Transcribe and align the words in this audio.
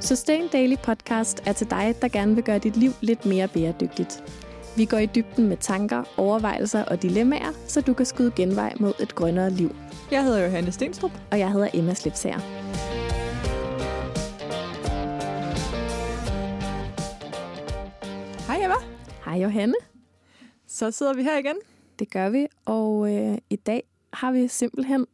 Sustain 0.00 0.48
Daily 0.48 0.76
Podcast 0.82 1.42
er 1.46 1.52
til 1.52 1.70
dig, 1.70 1.94
der 2.02 2.08
gerne 2.08 2.34
vil 2.34 2.44
gøre 2.44 2.58
dit 2.58 2.76
liv 2.76 2.90
lidt 3.00 3.26
mere 3.26 3.48
bæredygtigt. 3.48 4.24
Vi 4.76 4.84
går 4.84 4.98
i 4.98 5.06
dybden 5.06 5.48
med 5.48 5.56
tanker, 5.56 6.04
overvejelser 6.16 6.84
og 6.84 7.02
dilemmaer, 7.02 7.52
så 7.66 7.80
du 7.80 7.94
kan 7.94 8.06
skyde 8.06 8.32
genvej 8.36 8.74
mod 8.80 8.92
et 9.00 9.14
grønnere 9.14 9.50
liv. 9.50 9.76
Jeg 10.10 10.24
hedder 10.24 10.44
Johanne 10.44 10.72
Stenstrup. 10.72 11.10
Og 11.30 11.38
jeg 11.38 11.52
hedder 11.52 11.68
Emma 11.74 11.94
Slipsager. 11.94 12.38
Hej 18.46 18.64
Emma. 18.64 18.76
Hej 19.24 19.42
Johanne. 19.42 19.74
Så 20.66 20.90
sidder 20.90 21.14
vi 21.14 21.22
her 21.22 21.38
igen. 21.38 21.56
Det 21.98 22.10
gør 22.10 22.28
vi, 22.28 22.46
og 22.64 23.16
øh, 23.16 23.38
i 23.50 23.56
dag 23.56 23.82
har 24.12 24.32
vi 24.32 24.48
simpelthen 24.48 25.06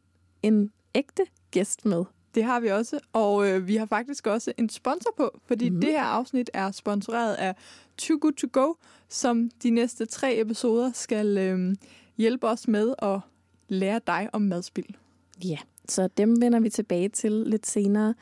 en 0.43 0.71
ægte 0.95 1.23
gæst 1.51 1.85
med. 1.85 2.03
Det 2.37 2.45
har 2.45 2.59
vi 2.59 2.67
også, 2.67 2.99
og 3.13 3.49
øh, 3.49 3.67
vi 3.67 3.75
har 3.75 3.85
faktisk 3.85 4.27
også 4.27 4.53
en 4.57 4.69
sponsor 4.69 5.13
på, 5.17 5.39
fordi 5.45 5.69
mm. 5.69 5.81
det 5.81 5.89
her 5.89 6.03
afsnit 6.03 6.49
er 6.53 6.71
sponsoreret 6.71 7.33
af 7.33 7.55
Too 7.97 8.17
Good 8.21 8.33
To 8.33 8.47
Go, 8.51 8.73
som 9.09 9.49
de 9.63 9.69
næste 9.69 10.05
tre 10.05 10.39
episoder 10.41 10.91
skal 10.93 11.37
øh, 11.37 11.75
hjælpe 12.17 12.47
os 12.47 12.67
med 12.67 12.93
at 13.01 13.19
lære 13.67 14.01
dig 14.07 14.29
om 14.33 14.41
madspil. 14.41 14.95
Ja, 15.43 15.57
så 15.89 16.07
dem 16.17 16.41
vender 16.41 16.59
vi 16.59 16.69
tilbage 16.69 17.09
til 17.09 17.31
lidt 17.31 17.67
senere. 17.67 18.13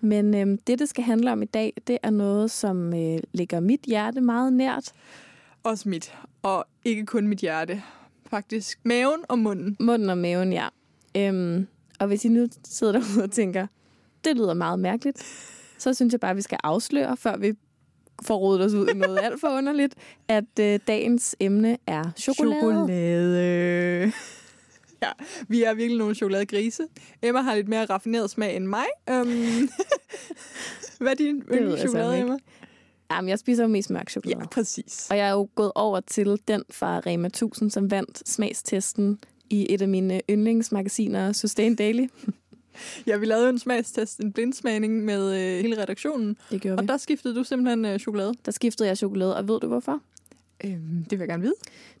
Men 0.00 0.34
øh, 0.34 0.58
det, 0.66 0.78
det 0.78 0.88
skal 0.88 1.04
handle 1.04 1.32
om 1.32 1.42
i 1.42 1.46
dag, 1.46 1.72
det 1.86 1.98
er 2.02 2.10
noget, 2.10 2.50
som 2.50 2.94
øh, 2.94 3.18
ligger 3.32 3.60
mit 3.60 3.82
hjerte 3.82 4.20
meget 4.20 4.52
nært. 4.52 4.92
Også 5.62 5.88
mit, 5.88 6.14
og 6.42 6.66
ikke 6.84 7.06
kun 7.06 7.26
mit 7.26 7.38
hjerte. 7.38 7.82
Faktisk 8.26 8.80
maven 8.84 9.20
og 9.28 9.38
munden. 9.38 9.76
Munden 9.80 10.10
og 10.10 10.18
maven, 10.18 10.52
ja. 10.52 10.68
Øhm, 11.16 11.66
og 12.00 12.06
hvis 12.06 12.24
I 12.24 12.28
nu 12.28 12.46
sidder 12.64 12.92
derude 12.92 13.22
og 13.22 13.30
tænker, 13.30 13.66
det 14.24 14.36
lyder 14.36 14.54
meget 14.54 14.78
mærkeligt, 14.78 15.22
så 15.78 15.94
synes 15.94 16.12
jeg 16.12 16.20
bare, 16.20 16.30
at 16.30 16.36
vi 16.36 16.42
skal 16.42 16.58
afsløre, 16.64 17.16
før 17.16 17.36
vi 17.36 17.52
får 18.22 18.36
rodet 18.36 18.64
os 18.64 18.74
ud 18.74 18.88
i 18.88 18.94
noget 18.94 19.18
alt 19.18 19.40
for 19.40 19.48
underligt, 19.48 19.94
at 20.28 20.58
øh, 20.60 20.80
dagens 20.86 21.36
emne 21.40 21.78
er 21.86 22.12
chokolade. 22.16 22.60
Chokolade. 22.60 24.12
Ja, 25.02 25.10
vi 25.48 25.62
er 25.62 25.74
virkelig 25.74 25.98
nogle 25.98 26.14
chokoladegrise. 26.14 26.82
Emma 27.22 27.40
har 27.40 27.54
lidt 27.54 27.68
mere 27.68 27.84
raffineret 27.84 28.30
smag 28.30 28.56
end 28.56 28.66
mig. 28.66 28.84
Um, 29.10 29.16
hvad 31.00 31.12
er 31.12 31.14
din 31.14 31.42
chokolade, 31.78 32.18
Emma? 32.18 32.36
Jamen, 33.10 33.28
jeg 33.28 33.38
spiser 33.38 33.62
jo 33.62 33.68
mest 33.68 33.90
mørk 33.90 34.10
chokolade. 34.10 34.40
Ja, 34.40 34.46
præcis. 34.46 35.06
Og 35.10 35.16
jeg 35.16 35.28
er 35.28 35.32
jo 35.32 35.48
gået 35.54 35.72
over 35.74 36.00
til 36.00 36.40
den 36.48 36.62
fra 36.70 36.98
Rema 36.98 37.26
1000, 37.26 37.70
som 37.70 37.90
vandt 37.90 38.28
smagstesten 38.28 39.18
i 39.50 39.66
et 39.74 39.82
af 39.82 39.88
mine 39.88 40.20
yndlingsmagasiner, 40.30 41.32
Sustain 41.32 41.76
Daily. 41.76 42.06
Ja, 43.06 43.16
vi 43.16 43.26
lavede 43.26 43.48
en 43.48 43.58
smagstest, 43.58 44.20
en 44.20 44.32
blindsmagning 44.32 45.04
med 45.04 45.34
øh, 45.34 45.62
hele 45.62 45.82
redaktionen. 45.82 46.36
Det 46.50 46.60
gjorde 46.60 46.76
og 46.76 46.82
vi. 46.82 46.86
der 46.86 46.96
skiftede 46.96 47.34
du 47.34 47.44
simpelthen 47.44 47.84
øh, 47.84 47.98
chokolade. 47.98 48.34
Der 48.44 48.52
skiftede 48.52 48.88
jeg 48.88 48.96
chokolade, 48.96 49.36
og 49.36 49.48
ved 49.48 49.60
du 49.60 49.66
hvorfor? 49.66 50.00
Øhm, 50.64 51.04
det 51.04 51.10
vil 51.10 51.18
jeg 51.18 51.28
gerne 51.28 51.42
vide. 51.42 51.54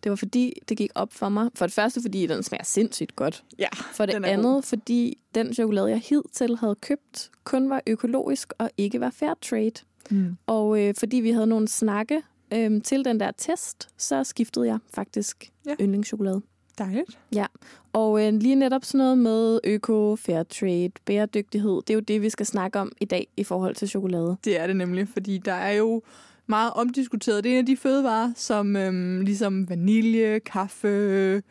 Det 0.04 0.10
var 0.10 0.16
fordi, 0.16 0.52
det 0.68 0.76
gik 0.76 0.90
op 0.94 1.12
for 1.12 1.28
mig. 1.28 1.50
For 1.54 1.66
det 1.66 1.72
første, 1.72 2.00
fordi 2.02 2.26
den 2.26 2.42
smager 2.42 2.64
sindssygt 2.64 3.16
godt. 3.16 3.44
Ja, 3.58 3.68
For 3.92 4.06
det 4.06 4.24
andet, 4.24 4.44
god. 4.44 4.62
fordi 4.62 5.18
den 5.34 5.54
chokolade, 5.54 5.86
jeg 5.90 5.98
hidtil 5.98 6.56
havde 6.56 6.74
købt, 6.74 7.30
kun 7.44 7.70
var 7.70 7.82
økologisk 7.86 8.52
og 8.58 8.70
ikke 8.76 9.00
var 9.00 9.10
fair 9.10 9.34
trade. 9.42 9.72
Mm. 10.10 10.36
Og 10.46 10.80
øh, 10.82 10.94
fordi 10.98 11.16
vi 11.16 11.30
havde 11.30 11.46
nogle 11.46 11.68
snakke 11.68 12.22
øh, 12.54 12.82
til 12.82 13.04
den 13.04 13.20
der 13.20 13.30
test, 13.38 13.88
så 13.96 14.24
skiftede 14.24 14.66
jeg 14.66 14.78
faktisk 14.94 15.52
ja. 15.66 15.74
yndlingschokolade. 15.80 16.42
Dejligt. 16.78 17.18
Ja, 17.34 17.46
og 17.92 18.26
øh, 18.26 18.34
lige 18.34 18.54
netop 18.54 18.84
sådan 18.84 18.98
noget 18.98 19.18
med 19.18 19.60
øko, 19.64 20.16
fair 20.16 20.42
trade, 20.42 20.90
bæredygtighed, 21.04 21.82
det 21.86 21.90
er 21.90 21.94
jo 21.94 22.00
det, 22.00 22.22
vi 22.22 22.30
skal 22.30 22.46
snakke 22.46 22.78
om 22.78 22.92
i 23.00 23.04
dag 23.04 23.28
i 23.36 23.44
forhold 23.44 23.74
til 23.74 23.88
chokolade. 23.88 24.36
Det 24.44 24.60
er 24.60 24.66
det 24.66 24.76
nemlig, 24.76 25.08
fordi 25.08 25.38
der 25.38 25.52
er 25.52 25.72
jo 25.72 26.02
meget 26.46 26.72
omdiskuteret. 26.72 27.44
Det 27.44 27.50
er 27.50 27.54
en 27.54 27.58
af 27.58 27.66
de 27.66 27.76
fødevarer, 27.76 28.32
som 28.36 28.76
øhm, 28.76 29.20
ligesom 29.20 29.68
vanilje, 29.68 30.38
kaffe, 30.38 31.42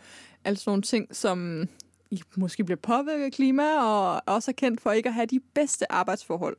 altså 0.46 0.64
nogle 0.70 0.82
ting, 0.82 1.16
som 1.16 1.68
I 2.12 2.22
måske 2.38 2.64
bliver 2.64 2.78
påvirket 2.78 3.26
af 3.26 3.32
klima, 3.32 3.64
og 3.84 4.22
også 4.26 4.52
er 4.52 4.54
kendt 4.54 4.82
for 4.82 4.92
ikke 4.92 5.10
at 5.10 5.14
have 5.14 5.26
de 5.26 5.40
bedste 5.54 5.92
arbejdsforhold. 5.92 6.58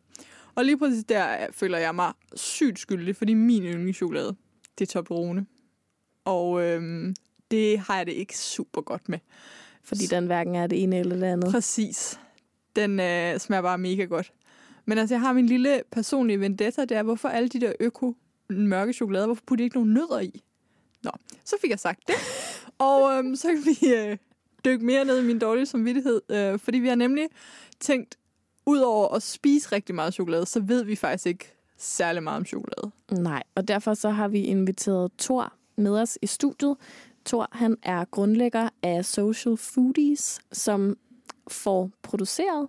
Og 0.54 0.65
lige 0.65 0.78
præcis 0.78 1.04
der 1.04 1.32
øh, 1.32 1.53
føler 1.53 1.78
jeg 1.78 1.94
mig 1.94 2.12
sygt 2.34 2.78
skyldig, 2.78 3.16
fordi 3.16 3.34
min 3.34 3.62
yndlingschokolade, 3.62 4.37
det 4.78 4.88
er 4.88 4.92
Toblerone. 4.92 5.47
Og 6.25 6.62
øhm, 6.62 7.15
det 7.50 7.78
har 7.78 7.97
jeg 7.97 8.06
det 8.06 8.12
ikke 8.12 8.38
super 8.38 8.81
godt 8.81 9.09
med. 9.09 9.19
Fordi 9.83 10.06
den 10.06 10.27
hverken 10.27 10.55
er 10.55 10.66
det 10.66 10.83
ene 10.83 10.99
eller 10.99 11.16
det 11.16 11.25
andet. 11.25 11.50
Præcis. 11.50 12.21
Den 12.77 13.00
øh, 13.00 13.38
smager 13.38 13.62
bare 13.62 13.78
mega 13.78 14.05
godt. 14.05 14.33
Men 14.87 14.99
altså, 14.99 15.15
jeg 15.15 15.21
har 15.21 15.33
min 15.33 15.47
lille 15.47 15.83
personlige 15.93 16.41
vendetta, 16.41 16.84
det 16.84 16.97
er, 16.97 17.03
hvorfor 17.03 17.28
alle 17.28 17.49
de 17.49 17.60
der 17.60 17.72
øko 17.81 18.16
mørke 18.49 18.93
chokolader, 18.93 19.27
hvorfor 19.27 19.43
putter 19.47 19.62
de 19.62 19.65
ikke 19.65 19.77
nogen 19.77 19.94
nødder 19.94 20.21
i? 20.21 20.43
Nå, 21.03 21.10
så 21.44 21.56
fik 21.60 21.71
jeg 21.71 21.78
sagt 21.78 22.00
det. 22.06 22.15
Og 22.78 23.12
øhm, 23.12 23.37
så 23.37 23.49
kan 23.49 23.65
vi 23.65 23.94
øh, 23.94 24.16
dykke 24.65 24.84
mere 24.84 25.05
ned 25.05 25.22
i 25.22 25.27
min 25.27 25.39
dårlige 25.39 25.66
samvittighed, 25.66 26.21
øh, 26.28 26.59
fordi 26.59 26.78
vi 26.78 26.89
har 26.89 26.94
nemlig 26.94 27.28
tænkt, 27.81 28.19
udover 28.66 29.15
at 29.15 29.22
spise 29.22 29.72
rigtig 29.72 29.94
meget 29.94 30.15
chokolade, 30.15 30.47
så 30.47 30.60
ved 30.60 30.84
vi 30.84 30.97
faktisk 30.97 31.27
ikke 31.27 31.53
særlig 31.78 32.22
meget 32.22 32.37
om 32.37 32.44
chokolade. 32.44 32.91
Nej, 33.12 33.43
og 33.55 33.69
derfor 33.69 33.94
så 33.94 34.10
har 34.10 34.28
vi 34.28 34.41
inviteret 34.41 35.10
Thor 35.19 35.53
med 35.77 35.91
os 36.00 36.19
i 36.22 36.27
studiet. 36.27 36.77
Thor, 37.25 37.48
han 37.53 37.76
er 37.82 38.04
grundlægger 38.04 38.69
af 38.82 39.04
Social 39.04 39.56
Foodies, 39.56 40.41
som 40.53 40.97
får 41.48 41.91
produceret 42.03 42.69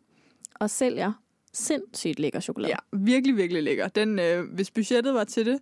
og 0.55 0.69
sælger 0.69 1.13
sindssygt 1.53 2.19
lækker 2.19 2.39
chokolade. 2.39 2.73
Ja, 2.73 2.97
virkelig, 2.97 3.37
virkelig 3.37 3.63
lækker. 3.63 3.87
Den, 3.87 4.19
øh, 4.19 4.53
hvis 4.53 4.71
budgettet 4.71 5.13
var 5.13 5.23
til 5.23 5.45
det, 5.45 5.59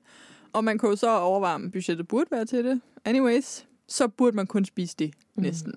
og 0.53 0.63
man 0.63 0.77
kunne 0.77 0.97
så 0.97 1.19
overveje, 1.19 1.55
om 1.55 1.71
budgettet 1.71 2.07
burde 2.07 2.31
være 2.31 2.45
til 2.45 2.65
det. 2.65 2.81
Anyways, 3.05 3.67
så 3.87 4.07
burde 4.07 4.35
man 4.35 4.47
kun 4.47 4.65
spise 4.65 4.95
det 4.99 5.13
næsten. 5.35 5.73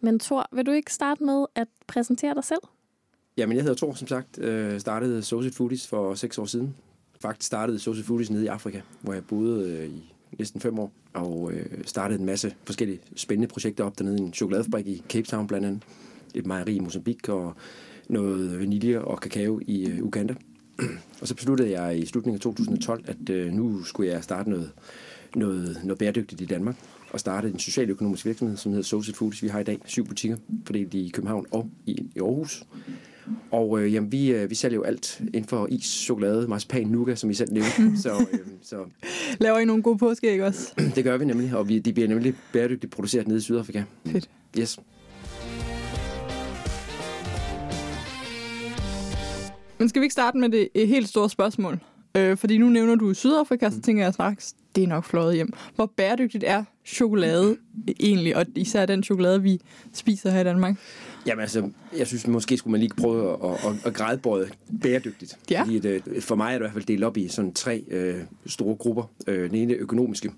Men 0.00 0.18
Thor, 0.18 0.48
vil 0.52 0.66
du 0.66 0.70
ikke 0.70 0.92
starte 0.92 1.24
med 1.24 1.46
at 1.54 1.68
præsentere 1.86 2.34
dig 2.34 2.44
selv? 2.44 2.60
Jamen, 3.36 3.56
jeg 3.56 3.62
hedder 3.62 3.76
Thor, 3.76 3.94
som 3.94 4.08
sagt. 4.08 4.38
Øh, 4.38 4.80
startede 4.80 5.22
Social 5.22 5.52
Foodies 5.52 5.86
for 5.86 6.14
seks 6.14 6.38
år 6.38 6.44
siden. 6.44 6.76
Faktisk 7.20 7.46
startede 7.46 7.78
Social 7.78 8.04
Foodies 8.04 8.30
nede 8.30 8.44
i 8.44 8.46
Afrika, 8.46 8.80
hvor 9.00 9.12
jeg 9.12 9.24
boede 9.24 9.70
øh, 9.70 9.86
i 9.86 10.13
næsten 10.38 10.60
fem 10.60 10.78
år. 10.78 10.92
Og 11.12 11.52
øh, 11.52 11.66
startede 11.84 12.18
en 12.18 12.26
masse 12.26 12.54
forskellige 12.64 13.00
spændende 13.16 13.48
projekter 13.48 13.84
op 13.84 13.98
dernede. 13.98 14.18
En 14.18 14.32
chokoladefabrik 14.32 14.86
i 14.86 15.02
Cape 15.08 15.26
Town 15.26 15.46
blandt 15.46 15.66
andet. 15.66 15.82
Et 16.34 16.46
mejeri 16.46 16.76
i 16.76 16.80
Mozambique 16.80 17.34
og 17.34 17.54
noget 18.08 18.60
vanilje 18.60 19.00
og 19.00 19.20
kakao 19.20 19.60
i 19.66 19.86
øh, 19.86 20.02
Uganda. 20.02 20.34
og 21.20 21.28
så 21.28 21.34
besluttede 21.34 21.80
jeg 21.80 21.98
i 21.98 22.06
slutningen 22.06 22.36
af 22.36 22.40
2012, 22.40 23.04
at 23.06 23.30
øh, 23.30 23.52
nu 23.52 23.82
skulle 23.82 24.12
jeg 24.12 24.24
starte 24.24 24.50
noget, 24.50 24.72
noget, 25.36 25.80
noget 25.84 25.98
bæredygtigt 25.98 26.40
i 26.40 26.44
Danmark. 26.44 26.76
Og 27.10 27.20
startede 27.20 27.52
en 27.52 27.58
socialøkonomisk 27.58 28.26
virksomhed, 28.26 28.56
som 28.56 28.72
hedder 28.72 28.84
Social 28.84 29.14
Foods. 29.14 29.42
Vi 29.42 29.48
har 29.48 29.60
i 29.60 29.64
dag 29.64 29.78
syv 29.84 30.06
butikker, 30.06 30.36
fordelt 30.66 30.94
i 30.94 31.10
København 31.14 31.46
og 31.50 31.70
i, 31.86 31.92
i 32.14 32.20
Aarhus. 32.20 32.64
Og 33.50 33.80
øh, 33.80 33.94
jamen, 33.94 34.12
vi, 34.12 34.32
øh, 34.32 34.50
vi 34.50 34.54
sælger 34.54 34.74
jo 34.74 34.82
alt 34.82 35.20
inden 35.20 35.44
for 35.44 35.66
is, 35.70 35.84
chokolade, 35.84 36.48
marcipan, 36.48 36.86
nougat, 36.86 37.18
som 37.18 37.30
I 37.30 37.34
selv 37.34 37.52
nævnte. 37.52 37.96
så, 38.02 38.26
øh, 38.32 38.38
så 38.62 38.76
Laver 39.40 39.58
I 39.58 39.64
nogle 39.64 39.82
gode 39.82 39.98
påskeæg 39.98 40.42
også? 40.42 40.74
det 40.96 41.04
gør 41.04 41.16
vi 41.16 41.24
nemlig, 41.24 41.56
og 41.56 41.68
vi, 41.68 41.78
de 41.78 41.92
bliver 41.92 42.08
nemlig 42.08 42.34
bæredygtigt 42.52 42.92
produceret 42.92 43.28
nede 43.28 43.38
i 43.38 43.40
Sydafrika. 43.40 43.82
Fedt. 44.06 44.30
Yes. 44.58 44.78
Men 49.78 49.88
skal 49.88 50.00
vi 50.00 50.04
ikke 50.04 50.12
starte 50.12 50.38
med 50.38 50.48
det 50.48 50.68
et 50.74 50.88
helt 50.88 51.08
store 51.08 51.30
spørgsmål? 51.30 51.78
Øh, 52.16 52.36
fordi 52.36 52.58
nu 52.58 52.68
nævner 52.68 52.94
du 52.94 53.14
Sydafrika, 53.14 53.70
så 53.70 53.80
tænker 53.80 54.04
jeg 54.04 54.14
straks, 54.14 54.54
det 54.74 54.84
er 54.84 54.88
nok 54.88 55.04
fløjet 55.04 55.34
hjem. 55.34 55.52
Hvor 55.74 55.86
bæredygtigt 55.96 56.44
er 56.46 56.64
chokolade 56.86 57.56
egentlig, 58.00 58.36
og 58.36 58.46
især 58.56 58.86
den 58.86 59.02
chokolade, 59.02 59.42
vi 59.42 59.60
spiser 59.92 60.30
her 60.30 60.40
i 60.40 60.44
Danmark? 60.44 60.76
Jamen 61.26 61.40
altså, 61.42 61.70
jeg 61.98 62.06
synes 62.06 62.26
måske 62.26 62.56
skulle 62.56 62.72
man 62.72 62.80
lige 62.80 62.94
prøve 62.96 63.32
at, 63.32 63.50
at, 63.50 63.86
at 63.86 63.94
grædebøje 63.94 64.48
bæredygtigt. 64.82 65.38
Ja. 65.50 65.62
Fordi 65.62 65.78
det, 65.78 66.02
for 66.20 66.34
mig 66.34 66.46
er 66.46 66.50
det 66.50 66.56
i 66.56 66.62
hvert 66.62 66.72
fald 66.72 66.84
delt 66.84 67.04
op 67.04 67.16
i 67.16 67.28
sådan 67.28 67.52
tre 67.52 67.84
øh, 67.88 68.20
store 68.46 68.76
grupper. 68.76 69.10
Øh, 69.26 69.50
den 69.50 69.54
ene 69.58 69.72
er 69.72 69.76
økonomiske, 69.80 70.32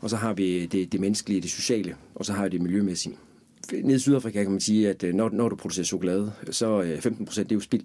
og 0.00 0.10
så 0.10 0.16
har 0.16 0.32
vi 0.32 0.66
det, 0.66 0.92
det 0.92 1.00
menneskelige, 1.00 1.40
det 1.40 1.50
sociale, 1.50 1.94
og 2.14 2.24
så 2.24 2.32
har 2.32 2.42
vi 2.44 2.48
det 2.48 2.62
miljømæssige. 2.62 3.16
Nede 3.72 3.96
i 3.96 3.98
Sydafrika 3.98 4.42
kan 4.42 4.50
man 4.50 4.60
sige, 4.60 4.88
at 4.88 5.02
øh, 5.02 5.14
når, 5.14 5.30
når 5.32 5.48
du 5.48 5.56
producerer 5.56 5.84
chokolade, 5.84 6.32
så 6.50 6.82
øh, 6.82 7.00
15 7.00 7.26
procent 7.26 7.50
det 7.50 7.54
er 7.54 7.56
jo 7.56 7.60
spild 7.60 7.84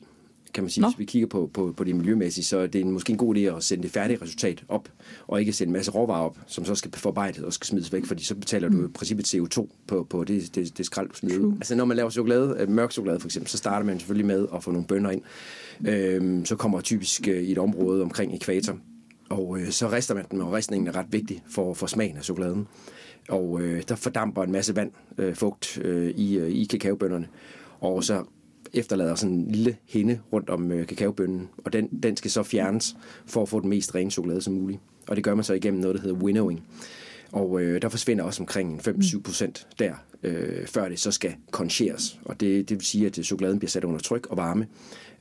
kan 0.53 0.63
man 0.63 0.69
sige. 0.69 0.81
Nå. 0.81 0.87
Hvis 0.87 0.99
vi 0.99 1.05
kigger 1.05 1.27
på, 1.27 1.49
på, 1.53 1.73
på 1.77 1.83
det 1.83 1.95
miljømæssige, 1.95 2.45
så 2.45 2.57
er 2.57 2.67
det 2.67 2.85
måske 2.85 3.11
en 3.11 3.17
god 3.17 3.35
idé 3.35 3.39
at 3.39 3.63
sende 3.63 3.83
det 3.83 3.91
færdige 3.91 4.21
resultat 4.21 4.63
op, 4.67 4.89
og 5.27 5.39
ikke 5.39 5.53
sende 5.53 5.69
en 5.69 5.73
masse 5.73 5.91
råvarer 5.91 6.23
op, 6.23 6.37
som 6.47 6.65
så 6.65 6.75
skal 6.75 6.91
forarbejdes 6.91 7.43
og 7.43 7.53
skal 7.53 7.65
smides 7.67 7.93
væk, 7.93 8.05
fordi 8.05 8.23
så 8.23 8.35
betaler 8.35 8.69
du 8.69 8.85
i 8.85 8.87
princippet 8.87 9.33
CO2 9.33 9.67
på, 9.87 10.07
på 10.09 10.23
det, 10.23 10.55
det, 10.55 10.77
det 10.77 10.85
skrald, 10.85 11.09
du 11.09 11.15
smider 11.15 11.39
ud. 11.39 11.53
Altså 11.53 11.75
når 11.75 11.85
man 11.85 11.97
laver 11.97 12.09
chokolade, 12.09 12.55
øh, 12.59 12.69
mørk 12.69 12.91
chokolade 12.91 13.19
for 13.19 13.27
eksempel, 13.27 13.49
så 13.49 13.57
starter 13.57 13.85
man 13.85 13.99
selvfølgelig 13.99 14.25
med 14.25 14.47
at 14.55 14.63
få 14.63 14.71
nogle 14.71 14.87
bønner 14.87 15.09
ind. 15.09 15.21
Øhm, 15.87 16.45
så 16.45 16.55
kommer 16.55 16.81
typisk 16.81 17.27
øh, 17.27 17.43
i 17.43 17.51
et 17.51 17.57
område 17.57 18.01
omkring 18.01 18.35
ekvator, 18.35 18.77
og 19.29 19.59
øh, 19.59 19.69
så 19.69 19.91
rister 19.91 20.15
man 20.15 20.25
den, 20.31 20.41
og 20.41 20.53
ristningen 20.53 20.87
er 20.87 20.95
ret 20.95 21.07
vigtig 21.11 21.43
for, 21.49 21.73
for 21.73 21.87
smagen 21.87 22.17
af 22.17 22.23
chokoladen. 22.23 22.67
Og 23.29 23.61
øh, 23.61 23.83
der 23.87 23.95
fordamper 23.95 24.43
en 24.43 24.51
masse 24.51 24.75
vand, 24.75 24.91
øh, 25.17 25.35
fugt 25.35 25.77
øh, 25.77 26.09
i, 26.09 26.37
øh, 26.37 26.49
i 26.49 26.63
kakaobønnerne. 26.63 27.27
Og 27.79 28.03
så 28.03 28.23
efterlader 28.73 29.15
sådan 29.15 29.35
en 29.35 29.51
lille 29.51 29.77
hinde 29.85 30.19
rundt 30.33 30.49
om 30.49 30.71
øh, 30.71 30.87
kakaobønnen, 30.87 31.49
og 31.57 31.73
den, 31.73 31.87
den 32.03 32.17
skal 32.17 32.31
så 32.31 32.43
fjernes 32.43 32.95
for 33.25 33.41
at 33.41 33.49
få 33.49 33.59
den 33.59 33.69
mest 33.69 33.95
rene 33.95 34.11
chokolade 34.11 34.41
som 34.41 34.53
muligt. 34.53 34.79
Og 35.07 35.15
det 35.15 35.23
gør 35.23 35.35
man 35.35 35.43
så 35.43 35.53
igennem 35.53 35.81
noget, 35.81 35.95
der 35.95 36.01
hedder 36.01 36.17
winnowing. 36.17 36.63
Og 37.31 37.61
øh, 37.61 37.81
der 37.81 37.89
forsvinder 37.89 38.23
også 38.23 38.43
omkring 38.43 38.87
5-7 38.87 39.21
procent 39.21 39.67
der, 39.79 39.93
øh, 40.23 40.67
før 40.67 40.89
det 40.89 40.99
så 40.99 41.11
skal 41.11 41.35
koncheres. 41.51 42.19
Og 42.25 42.39
det, 42.39 42.69
det 42.69 42.77
vil 42.77 42.85
sige, 42.85 43.05
at 43.05 43.17
øh, 43.17 43.23
chokoladen 43.23 43.59
bliver 43.59 43.69
sat 43.69 43.83
under 43.83 43.99
tryk 43.99 44.27
og 44.29 44.37
varme. 44.37 44.67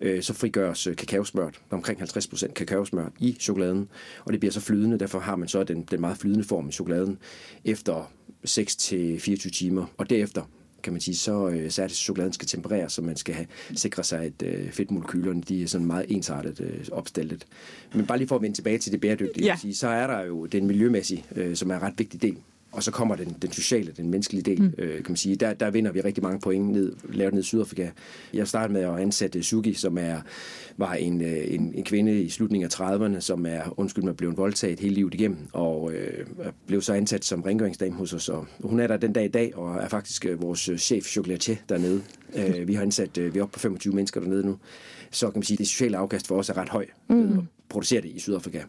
Øh, 0.00 0.22
så 0.22 0.32
frigøres 0.32 0.86
øh, 0.86 0.96
kakaosmør, 0.96 1.44
der 1.44 1.58
er 1.70 1.76
omkring 1.76 1.98
50 1.98 2.26
procent 2.26 2.54
kakaosmør 2.54 3.08
i 3.18 3.36
chokoladen, 3.40 3.88
og 4.24 4.32
det 4.32 4.40
bliver 4.40 4.52
så 4.52 4.60
flydende. 4.60 4.98
Derfor 4.98 5.18
har 5.18 5.36
man 5.36 5.48
så 5.48 5.64
den, 5.64 5.82
den 5.90 6.00
meget 6.00 6.18
flydende 6.18 6.44
form 6.44 6.68
i 6.68 6.72
chokoladen 6.72 7.18
efter 7.64 8.12
6-24 8.48 9.50
timer. 9.50 9.86
Og 9.96 10.10
derefter 10.10 10.42
kan 10.82 10.92
man 10.92 11.00
sige, 11.00 11.16
så, 11.16 11.48
øh, 11.48 11.70
er 11.78 11.84
at 11.84 11.90
chokoladen 11.90 12.32
skal 12.32 12.48
tempereres, 12.48 12.92
så 12.92 13.02
man 13.02 13.16
skal 13.16 13.34
have, 13.34 13.46
sikre 13.74 14.04
sig, 14.04 14.20
at 14.20 14.42
øh, 14.44 14.70
fedtmolekylerne 14.70 15.42
de 15.42 15.62
er 15.62 15.66
sådan 15.66 15.86
meget 15.86 16.06
ensartet 16.08 16.60
øh, 16.60 16.86
opstillet. 16.92 17.44
Men 17.94 18.06
bare 18.06 18.18
lige 18.18 18.28
for 18.28 18.36
at 18.36 18.42
vende 18.42 18.56
tilbage 18.56 18.78
til 18.78 18.92
det 18.92 19.00
bæredygtige, 19.00 19.46
Ja. 19.46 19.56
sige, 19.60 19.74
så 19.74 19.88
er 19.88 20.06
der 20.06 20.20
jo 20.24 20.46
den 20.46 20.66
miljømæssige, 20.66 21.24
øh, 21.36 21.56
som 21.56 21.70
er 21.70 21.74
en 21.76 21.82
ret 21.82 21.94
vigtig 21.98 22.22
del. 22.22 22.36
Og 22.72 22.82
så 22.82 22.90
kommer 22.90 23.16
den, 23.16 23.36
den 23.42 23.52
sociale, 23.52 23.92
den 23.96 24.10
menneskelige 24.10 24.42
del, 24.42 24.62
mm. 24.62 24.74
øh, 24.78 24.94
kan 24.94 25.04
man 25.08 25.16
sige. 25.16 25.36
Der, 25.36 25.54
der 25.54 25.70
vinder 25.70 25.92
vi 25.92 26.00
rigtig 26.00 26.22
mange 26.22 26.40
point 26.40 26.70
ned, 26.70 26.92
lavet 27.12 27.34
ned 27.34 27.42
i 27.42 27.46
Sydafrika. 27.46 27.88
Jeg 28.34 28.48
startede 28.48 28.72
med 28.72 28.82
at 28.82 28.98
ansætte 28.98 29.42
Sugi, 29.42 29.74
som 29.74 29.98
er, 29.98 30.20
var 30.76 30.94
en, 30.94 31.22
øh, 31.22 31.54
en, 31.54 31.72
en 31.74 31.84
kvinde 31.84 32.22
i 32.22 32.28
slutningen 32.28 32.70
af 32.72 32.80
30'erne, 32.80 33.20
som 33.20 33.46
er, 33.46 33.74
undskyld 33.80 34.04
mig, 34.04 34.16
blevet 34.16 34.36
voldtaget 34.36 34.80
hele 34.80 34.94
livet 34.94 35.14
igennem, 35.14 35.38
og 35.52 35.92
øh, 35.92 36.26
blev 36.66 36.82
så 36.82 36.92
ansat 36.92 37.24
som 37.24 37.42
rengøringsdame 37.42 37.94
hos 37.94 38.12
os. 38.12 38.28
Og 38.28 38.46
hun 38.60 38.80
er 38.80 38.86
der 38.86 38.96
den 38.96 39.12
dag 39.12 39.24
i 39.24 39.28
dag, 39.28 39.56
og 39.56 39.74
er 39.74 39.88
faktisk 39.88 40.26
øh, 40.26 40.42
vores 40.42 40.68
øh, 40.68 40.78
chef 40.78 41.04
chocolatier 41.04 41.56
dernede. 41.68 42.02
Øh, 42.36 42.68
vi 42.68 42.74
har 42.74 42.82
ansat, 42.82 43.18
øh, 43.18 43.34
vi 43.34 43.38
er 43.38 43.42
oppe 43.42 43.52
på 43.52 43.58
25 43.58 43.94
mennesker 43.94 44.20
dernede 44.20 44.46
nu. 44.46 44.58
Så 45.12 45.30
kan 45.30 45.38
man 45.38 45.42
sige, 45.42 45.54
at 45.54 45.58
det 45.58 45.68
sociale 45.68 45.96
afkast 45.96 46.26
for 46.26 46.38
os 46.38 46.48
er 46.48 46.56
ret 46.56 46.68
høj. 46.68 46.86
Mm 47.08 47.46
producere 47.72 48.00
det 48.00 48.08
i 48.08 48.18
Sydafrika. 48.18 48.62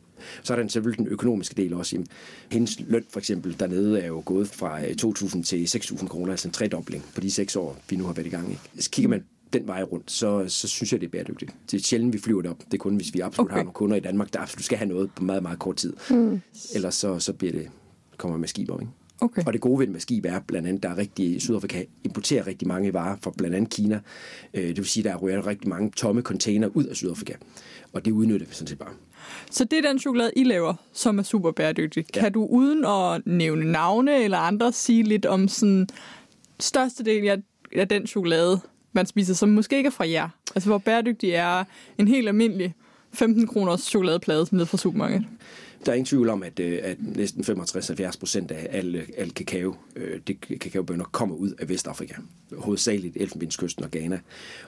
Så 0.44 0.54
er 0.54 0.62
der 0.62 0.68
selvfølgelig 0.68 1.06
den 1.06 1.14
økonomiske 1.14 1.56
del 1.56 1.74
også. 1.74 2.04
Hendes 2.52 2.80
løn 2.80 3.06
for 3.10 3.20
eksempel 3.20 3.60
dernede 3.60 4.02
er 4.02 4.08
jo 4.08 4.24
gået 4.26 4.48
fra 4.48 4.82
øh, 4.82 4.96
2.000 5.02 5.44
til 5.44 5.66
6.000 5.66 6.08
kroner, 6.08 6.32
altså 6.32 6.48
en 6.48 6.52
tredobling 6.52 7.06
på 7.16 7.22
de 7.22 7.32
seks 7.32 7.56
år, 7.56 7.78
vi 7.90 7.96
nu 7.96 8.06
har 8.06 8.14
været 8.14 8.28
i 8.28 8.30
gang. 8.30 8.50
Ikke? 8.50 8.62
Så 8.80 8.90
kigger 8.90 9.10
man 9.10 9.24
den 9.54 9.68
vej 9.68 9.84
rundt, 9.84 10.12
så, 10.12 10.46
så 10.48 10.68
synes 10.68 10.92
jeg, 10.92 11.02
det 11.02 11.08
er 11.08 11.12
bæredygtigt. 11.12 11.52
Det 11.72 11.80
er 11.80 11.84
sjældent, 11.84 12.14
vi 12.14 12.20
flyver 12.20 12.42
det 12.42 12.52
op. 12.52 12.60
Det 12.66 12.74
er 12.74 12.78
kun, 12.78 12.96
hvis 12.96 13.14
vi 13.14 13.20
absolut 13.20 13.48
okay. 13.48 13.56
har 13.56 13.64
nogle 13.64 13.74
kunder 13.74 13.98
i 13.98 14.00
Danmark, 14.00 14.34
der 14.34 14.40
absolut 14.40 14.66
skal 14.66 14.78
have 14.78 14.90
noget 14.90 15.10
på 15.16 15.24
meget, 15.24 15.44
meget 15.44 15.60
kort 15.60 15.76
tid. 15.76 15.94
Mm. 16.10 16.42
Ellers 16.76 16.96
så, 16.96 17.20
så 17.20 17.34
bliver 17.34 17.54
det, 17.54 17.70
kommer 18.18 18.38
med 18.38 18.48
skib 18.48 18.70
op, 18.70 18.82
ikke? 18.82 18.92
Okay. 19.22 19.42
Og 19.46 19.54
det 19.54 19.62
gode 19.62 19.80
ved 19.80 19.88
med 19.88 20.00
skib 20.00 20.26
er 20.26 20.40
blandt 20.40 20.68
andet, 20.68 20.84
der 20.84 20.90
er 20.90 20.98
rigtig, 20.98 21.42
Sydafrika 21.42 21.84
importerer 22.04 22.48
rigtig 22.48 22.68
mange 22.68 22.94
varer 22.94 23.18
fra 23.22 23.32
blandt 23.38 23.56
andet 23.56 23.70
Kina. 23.70 24.00
Øh, 24.54 24.68
Det 24.68 24.78
vil 24.78 24.86
sige, 24.86 25.04
der 25.04 25.16
ryger 25.16 25.48
rigtig 25.48 25.70
mange 25.70 25.92
tomme 25.92 26.22
container 26.22 26.68
ud 26.68 26.84
af 26.84 26.96
Sydafrika. 26.96 27.34
Og 27.94 28.06
det 28.06 28.12
udnytter 28.12 28.48
vi 28.48 28.54
sådan 28.54 28.68
set 28.68 28.80
bare. 28.80 28.94
Så 29.52 29.66
det 29.66 29.78
er 29.86 29.90
den 29.90 30.00
chokolade, 30.00 30.32
I 30.36 30.44
laver, 30.44 30.74
som 30.94 31.20
er 31.20 31.24
super 31.24 31.52
bæredygtig. 31.52 32.06
Ja. 32.16 32.22
Kan 32.22 32.32
du 32.32 32.46
uden 32.46 32.86
at 32.86 33.22
nævne 33.26 33.72
navne 33.72 34.24
eller 34.24 34.38
andre 34.38 34.72
sige 34.72 35.04
lidt 35.04 35.26
om 35.26 35.48
sådan 35.48 35.88
størstedelen 36.60 37.30
af, 37.30 37.38
af 37.76 37.88
den 37.88 38.08
chokolade, 38.08 38.60
man 38.94 39.06
spiser, 39.06 39.34
som 39.34 39.50
måske 39.50 39.78
ikke 39.78 39.88
er 39.88 39.92
fra 39.92 40.10
jer? 40.10 40.30
Altså 40.56 40.70
hvor 40.70 40.78
bæredygtig 40.78 41.30
er 41.30 41.64
en 41.98 42.08
helt 42.08 42.28
almindelig 42.28 42.76
15 43.14 43.48
kroners 43.48 43.82
chokoladeplade 43.82 44.48
ned 44.52 44.66
fra 44.66 44.78
supermarkedet? 44.78 45.26
Der 45.86 45.92
er 45.92 45.96
ingen 45.96 46.06
tvivl 46.06 46.30
om, 46.30 46.44
at, 46.44 46.60
øh, 46.60 46.80
at 46.84 46.98
næsten 47.00 47.44
65-70 47.44 48.20
procent 48.20 48.52
af 48.52 48.68
al, 48.70 49.06
al 49.18 49.34
kakao, 49.34 49.76
øh, 49.96 50.20
det 50.28 50.60
kakaobønder 50.60 51.06
kommer 51.06 51.36
ud 51.36 51.52
af 51.60 51.70
Vestafrika. 51.70 52.14
Hovedsageligt 52.58 53.18
Elfenbenskysten 53.18 53.84
og 53.84 53.92
Ghana. 53.92 54.20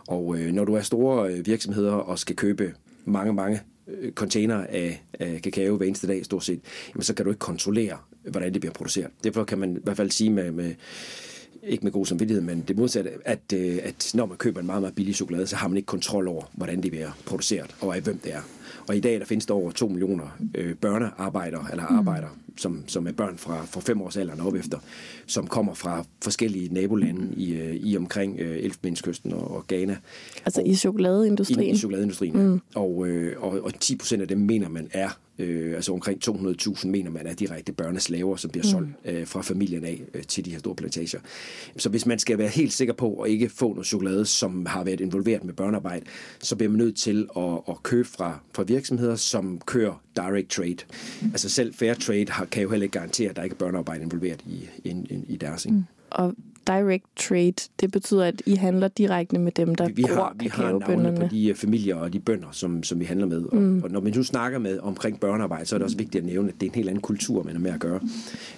Og 0.07 0.37
øh, 0.37 0.51
når 0.51 0.65
du 0.65 0.73
er 0.73 0.81
store 0.81 1.31
virksomheder 1.45 1.93
og 1.93 2.19
skal 2.19 2.35
købe 2.35 2.73
mange, 3.05 3.33
mange 3.33 3.61
container 4.15 4.65
af, 4.69 5.03
af 5.13 5.41
kakao 5.43 5.77
hver 5.77 5.85
eneste 5.85 6.07
dag, 6.07 6.25
stort 6.25 6.43
set, 6.43 6.61
jamen, 6.89 7.03
så 7.03 7.13
kan 7.13 7.25
du 7.25 7.31
ikke 7.31 7.39
kontrollere, 7.39 7.97
hvordan 8.29 8.53
det 8.53 8.61
bliver 8.61 8.73
produceret. 8.73 9.11
Derfor 9.23 9.43
kan 9.43 9.59
man 9.59 9.77
i 9.77 9.79
hvert 9.83 9.97
fald 9.97 10.11
sige 10.11 10.29
med, 10.29 10.51
med 10.51 10.73
ikke 11.63 11.83
med 11.83 11.91
god 11.91 12.05
samvittighed, 12.05 12.43
men 12.43 12.63
det 12.67 12.77
modsatte, 12.77 13.11
at, 13.25 13.53
øh, 13.53 13.79
at 13.83 14.11
når 14.13 14.25
man 14.25 14.37
køber 14.37 14.59
en 14.59 14.65
meget, 14.65 14.81
meget 14.81 14.95
billig 14.95 15.15
chokolade, 15.15 15.47
så 15.47 15.55
har 15.55 15.67
man 15.67 15.77
ikke 15.77 15.87
kontrol 15.87 16.27
over, 16.27 16.43
hvordan 16.53 16.83
det 16.83 16.91
bliver 16.91 17.11
produceret, 17.25 17.75
og 17.81 17.95
af 17.95 18.01
hvem 18.01 18.17
det 18.17 18.33
er. 18.33 18.41
Og 18.87 18.95
i 18.95 18.99
dag 18.99 19.19
der 19.19 19.25
findes 19.25 19.45
der 19.45 19.53
over 19.53 19.71
2 19.71 19.87
millioner 19.87 20.37
øh, 20.55 20.75
børnearbejdere, 20.75 21.65
eller 21.71 21.83
arbejdere, 21.83 22.29
som, 22.57 22.83
som 22.87 23.07
er 23.07 23.11
børn 23.11 23.37
fra, 23.37 23.65
fra 23.65 23.81
fem 23.81 24.01
års 24.01 24.17
alderen 24.17 24.41
op 24.41 24.55
efter, 24.55 24.79
som 25.25 25.47
kommer 25.47 25.73
fra 25.73 26.05
forskellige 26.23 26.73
nabolande 26.73 27.35
i, 27.37 27.53
øh, 27.53 27.75
i 27.75 27.97
omkring 27.97 28.39
øh, 28.39 28.57
Elfenbenskysten 28.63 29.33
og, 29.33 29.51
og 29.51 29.67
Ghana. 29.67 29.97
Altså 30.45 30.61
i 30.61 30.69
i, 30.69 30.75
chokoladeindustrien. 30.75 31.75
i 31.75 31.77
chokoladeindustrien. 31.77 32.47
Mm. 32.47 32.61
Og, 32.75 33.07
øh, 33.07 33.43
og, 33.43 33.61
og 33.63 33.79
10 33.79 33.95
procent 33.95 34.21
af 34.21 34.27
dem 34.27 34.37
mener 34.37 34.69
man 34.69 34.89
er, 34.91 35.09
øh, 35.39 35.75
altså 35.75 35.93
omkring 35.93 36.19
200.000 36.29 36.87
mener 36.87 37.11
man 37.11 37.27
er 37.27 37.33
direkte 37.33 37.73
børneslaver, 37.73 38.35
som 38.35 38.51
bliver 38.51 38.63
solgt 38.63 38.89
øh, 39.05 39.27
fra 39.27 39.41
familien 39.41 39.85
af 39.85 40.01
øh, 40.13 40.23
til 40.23 40.45
de 40.45 40.51
her 40.51 40.59
store 40.59 40.75
plantager. 40.75 41.19
Så 41.77 41.89
hvis 41.89 42.05
man 42.05 42.19
skal 42.19 42.37
være 42.37 42.47
helt 42.47 42.73
sikker 42.73 42.93
på 42.93 43.15
at 43.15 43.31
ikke 43.31 43.49
få 43.49 43.69
noget 43.73 43.87
chokolade, 43.87 44.25
som 44.25 44.65
har 44.65 44.83
været 44.83 45.01
involveret 45.01 45.43
med 45.43 45.53
børnearbejde, 45.53 46.05
så 46.39 46.55
bliver 46.55 46.69
man 46.69 46.77
nødt 46.77 46.97
til 46.97 47.27
at, 47.37 47.59
at 47.69 47.83
købe 47.83 48.07
fra, 48.07 48.39
fra 48.53 48.63
virksomheder, 48.63 49.15
som 49.15 49.61
kører 49.65 50.01
direct 50.15 50.49
trade. 50.49 50.77
Altså 51.23 51.49
selv 51.49 51.73
fair 51.73 51.93
trade 51.93 52.25
har, 52.29 52.45
kan 52.45 52.63
jo 52.63 52.69
heller 52.69 52.83
ikke 52.83 52.93
garantere, 52.93 53.29
at 53.29 53.35
der 53.35 53.43
ikke 53.43 53.53
er 53.53 53.57
børnearbejde 53.57 54.03
involveret 54.03 54.41
i, 54.45 54.69
i, 54.83 54.89
i, 54.89 55.23
i 55.27 55.37
deres. 55.37 55.65
Ikke? 55.65 55.83
Og 56.09 56.35
direct 56.67 57.05
trade, 57.15 57.69
det 57.81 57.91
betyder, 57.91 58.25
at 58.25 58.41
I 58.45 58.55
handler 58.55 58.87
direkte 58.87 59.39
med 59.39 59.51
dem, 59.51 59.75
der 59.75 59.87
vi, 59.87 59.93
vi 59.93 60.03
har, 60.03 60.35
vi 60.39 60.47
har 60.47 60.79
navne 60.79 61.15
på 61.17 61.27
de 61.31 61.49
øh, 61.49 61.55
familier 61.55 61.95
og 61.95 62.13
de 62.13 62.19
bønder, 62.19 62.47
som, 62.51 62.83
som 62.83 62.99
vi 62.99 63.05
handler 63.05 63.27
med. 63.27 63.43
Og, 63.45 63.57
mm. 63.57 63.83
og 63.83 63.91
når 63.91 64.01
man 64.01 64.13
nu 64.15 64.23
snakker 64.23 64.59
med 64.59 64.79
omkring 64.79 65.19
børnearbejde, 65.19 65.65
så 65.65 65.75
er 65.75 65.77
det 65.77 65.83
også 65.83 65.97
vigtigt 65.97 66.21
at 66.21 66.25
nævne, 66.25 66.49
at 66.49 66.55
det 66.59 66.65
er 66.65 66.69
en 66.69 66.75
helt 66.75 66.89
anden 66.89 67.01
kultur, 67.01 67.43
man 67.43 67.55
er 67.55 67.59
med 67.59 67.71
at 67.71 67.79
gøre. 67.79 67.99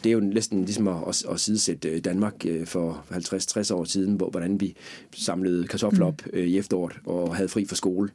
Det 0.04 0.10
er 0.10 0.14
jo 0.14 0.20
næsten 0.20 0.66
ligesom 0.66 0.88
at, 0.88 0.96
at, 1.08 1.26
at 1.32 1.40
sidesætte 1.40 1.90
øh, 1.90 2.00
Danmark 2.00 2.46
øh, 2.46 2.66
for 2.66 3.06
50-60 3.12 3.74
år 3.74 3.84
siden, 3.84 4.14
hvor, 4.14 4.30
hvordan 4.30 4.62
vi 4.62 4.76
samlede 5.16 5.68
kartofler 5.68 6.06
op 6.06 6.22
øh, 6.34 6.48
i 6.48 6.58
efteråret 6.58 6.94
og 7.06 7.36
havde 7.36 7.50
fri 7.50 7.66
for 7.66 7.76
skole. 7.76 8.10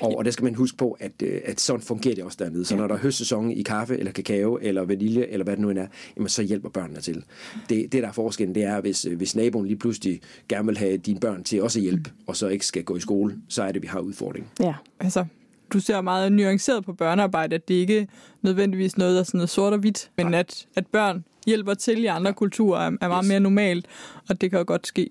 Og, 0.00 0.18
og 0.18 0.24
der 0.24 0.30
skal 0.30 0.44
man 0.44 0.54
huske 0.54 0.76
på, 0.78 0.96
at, 1.00 1.22
at 1.22 1.60
sådan 1.60 1.82
fungerer 1.82 2.14
det 2.14 2.24
også 2.24 2.38
dernede. 2.40 2.64
Så 2.64 2.76
når 2.76 2.86
der 2.86 2.94
er 2.94 2.98
høstsæson 2.98 3.50
i 3.50 3.62
kaffe 3.62 3.98
eller 3.98 4.12
kakao 4.12 4.58
eller 4.62 4.84
vanilje 4.84 5.26
eller 5.26 5.44
hvad 5.44 5.56
det 5.56 5.62
nu 5.62 5.70
end 5.70 5.78
er, 5.78 5.86
jamen, 6.16 6.28
så 6.28 6.42
hjælper 6.42 6.68
børnene 6.68 7.00
til. 7.00 7.24
Det, 7.68 7.92
det 7.92 8.02
der 8.02 8.08
er 8.08 8.12
forskellen, 8.12 8.54
det 8.54 8.62
er, 8.62 8.80
hvis, 8.80 9.04
øh, 9.04 9.16
hvis 9.32 9.36
naboen 9.36 9.66
lige 9.66 9.78
pludselig 9.78 10.20
gerne 10.48 10.66
vil 10.66 10.78
have 10.78 10.96
dine 10.96 11.20
børn 11.20 11.44
til 11.44 11.62
også 11.62 11.78
at 11.78 11.82
hjælpe, 11.82 12.10
og 12.26 12.36
så 12.36 12.48
ikke 12.48 12.66
skal 12.66 12.84
gå 12.84 12.96
i 12.96 13.00
skole, 13.00 13.36
så 13.48 13.62
er 13.62 13.72
det, 13.72 13.82
vi 13.82 13.86
har 13.86 14.00
udfordring. 14.00 14.50
Ja. 14.60 14.74
Altså, 15.00 15.24
du 15.72 15.80
ser 15.80 16.00
meget 16.00 16.32
nuanceret 16.32 16.84
på 16.84 16.92
børnearbejde, 16.92 17.54
at 17.54 17.68
det 17.68 17.74
ikke 17.74 18.08
nødvendigvis 18.42 18.96
noget, 18.98 19.14
der 19.14 19.20
er 19.20 19.24
sådan 19.24 19.46
sort 19.46 19.72
og 19.72 19.78
hvidt, 19.78 20.10
men 20.16 20.34
at, 20.34 20.66
at 20.76 20.86
børn 20.86 21.24
hjælper 21.46 21.74
til 21.74 22.02
i 22.02 22.06
andre 22.06 22.32
kulturer 22.32 22.80
er, 22.80 22.90
er 23.00 23.08
meget 23.08 23.24
Yes. 23.24 23.28
mere 23.28 23.40
normalt, 23.40 23.86
og 24.28 24.40
det 24.40 24.50
kan 24.50 24.58
jo 24.58 24.64
godt 24.66 24.86
ske. 24.86 25.10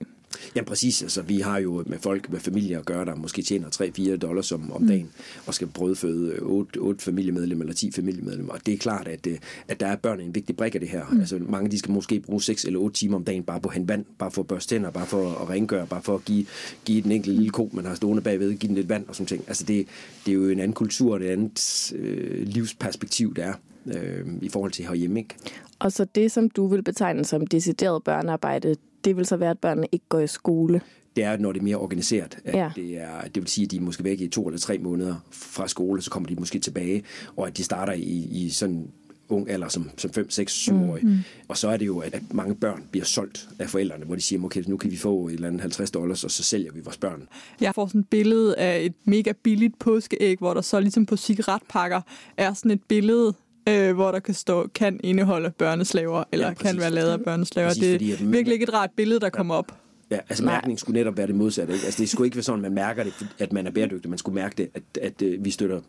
Ja, 0.55 0.63
præcis. 0.63 1.01
Altså, 1.01 1.21
vi 1.21 1.39
har 1.39 1.59
jo 1.59 1.83
med 1.87 1.99
folk, 1.99 2.31
med 2.31 2.39
familier 2.39 2.79
at 2.79 2.85
gøre, 2.85 3.05
der 3.05 3.15
måske 3.15 3.41
tjener 3.41 3.67
3-4 4.13 4.17
dollars 4.17 4.51
om, 4.51 4.71
om 4.71 4.87
dagen, 4.87 5.09
og 5.45 5.53
skal 5.53 5.67
brødføde 5.67 6.39
8, 6.39 6.77
8 6.77 7.03
familiemedlemmer 7.03 7.63
eller 7.63 7.75
10 7.75 7.91
familiemedlemmer. 7.91 8.53
Og 8.53 8.65
det 8.65 8.73
er 8.73 8.77
klart, 8.77 9.07
at, 9.07 9.27
øh, 9.27 9.37
at 9.67 9.79
der 9.79 9.87
er 9.87 9.95
børn 9.95 10.19
en 10.19 10.35
vigtig 10.35 10.55
brik 10.57 10.75
af 10.75 10.81
det 10.81 10.89
her. 10.89 11.05
Mm. 11.11 11.19
Altså, 11.19 11.39
mange 11.39 11.71
de 11.71 11.79
skal 11.79 11.91
måske 11.91 12.19
bruge 12.19 12.41
6 12.41 12.65
eller 12.65 12.79
8 12.79 12.97
timer 12.97 13.17
om 13.17 13.23
dagen 13.23 13.43
bare 13.43 13.61
på 13.61 13.69
at 13.69 13.75
hente 13.75 13.89
vand, 13.89 14.05
bare 14.19 14.31
for 14.31 14.41
at 14.41 14.47
børste 14.47 14.75
tænder, 14.75 14.91
bare 14.91 15.07
for 15.07 15.29
at 15.29 15.49
rengøre, 15.49 15.87
bare 15.87 16.01
for 16.01 16.15
at 16.15 16.25
give, 16.25 16.45
give 16.85 17.01
den 17.01 17.11
enkelte 17.11 17.37
lille 17.37 17.51
ko, 17.51 17.69
man 17.73 17.85
har 17.85 17.95
stående 17.95 18.21
bagved, 18.21 18.55
give 18.55 18.67
den 18.67 18.75
lidt 18.75 18.89
vand 18.89 19.07
og 19.07 19.15
sådan 19.15 19.27
ting. 19.27 19.43
Altså, 19.47 19.63
det, 19.63 19.87
det 20.25 20.31
er 20.31 20.35
jo 20.35 20.49
en 20.49 20.59
anden 20.59 20.73
kultur, 20.73 21.13
og 21.13 21.21
et 21.21 21.27
andet 21.27 21.93
øh, 21.95 22.47
livsperspektiv, 22.47 23.35
der 23.35 23.45
er 23.45 23.53
øh, 23.85 24.27
i 24.41 24.49
forhold 24.49 24.71
til 24.71 24.85
herhjemme, 24.85 25.19
ikke? 25.19 25.35
Og 25.79 25.91
så 25.91 26.05
det, 26.05 26.31
som 26.31 26.49
du 26.49 26.67
vil 26.67 26.83
betegne 26.83 27.25
som 27.25 27.47
decideret 27.47 28.03
børnearbejde, 28.03 28.75
det 29.05 29.17
vil 29.17 29.25
så 29.25 29.37
være, 29.37 29.49
at 29.51 29.59
børnene 29.59 29.87
ikke 29.91 30.05
går 30.09 30.19
i 30.19 30.27
skole. 30.27 30.81
det 31.15 31.23
er, 31.23 31.37
når 31.37 31.51
det 31.51 31.59
er 31.59 31.63
mere 31.63 31.75
organiseret. 31.77 32.37
At 32.45 32.55
Ja. 32.55 32.71
det, 32.75 32.97
er, 32.97 33.21
det 33.21 33.35
vil 33.35 33.47
sige, 33.47 33.65
at 33.65 33.71
de 33.71 33.77
er 33.77 33.81
måske 33.81 34.03
væk 34.03 34.21
i 34.21 34.27
to 34.27 34.47
eller 34.47 34.59
tre 34.59 34.77
måneder 34.77 35.15
fra 35.31 35.67
skole, 35.67 36.01
så 36.01 36.09
kommer 36.11 36.29
de 36.29 36.35
måske 36.35 36.59
tilbage, 36.59 37.03
og 37.35 37.47
at 37.47 37.57
de 37.57 37.63
starter 37.63 37.93
i, 37.93 38.27
i 38.31 38.49
sådan 38.49 38.87
ung 39.29 39.49
alder, 39.49 39.67
som, 39.67 39.89
som 39.97 40.11
5, 40.13 40.29
6, 40.29 40.53
7 40.53 40.73
år. 40.75 40.99
Mm. 41.01 41.17
Og 41.47 41.57
så 41.57 41.67
er 41.69 41.77
det 41.77 41.85
jo, 41.85 41.99
at, 41.99 42.13
at 42.13 42.21
mange 42.33 42.55
børn 42.55 42.83
bliver 42.91 43.05
solgt 43.05 43.49
af 43.59 43.69
forældrene, 43.69 44.05
hvor 44.05 44.15
de 44.15 44.21
siger, 44.21 44.43
okay, 44.43 44.63
nu 44.67 44.77
kan 44.77 44.91
vi 44.91 44.97
få 44.97 45.27
et 45.27 45.33
eller 45.33 45.47
andet 45.47 45.61
50 45.61 45.91
dollars, 45.91 46.23
og 46.23 46.31
så 46.31 46.43
sælger 46.43 46.71
vi 46.71 46.79
vores 46.83 46.97
børn. 46.97 47.27
Jeg 47.61 47.75
får 47.75 47.87
sådan 47.87 48.01
et 48.01 48.07
billede 48.07 48.55
af 48.57 48.81
et 48.81 48.93
mega 49.05 49.31
billigt 49.43 49.79
påskeæg, 49.79 50.37
hvor 50.37 50.53
der 50.53 50.61
så 50.61 50.79
ligesom 50.79 51.05
på 51.05 51.17
cigaretpakker 51.17 52.01
er 52.37 52.53
sådan 52.53 52.71
et 52.71 52.83
billede, 52.87 53.33
øh, 53.69 53.95
hvor 53.95 54.11
der 54.11 54.19
kan 54.19 54.33
stå, 54.33 54.67
kan 54.75 54.99
indeholde 55.03 55.51
børneslaver, 55.57 56.23
eller 56.31 56.45
Ja, 56.45 56.49
ja, 56.49 56.53
præcis. 56.55 56.71
kan 56.71 56.79
være 56.81 56.91
lavet 56.91 57.09
af 57.11 57.19
børneslaver. 57.19 57.67
Præcis, 57.69 57.81
det 57.83 57.93
fordi 57.93 58.11
er 58.11 58.15
at 58.15 58.21
man- 58.21 58.31
virkelig 58.33 58.53
ikke 58.53 58.63
et 58.63 58.73
rart 58.73 58.89
billede, 58.95 59.19
der 59.19 59.29
kommer 59.29 59.55
op. 59.55 59.71
Ja, 60.11 60.17
altså 60.29 60.43
Nej. 60.43 60.53
mærkning 60.53 60.79
skulle 60.79 60.99
netop 60.99 61.17
være 61.17 61.27
det 61.27 61.35
modsatte. 61.35 61.73
Ikke? 61.73 61.85
Altså 61.85 62.01
det 62.01 62.09
skulle 62.09 62.27
ikke 62.27 62.35
være 62.37 62.43
sådan, 62.43 62.59
at 62.65 62.71
man 62.71 62.73
mærker 62.75 63.03
det, 63.03 63.13
at 63.39 63.53
man 63.53 63.67
er 63.67 63.71
bæredygtig. 63.71 64.09
Man 64.09 64.17
skulle 64.17 64.35
mærke 64.35 64.55
det, 64.57 64.69
at, 64.73 64.83
at, 65.01 65.21
at 65.21 65.45
vi 65.45 65.49
støtter 65.51 65.79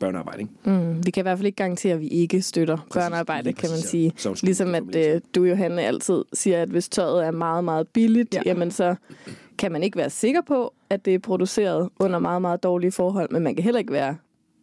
børnearbejde. 0.00 0.40
Ikke? 0.40 0.52
Mm, 0.64 1.06
vi 1.06 1.10
kan 1.10 1.20
i 1.20 1.22
hvert 1.22 1.38
fald 1.38 1.46
ikke 1.46 1.56
garantere, 1.56 1.94
at 1.94 2.00
vi 2.00 2.08
ikke 2.08 2.42
støtter 2.42 2.76
Præcis, 2.76 2.92
børnearbejde, 2.94 3.44
lige 3.44 3.54
kan 3.54 3.70
man 3.70 3.76
præcis, 3.76 3.84
ja. 3.84 3.90
sige. 3.90 4.12
Skulle 4.16 4.40
Ligesom 4.42 4.74
at 4.74 4.96
øh, 4.96 5.20
du, 5.34 5.44
Johanne, 5.44 5.82
altid 5.82 6.22
siger, 6.32 6.62
at 6.62 6.68
hvis 6.68 6.88
tøjet 6.88 7.26
er 7.26 7.30
meget, 7.30 7.64
meget 7.64 7.88
billigt, 7.88 8.34
ja. 8.34 8.40
Ja. 8.46 8.50
jamen 8.50 8.70
så 8.70 8.94
kan 9.58 9.72
man 9.72 9.82
ikke 9.82 9.96
være 9.98 10.10
sikker 10.10 10.40
på, 10.46 10.74
at 10.90 11.04
det 11.04 11.14
er 11.14 11.18
produceret 11.18 11.88
under 12.00 12.18
meget, 12.18 12.42
meget 12.42 12.62
dårlige 12.62 12.92
forhold, 12.92 13.30
men 13.32 13.42
man 13.42 13.54
kan 13.54 13.64
heller 13.64 13.78
ikke 13.78 13.92
være 13.92 14.16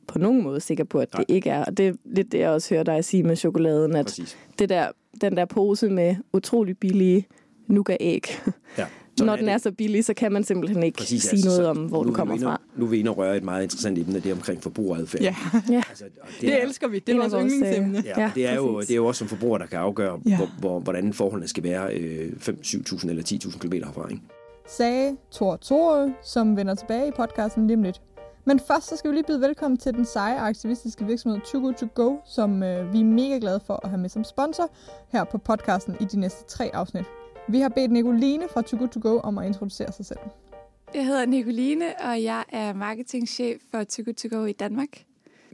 på 0.08 0.20
nogen 0.20 0.44
måde 0.44 0.60
sikker 0.60 0.84
på, 0.84 1.00
at 1.00 1.14
Nej. 1.14 1.24
det 1.28 1.36
ikke 1.36 1.50
er. 1.50 1.66
Og 1.66 1.78
det 1.78 1.88
er 1.88 1.94
lidt 2.06 2.32
det, 2.32 2.40
jeg 2.40 2.50
også 2.50 2.74
hører 2.74 2.84
dig 2.84 3.06
sige 3.06 3.24
med 3.24 3.36
chokoladen, 3.36 3.96
at 3.96 4.06
Præcis. 4.06 4.38
det 4.60 4.70
der, 4.70 4.88
den 5.22 5.38
der 5.38 5.46
pose 5.46 5.90
med 5.90 6.16
utrolig 6.34 6.78
billige 6.78 7.28
nougat-æg, 7.68 8.28
Ja. 8.78 8.86
når 9.26 9.36
den 9.36 9.50
er 9.50 9.58
så 9.58 9.72
billig, 9.72 10.06
så 10.06 10.14
kan 10.14 10.32
man 10.32 10.44
simpelthen 10.44 10.84
ikke 10.84 10.98
Præcis, 10.98 11.24
sige 11.24 11.32
altså, 11.32 11.50
noget 11.50 11.68
om, 11.68 11.78
hvor 11.78 12.04
vi 12.04 12.12
kommer 12.12 12.34
inde- 12.34 12.44
fra. 12.46 12.62
Nu 12.76 12.86
er 12.86 12.90
vi 12.90 13.00
inde 13.00 13.12
og 13.12 13.18
røre 13.18 13.38
et 13.38 13.44
meget 13.44 13.64
interessant 13.64 13.98
emne, 14.00 14.14
det 14.16 14.26
er 14.26 14.34
omkring 14.34 14.64
forbrugeradfærd. 14.64 15.22
Ja, 15.22 15.36
Ja. 15.70 15.82
Altså, 15.90 16.06
og 16.22 16.28
det 16.42 16.54
er- 16.54 16.58
elsker 16.68 16.88
vi. 16.88 17.00
Det 17.00 17.10
er 17.10 17.14
En 17.14 17.20
vores 17.20 17.34
vores, 17.34 17.54
yndlingsemne. 17.54 17.98
øh, 17.98 18.06
Ja, 18.06 18.22
Ja, 18.22 18.32
det, 18.36 18.48
er 18.48 18.56
jo, 18.56 18.82
det 18.82 18.92
er 18.92 18.96
jo 18.96 19.06
også 19.06 19.20
som 19.20 19.28
forbruger, 19.28 19.58
der 19.58 19.66
kan 19.66 19.80
afgøre, 19.80 20.20
Ja. 20.28 20.38
hvor, 20.38 20.50
hvor, 20.60 20.80
hvordan 20.80 21.14
forholdene 21.14 21.48
skal 21.48 21.64
være 21.64 21.94
øh, 21.96 22.32
5-7.000 22.40 23.10
eller 23.10 23.24
10.000 23.24 23.60
km 23.60 23.72
herfra. 23.74 24.10
Ikke? 24.10 24.22
sagde 24.78 25.16
Thor 25.32 25.58
Thorø, 25.66 26.10
som 26.24 26.58
vender 26.58 26.76
tilbage 26.76 27.08
i 27.08 27.12
podcasten 27.16 27.68
lige 27.68 27.78
om 27.78 27.84
lidt. 27.84 28.02
Men 28.48 28.60
først 28.60 28.88
så 28.88 28.98
skal 28.98 29.12
vi 29.12 29.16
lige 29.16 29.26
byde 29.28 29.42
velkommen 29.42 29.78
til 29.78 29.94
den 29.94 30.06
seje 30.06 30.40
aktivistiske 30.40 31.06
virksomhed 31.06 31.42
Too 31.52 31.62
Good 31.62 31.74
To 31.74 31.88
Go, 31.94 32.18
som 32.26 32.64
øh, 32.64 32.94
vi 32.94 33.00
er 33.00 33.04
mega 33.04 33.38
glade 33.38 33.60
for 33.66 33.80
at 33.84 33.90
have 33.90 34.02
med 34.02 34.10
som 34.10 34.24
sponsor 34.24 34.70
her 35.10 35.24
på 35.24 35.38
podcasten 35.38 35.96
i 36.00 36.06
de 36.06 36.20
næste 36.20 36.44
tre 36.48 36.70
afsnit. 36.74 37.06
Vi 37.50 37.60
har 37.60 37.70
bedt 37.70 37.92
Nicoline 37.92 38.48
fra 38.54 38.62
Too 38.62 38.80
Good 38.80 38.90
To 38.90 39.00
Go 39.04 39.20
om 39.20 39.38
at 39.38 39.46
introducere 39.46 39.92
sig 39.92 40.06
selv. 40.06 40.20
Jeg 40.94 41.06
hedder 41.06 41.26
Nicoline, 41.26 41.86
og 42.00 42.24
jeg 42.24 42.44
er 42.50 42.74
marketingchef 42.74 43.62
for 43.72 43.84
To 43.84 44.04
Good 44.06 44.16
To 44.16 44.38
Go 44.38 44.46
i 44.46 44.54
Danmark. 44.54 45.04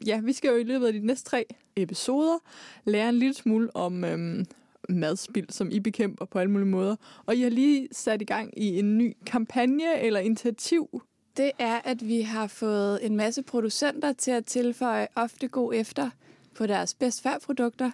Ja, 0.06 0.20
vi 0.20 0.34
skal 0.34 0.50
jo 0.50 0.56
i 0.56 0.64
løbet 0.64 0.88
af 0.88 0.94
de 0.94 1.06
næste 1.06 1.30
tre 1.30 1.46
episoder 1.76 2.38
lære 2.86 3.10
en 3.10 3.16
lille 3.16 3.34
smule 3.34 3.76
om 3.76 4.04
øhm, 4.04 4.46
madspild, 4.90 5.50
som 5.50 5.70
I 5.72 5.80
bekæmper 5.80 6.26
på 6.26 6.40
alle 6.40 6.52
mulige 6.52 6.70
måder. 6.70 6.96
Og 7.26 7.36
I 7.36 7.42
har 7.42 7.50
lige 7.50 7.88
sat 7.92 8.22
i 8.22 8.26
gang 8.26 8.60
i 8.60 8.80
en 8.80 8.98
ny 8.98 9.18
kampagne 9.26 10.00
eller 10.02 10.20
initiativ. 10.20 11.02
Det 11.38 11.52
er, 11.60 11.80
at 11.84 12.08
vi 12.08 12.22
har 12.22 12.48
fået 12.48 13.06
en 13.06 13.16
masse 13.16 13.42
producenter 13.42 14.14
til 14.14 14.32
at 14.32 14.46
tilføje 14.46 15.08
ofte 15.16 15.48
god 15.48 15.74
efter 15.74 16.10
på 16.56 16.68
deres 16.68 16.94
bedst 16.94 17.24
før 17.24 17.38
produkter, 17.46 17.92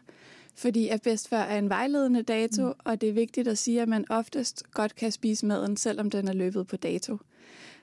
fordi 0.56 0.88
at 0.88 1.01
bedst 1.01 1.29
før 1.29 1.38
er 1.38 1.58
en 1.58 1.70
vejledende 1.70 2.24
dato, 2.24 2.67
mm. 2.67 2.74
og 2.84 3.01
det 3.01 3.10
er 3.10 3.13
vigtigt 3.13 3.48
at 3.48 3.58
sige, 3.58 3.82
at 3.82 3.88
man 3.88 4.06
oftest 4.10 4.63
godt 4.72 4.96
kan 4.96 5.12
spise 5.12 5.46
maden, 5.46 5.77
selvom 5.77 6.10
den 6.10 6.27
er 6.27 6.34
løbet 6.34 6.67
på 6.67 6.77
dato. 6.77 7.17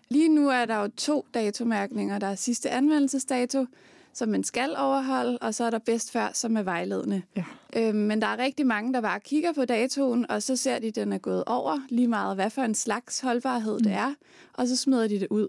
Lige 0.08 0.28
nu 0.28 0.49
er 0.49 0.64
der 0.64 0.76
jo 0.76 0.88
to 0.96 1.26
datomærkninger. 1.34 2.18
Der 2.18 2.26
er 2.26 2.34
sidste 2.34 2.70
anvendelsesdato, 2.70 3.66
som 4.14 4.28
man 4.28 4.44
skal 4.44 4.76
overholde, 4.78 5.38
og 5.38 5.54
så 5.54 5.64
er 5.64 5.71
der 5.71 5.78
bedst 5.78 6.12
før, 6.12 6.30
som 6.33 6.56
er 6.56 6.62
vejledende. 6.62 7.23
Ja. 7.37 7.44
Øhm, 7.76 7.99
men 7.99 8.23
der 8.23 8.26
er 8.26 8.38
rigtig 8.38 8.66
mange, 8.66 8.92
der 8.92 9.00
bare 9.00 9.21
kigger 9.21 9.52
på 9.52 9.64
datoen, 9.64 10.30
og 10.30 10.42
så 10.42 10.56
ser 10.56 10.78
de, 10.78 10.87
at 10.87 10.94
den 10.94 11.12
er 11.12 11.18
gået 11.18 11.44
over, 11.47 11.78
lige 11.88 12.09
meget 12.09 12.35
hvad 12.35 12.50
for 12.50 12.62
en 12.62 12.75
slags 12.75 13.21
holdbarhed 13.21 13.78
mm. 13.78 13.83
det 13.83 13.92
er, 13.92 14.14
og 14.52 14.68
så 14.68 14.76
smider 14.76 15.09
de 15.09 15.21
det 15.21 15.28
ud. 15.30 15.49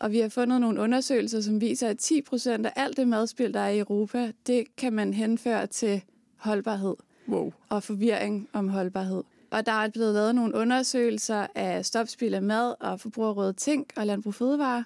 Og 0.00 0.12
vi 0.12 0.18
har 0.18 0.28
fundet 0.28 0.60
nogle 0.60 0.80
undersøgelser, 0.80 1.40
som 1.40 1.60
viser, 1.60 1.88
at 1.88 1.98
10 1.98 2.22
procent 2.22 2.66
af 2.66 2.72
alt 2.76 2.96
det 2.96 3.08
madspil, 3.08 3.54
der 3.54 3.60
er 3.60 3.68
i 3.68 3.78
Europa, 3.78 4.32
det 4.46 4.76
kan 4.76 4.92
man 4.92 5.14
henføre 5.14 5.66
til 5.66 6.02
holdbarhed 6.36 6.94
Wow. 7.28 7.52
og 7.68 7.82
forvirring 7.82 8.48
om 8.52 8.68
holdbarhed. 8.68 9.22
Og 9.50 9.66
der 9.66 9.72
er 9.72 9.88
blevet 9.88 10.14
lavet 10.14 10.34
nogle 10.34 10.54
undersøgelser 10.54 11.46
af 11.54 11.84
stopspil 11.86 12.34
af 12.34 12.42
mad 12.42 12.74
og 12.80 13.00
forbrugerrådet 13.00 13.56
Tænk 13.56 13.92
og 13.96 14.06
Landbrug 14.06 14.34
Fødevare 14.34 14.84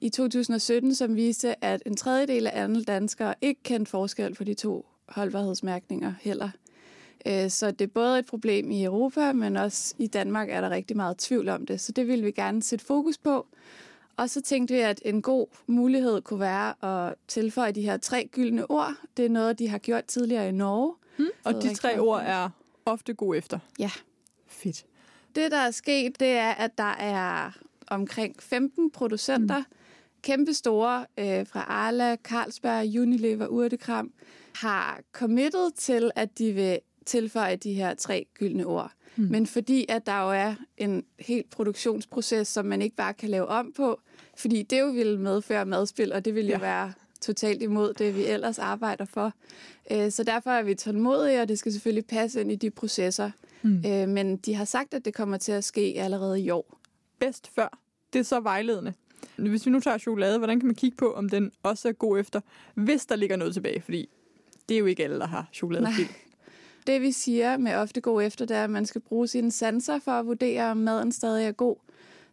i 0.00 0.08
2017, 0.08 0.94
som 0.94 1.16
viste, 1.16 1.64
at 1.64 1.82
en 1.86 1.96
tredjedel 1.96 2.46
af 2.46 2.62
alle 2.62 2.84
danskere 2.84 3.34
ikke 3.40 3.62
kendte 3.62 3.90
forskel 3.90 4.34
på 4.34 4.44
de 4.44 4.54
to 4.54 4.86
holdbarhedsmærkninger 5.08 6.14
heller. 6.20 6.50
Øh, 7.26 7.50
Så 7.50 7.70
det 7.70 7.80
er 7.80 7.86
både 7.94 8.18
et 8.18 8.26
problem 8.26 8.70
i 8.70 8.84
Europa, 8.84 9.32
men 9.32 9.56
også 9.56 9.94
i 9.98 10.06
Danmark 10.06 10.48
er 10.50 10.60
der 10.60 10.70
rigtig 10.70 10.96
meget 10.96 11.16
tvivl 11.18 11.48
om 11.48 11.66
det. 11.66 11.80
Så 11.80 11.92
det 11.92 12.08
vil 12.08 12.24
vi 12.24 12.30
gerne 12.30 12.62
sætte 12.62 12.84
fokus 12.84 13.18
på. 13.18 13.46
Og 14.16 14.30
så 14.30 14.40
tænkte 14.40 14.74
vi, 14.74 14.80
at 14.80 15.02
en 15.04 15.22
god 15.22 15.46
mulighed 15.66 16.22
kunne 16.22 16.40
være 16.40 16.84
at 17.08 17.14
tilføje 17.28 17.72
de 17.72 17.82
her 17.82 17.96
tre 17.96 18.28
gyldne 18.32 18.70
ord. 18.70 18.94
Det 19.16 19.24
er 19.24 19.28
noget, 19.28 19.58
de 19.58 19.68
har 19.68 19.78
gjort 19.78 20.04
tidligere 20.04 20.48
i 20.48 20.52
Norge. 20.52 20.94
Og 21.44 21.52
Fået 21.52 21.62
de 21.62 21.74
tre 21.74 21.98
ord 22.00 22.22
er 22.26 22.48
ofte 22.86 23.14
god 23.14 23.36
efter. 23.36 23.58
Ja. 23.78 23.90
Fedt. 24.46 24.84
Det, 25.34 25.50
der 25.50 25.56
er 25.58 25.70
sket, 25.70 26.20
det 26.20 26.28
er, 26.28 26.50
at 26.50 26.78
der 26.78 26.94
er 26.98 27.50
omkring 27.86 28.42
15 28.42 28.90
producenter, 28.90 29.58
mm. 29.58 29.64
Kæmpe 30.22 30.54
store 30.54 31.06
øh, 31.18 31.46
fra 31.46 31.60
Arla, 31.68 32.16
Carlsberg, 32.16 33.00
Unilever, 33.00 33.46
Urtekram, 33.46 34.12
har 34.54 35.00
committed 35.12 35.70
til, 35.76 36.10
at 36.16 36.38
de 36.38 36.52
vil 36.52 36.78
tilføje 37.06 37.56
de 37.56 37.72
her 37.74 37.94
tre 37.94 38.26
gyldne 38.34 38.66
ord. 38.66 38.92
Mm. 39.16 39.24
Men 39.30 39.46
fordi 39.46 39.86
at 39.88 40.06
der 40.06 40.20
jo 40.22 40.30
er 40.30 40.54
en 40.76 41.04
helt 41.18 41.50
produktionsproces, 41.50 42.48
som 42.48 42.64
man 42.66 42.82
ikke 42.82 42.96
bare 42.96 43.14
kan 43.14 43.28
lave 43.28 43.46
om 43.46 43.72
på, 43.76 44.00
fordi 44.36 44.62
det 44.62 44.80
jo 44.80 44.86
ville 44.86 45.18
medføre 45.20 45.66
madspil, 45.66 46.12
og 46.12 46.24
det 46.24 46.34
ville 46.34 46.50
jo 46.50 46.56
Ja. 46.56 46.60
være 46.60 46.92
totalt 47.20 47.62
imod 47.62 47.94
det, 47.94 48.16
vi 48.16 48.24
ellers 48.24 48.58
arbejder 48.58 49.04
for. 49.04 49.32
Øh, 49.90 50.10
Så 50.12 50.22
derfor 50.24 50.50
er 50.50 50.62
vi 50.62 50.74
tålmodige, 50.74 51.42
og 51.42 51.48
det 51.48 51.58
skal 51.58 51.72
selvfølgelig 51.72 52.06
passe 52.06 52.40
ind 52.40 52.52
i 52.52 52.56
de 52.56 52.70
processer. 52.70 53.30
Mm. 53.62 53.70
Men 54.08 54.36
de 54.36 54.54
har 54.54 54.64
sagt, 54.64 54.94
at 54.94 55.04
det 55.04 55.14
kommer 55.14 55.36
til 55.36 55.52
at 55.52 55.64
ske 55.64 55.94
allerede 55.98 56.40
i 56.40 56.50
år. 56.50 56.78
Bedst 57.18 57.50
før. 57.54 57.78
Det 58.12 58.18
er 58.18 58.22
så 58.22 58.40
vejledende. 58.40 58.92
Hvis 59.36 59.66
vi 59.66 59.70
nu 59.70 59.80
tager 59.80 59.98
chokolade, 59.98 60.38
hvordan 60.38 60.60
kan 60.60 60.66
man 60.66 60.74
kigge 60.74 60.96
på, 60.96 61.12
om 61.12 61.28
den 61.28 61.52
også 61.62 61.88
er 61.88 61.92
god 61.92 62.18
efter, 62.18 62.40
hvis 62.74 63.06
der 63.06 63.16
ligger 63.16 63.36
noget 63.36 63.54
tilbage? 63.54 63.80
Fordi 63.80 64.08
det 64.68 64.74
er 64.74 64.78
jo 64.78 64.86
ikke 64.86 65.04
alle, 65.04 65.18
der 65.18 65.26
har 65.26 65.48
chokoladespil. 65.52 66.06
Det 66.86 67.02
vi 67.02 67.12
siger 67.12 67.56
med 67.56 67.74
ofte 67.74 68.00
god 68.00 68.22
efter, 68.22 68.44
det 68.44 68.56
er, 68.56 68.64
at 68.64 68.70
man 68.70 68.86
skal 68.86 69.00
bruge 69.00 69.26
sine 69.28 69.52
sanser 69.52 69.98
for 69.98 70.10
at 70.12 70.26
vurdere, 70.26 70.70
om 70.70 70.76
maden 70.76 71.12
stadig 71.12 71.46
er 71.46 71.52
god. 71.52 71.76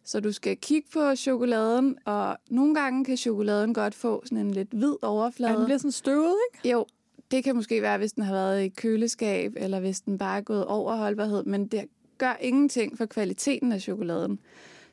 Så 0.04 0.20
du 0.20 0.32
skal 0.32 0.56
kigge 0.56 0.88
på 0.92 1.14
chokoladen, 1.16 1.98
og 2.04 2.36
nogle 2.50 2.74
gange 2.74 3.04
kan 3.04 3.16
chokoladen 3.16 3.74
godt 3.74 3.94
få 3.94 4.22
sådan 4.24 4.38
en 4.38 4.50
lidt 4.50 4.68
hvid 4.72 4.94
Ja, 5.02 5.08
overflade. 5.08 5.56
den 5.56 5.64
bliver 5.64 5.78
sådan 5.78 5.92
støvet, 5.92 6.34
ikke? 6.54 6.68
Jo, 6.70 6.86
det 7.30 7.44
kan 7.44 7.56
måske 7.56 7.82
være, 7.82 7.98
hvis 7.98 8.12
den 8.12 8.22
har 8.22 8.32
været 8.34 8.64
i 8.64 8.68
køleskab, 8.68 9.52
eller 9.56 9.80
hvis 9.80 10.00
den 10.00 10.18
bare 10.18 10.36
er 10.38 10.42
gået 10.42 10.64
over 10.66 10.96
holdbarhed, 10.96 11.44
men 11.44 11.66
det 11.66 11.84
gør 12.18 12.36
ingenting 12.40 12.98
for 12.98 13.06
kvaliteten 13.06 13.72
af 13.72 13.80
chokoladen. 13.80 14.38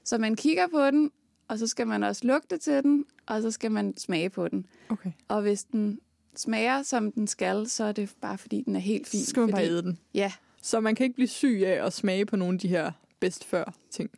Så 0.03 0.17
man 0.17 0.35
kigger 0.35 0.67
på 0.67 0.85
den, 0.85 1.11
og 1.47 1.59
så 1.59 1.67
skal 1.67 1.87
man 1.87 2.03
også 2.03 2.27
lugte 2.27 2.57
til 2.57 2.83
den, 2.83 3.05
og 3.25 3.41
så 3.41 3.51
skal 3.51 3.71
man 3.71 3.97
smage 3.97 4.29
på 4.29 4.47
den. 4.47 4.65
Okay. 4.89 5.11
Og 5.27 5.41
hvis 5.41 5.63
den 5.63 5.99
smager, 6.35 6.83
som 6.83 7.11
den 7.11 7.27
skal, 7.27 7.67
så 7.69 7.83
er 7.83 7.91
det 7.91 8.11
bare, 8.21 8.37
fordi 8.37 8.61
den 8.61 8.75
er 8.75 8.79
helt 8.79 9.07
fin. 9.07 9.19
Så 9.19 9.29
skal 9.29 9.39
man 9.39 9.51
bare 9.51 9.61
fordi, 9.61 9.71
æde 9.71 9.81
den. 9.81 9.99
Ja, 10.13 10.31
Så 10.61 10.79
man 10.79 10.95
kan 10.95 11.03
ikke 11.03 11.15
blive 11.15 11.27
syg 11.27 11.61
af 11.65 11.85
at 11.85 11.93
smage 11.93 12.25
på 12.25 12.35
nogle 12.35 12.53
af 12.53 12.59
de 12.59 12.67
her 12.67 12.91
bedst 13.19 13.45
før 13.45 13.73
ting. 13.91 14.09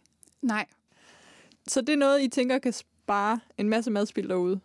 nej. 0.41 0.65
Så 1.67 1.82
det 1.82 1.89
er 1.94 1.98
noget, 1.98 2.22
I 2.22 2.27
tænker 2.27 2.58
kan 2.60 2.74
spare 2.74 3.39
en 3.58 3.70
masse 3.70 3.91
madspil 3.91 4.29
derude. 4.29 4.60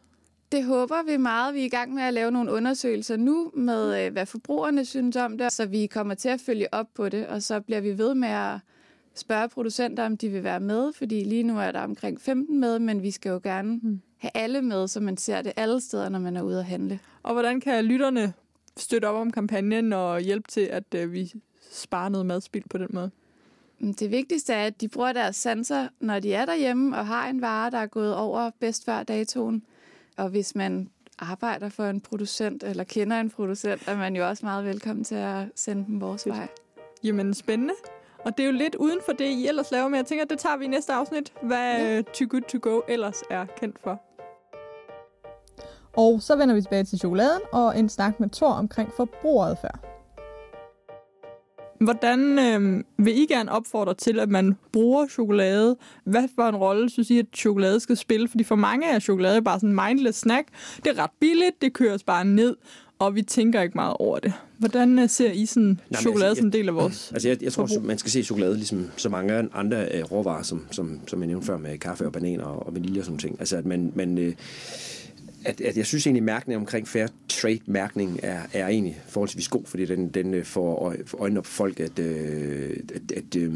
Det 0.52 0.64
håber 0.64 1.02
vi 1.02 1.17
meget. 1.17 1.55
Vi 1.55 1.61
er 1.61 1.64
i 1.64 1.69
gang 1.69 1.95
med 1.95 2.02
at 2.02 2.14
lave 2.14 2.31
nogle 2.31 2.52
undersøgelser 2.52 3.17
nu 3.17 3.50
med, 3.55 4.07
øh, 4.07 4.12
hvad 4.12 4.26
forbrugerne 4.26 4.85
synes 4.85 5.17
om 5.17 5.38
det, 5.38 5.52
så 5.52 5.67
vi 5.67 5.87
kommer 5.87 6.14
til 6.14 6.29
at 6.29 6.40
følge 6.40 6.75
op 6.75 6.87
på 6.95 7.09
det, 7.09 7.26
og 7.26 7.43
så 7.43 7.61
bliver 7.61 7.81
vi 7.81 7.99
ved 7.99 8.14
med 8.14 8.29
at 8.29 8.59
spørge 9.14 9.49
producenter, 9.49 10.07
om 10.07 10.17
de 10.17 10.29
vil 10.29 10.45
være 10.45 10.61
med, 10.61 10.93
fordi 10.93 11.25
lige 11.25 11.43
nu 11.43 11.59
er 11.59 11.73
der 11.73 11.81
omkring 11.81 12.21
15 12.21 12.61
med, 12.61 12.79
men 12.79 13.02
vi 13.02 13.11
skal 13.11 13.31
jo 13.31 13.40
gerne 13.43 13.81
Mm. 13.83 14.00
have 14.19 14.31
alle 14.35 14.62
med, 14.62 14.88
så 14.88 15.00
man 15.00 15.17
ser 15.17 15.43
det 15.43 15.52
alle 15.57 15.81
steder, 15.81 16.09
når 16.09 16.19
man 16.19 16.37
er 16.37 16.43
ude 16.43 16.59
at 16.59 16.64
handle. 16.64 16.99
Og 17.23 17.33
hvordan 17.33 17.61
kan 17.61 17.85
lytterne 17.85 18.33
støtte 18.76 19.07
op 19.07 19.14
om 19.17 19.31
kampagnen 19.31 19.93
og 19.93 20.21
hjælpe 20.21 20.49
til, 20.50 20.61
at 20.61 20.95
øh, 20.95 21.12
vi 21.12 21.33
sparer 21.71 22.09
noget 22.09 22.26
madspil 22.26 22.62
på 22.71 22.79
den 22.79 22.88
måde? 22.93 23.11
Mm, 23.79 23.95
Det 23.95 24.11
vigtigste 24.11 24.52
er, 24.52 24.67
at 24.67 24.81
de 24.81 24.88
bruger 24.88 25.12
deres 25.12 25.37
sanser, 25.37 25.88
når 26.00 26.19
de 26.21 26.35
er 26.35 26.45
derhjemme 26.47 26.97
og 26.97 27.07
har 27.07 27.29
en 27.29 27.40
vare, 27.40 27.71
der 27.71 27.79
er 27.79 27.87
gået 27.87 28.14
over 28.17 28.50
bedst 28.61 28.85
før 28.85 29.02
datoen. 29.02 29.62
Og 30.17 30.29
hvis 30.29 30.55
man 30.55 30.90
arbejder 31.19 31.69
for 31.69 31.85
en 31.85 32.00
producent 32.00 32.62
eller 32.62 32.85
kender 32.85 33.21
en 33.21 33.31
producent, 33.31 33.88
er 33.88 33.97
man 33.97 34.17
jo 34.17 34.29
også 34.29 34.47
meget 34.47 34.64
velkommen 34.64 35.05
til 35.05 35.14
at 35.14 35.45
sende 35.55 35.85
dem 35.87 36.00
vores 36.00 36.26
vej. 36.26 36.49
Jamen, 37.05 37.35
spændende. 37.35 37.75
Og 38.25 38.37
det 38.37 38.43
er 38.43 38.47
jo 38.47 38.53
lidt 38.53 38.75
uden 38.75 38.99
for 39.05 39.12
det, 39.12 39.25
I 39.25 39.47
ellers 39.49 39.71
laver, 39.71 39.89
men 39.89 39.97
jeg 39.97 40.07
tænker, 40.07 40.25
at 40.25 40.31
det 40.31 40.39
tager 40.39 40.57
vi 40.57 40.65
i 40.65 40.69
næste 40.69 40.93
afsnit, 40.93 41.33
hvad 41.43 41.79
ja. 41.79 42.03
Too 42.03 42.27
Good 42.31 42.43
To 42.43 42.59
Go 42.62 42.81
ellers 42.89 43.23
er 43.31 43.47
kendt 43.61 43.79
for. 43.83 44.03
Og 45.97 46.23
så 46.23 46.37
vender 46.37 46.55
vi 46.55 46.62
tilbage 46.62 46.85
til 46.85 46.99
chokoladen 46.99 47.41
og 47.53 47.79
en 47.79 47.89
snak 47.89 48.21
med 48.21 48.29
Thor 48.29 48.53
omkring 48.53 48.93
forbrugeradfærd. 48.97 49.91
Hvordan 51.81 52.39
øh, 52.39 52.85
vil 53.05 53.19
I 53.19 53.27
gerne 53.27 53.53
opfordre 53.53 53.95
til, 53.95 54.21
at 54.21 54.29
man 54.29 54.59
bruger 54.73 55.07
chokolade? 55.07 55.77
Hvad 56.05 56.29
for 56.35 56.43
en 56.43 56.57
rolle 56.57 56.91
synes 56.91 57.11
I, 57.11 57.19
at 57.19 57.27
chokolade 57.35 57.81
skal 57.81 57.97
spille? 57.97 58.29
Fordi 58.29 58.45
for 58.45 58.55
mange 58.55 58.87
er 58.87 58.99
chokolade 58.99 59.43
bare 59.43 59.61
sådan 59.61 59.71
en 59.71 59.81
mindless 59.87 60.19
snack. 60.19 60.49
Det 60.77 60.87
er 60.87 61.03
ret 61.03 61.11
billigt, 61.21 61.62
det 61.62 61.73
køres 61.73 62.05
bare 62.05 62.25
ned, 62.25 62.57
og 63.00 63.14
vi 63.14 63.23
tænker 63.23 63.62
ikke 63.62 63.75
meget 63.75 63.97
over 63.99 64.19
det. 64.19 64.33
Hvordan 64.59 64.99
øh, 64.99 65.09
ser 65.09 65.33
I 65.33 65.47
sådan 65.47 65.80
men 65.88 65.97
chokolade 66.00 66.28
altså, 66.28 66.40
som 66.40 66.47
en 66.47 66.52
del 66.52 66.69
af 66.69 66.75
vores 66.75 67.12
Altså, 67.12 67.28
jeg, 67.28 67.42
jeg 67.42 67.52
tror, 67.52 67.66
forbrug? 67.66 67.87
man 67.87 67.99
skal 67.99 68.11
se 68.11 68.23
chokolade 68.23 68.54
ligesom 68.54 68.90
så 68.97 69.09
mange 69.09 69.49
andre 69.52 69.88
øh, 69.95 70.04
råvarer, 70.12 70.42
som, 70.42 70.66
som, 70.71 71.00
som 71.07 71.21
jeg 71.21 71.26
nævnte 71.26 71.47
før 71.47 71.59
med 71.59 71.78
kaffe 71.78 72.07
og 72.07 72.12
bananer 72.12 72.45
og, 72.45 72.75
vanilje 72.75 73.00
og 73.00 73.04
sådan 73.04 73.19
ting. 73.19 73.37
Altså, 73.38 73.57
at 73.57 73.66
man... 73.66 73.92
man 73.95 74.19
øh, 74.19 74.33
at, 75.45 75.61
at 75.61 75.76
jeg 75.76 75.87
synes 75.87 76.07
egentlig, 76.07 76.21
at 76.21 76.25
mærkningen 76.25 76.61
omkring 76.61 76.88
fair 76.88 77.07
trade-mærkning 77.28 78.21
er, 78.23 78.40
er 78.52 78.69
egentlig 78.69 79.00
forholdsvis 79.09 79.49
god, 79.49 79.62
fordi 79.66 79.85
den, 79.85 80.09
den 80.09 80.35
øh, 80.35 80.45
får 80.45 80.78
øj- 80.88 81.07
får 81.07 81.19
øjnene 81.19 81.40
op 81.40 81.47
for 81.47 81.52
folk, 81.52 81.80
at, 81.80 81.99
øh, 81.99 82.76
at, 82.95 83.12
at, 83.16 83.37
øh, 83.37 83.54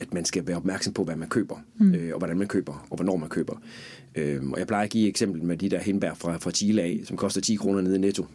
at 0.00 0.14
man 0.14 0.24
skal 0.24 0.46
være 0.46 0.56
opmærksom 0.56 0.92
på, 0.92 1.04
hvad 1.04 1.16
man 1.16 1.28
køber, 1.28 1.56
mm. 1.78 1.94
øh, 1.94 2.12
og 2.12 2.18
hvordan 2.18 2.38
man 2.38 2.46
køber, 2.48 2.86
og 2.90 2.96
hvornår 2.96 3.16
man 3.16 3.28
køber. 3.28 3.62
Øh, 4.14 4.42
og 4.52 4.58
jeg 4.58 4.66
plejer 4.66 4.84
at 4.84 4.90
give 4.90 5.04
et 5.04 5.08
eksempel 5.08 5.42
med 5.42 5.56
de 5.56 5.68
der 5.68 5.78
hindbær 5.78 6.14
fra, 6.14 6.36
fra 6.36 6.50
Chile 6.50 6.82
af, 6.82 7.00
som 7.04 7.16
koster 7.16 7.40
10 7.40 7.54
kroner 7.54 7.80
nede 7.80 7.96
i 7.96 7.98
Netto. 7.98 8.26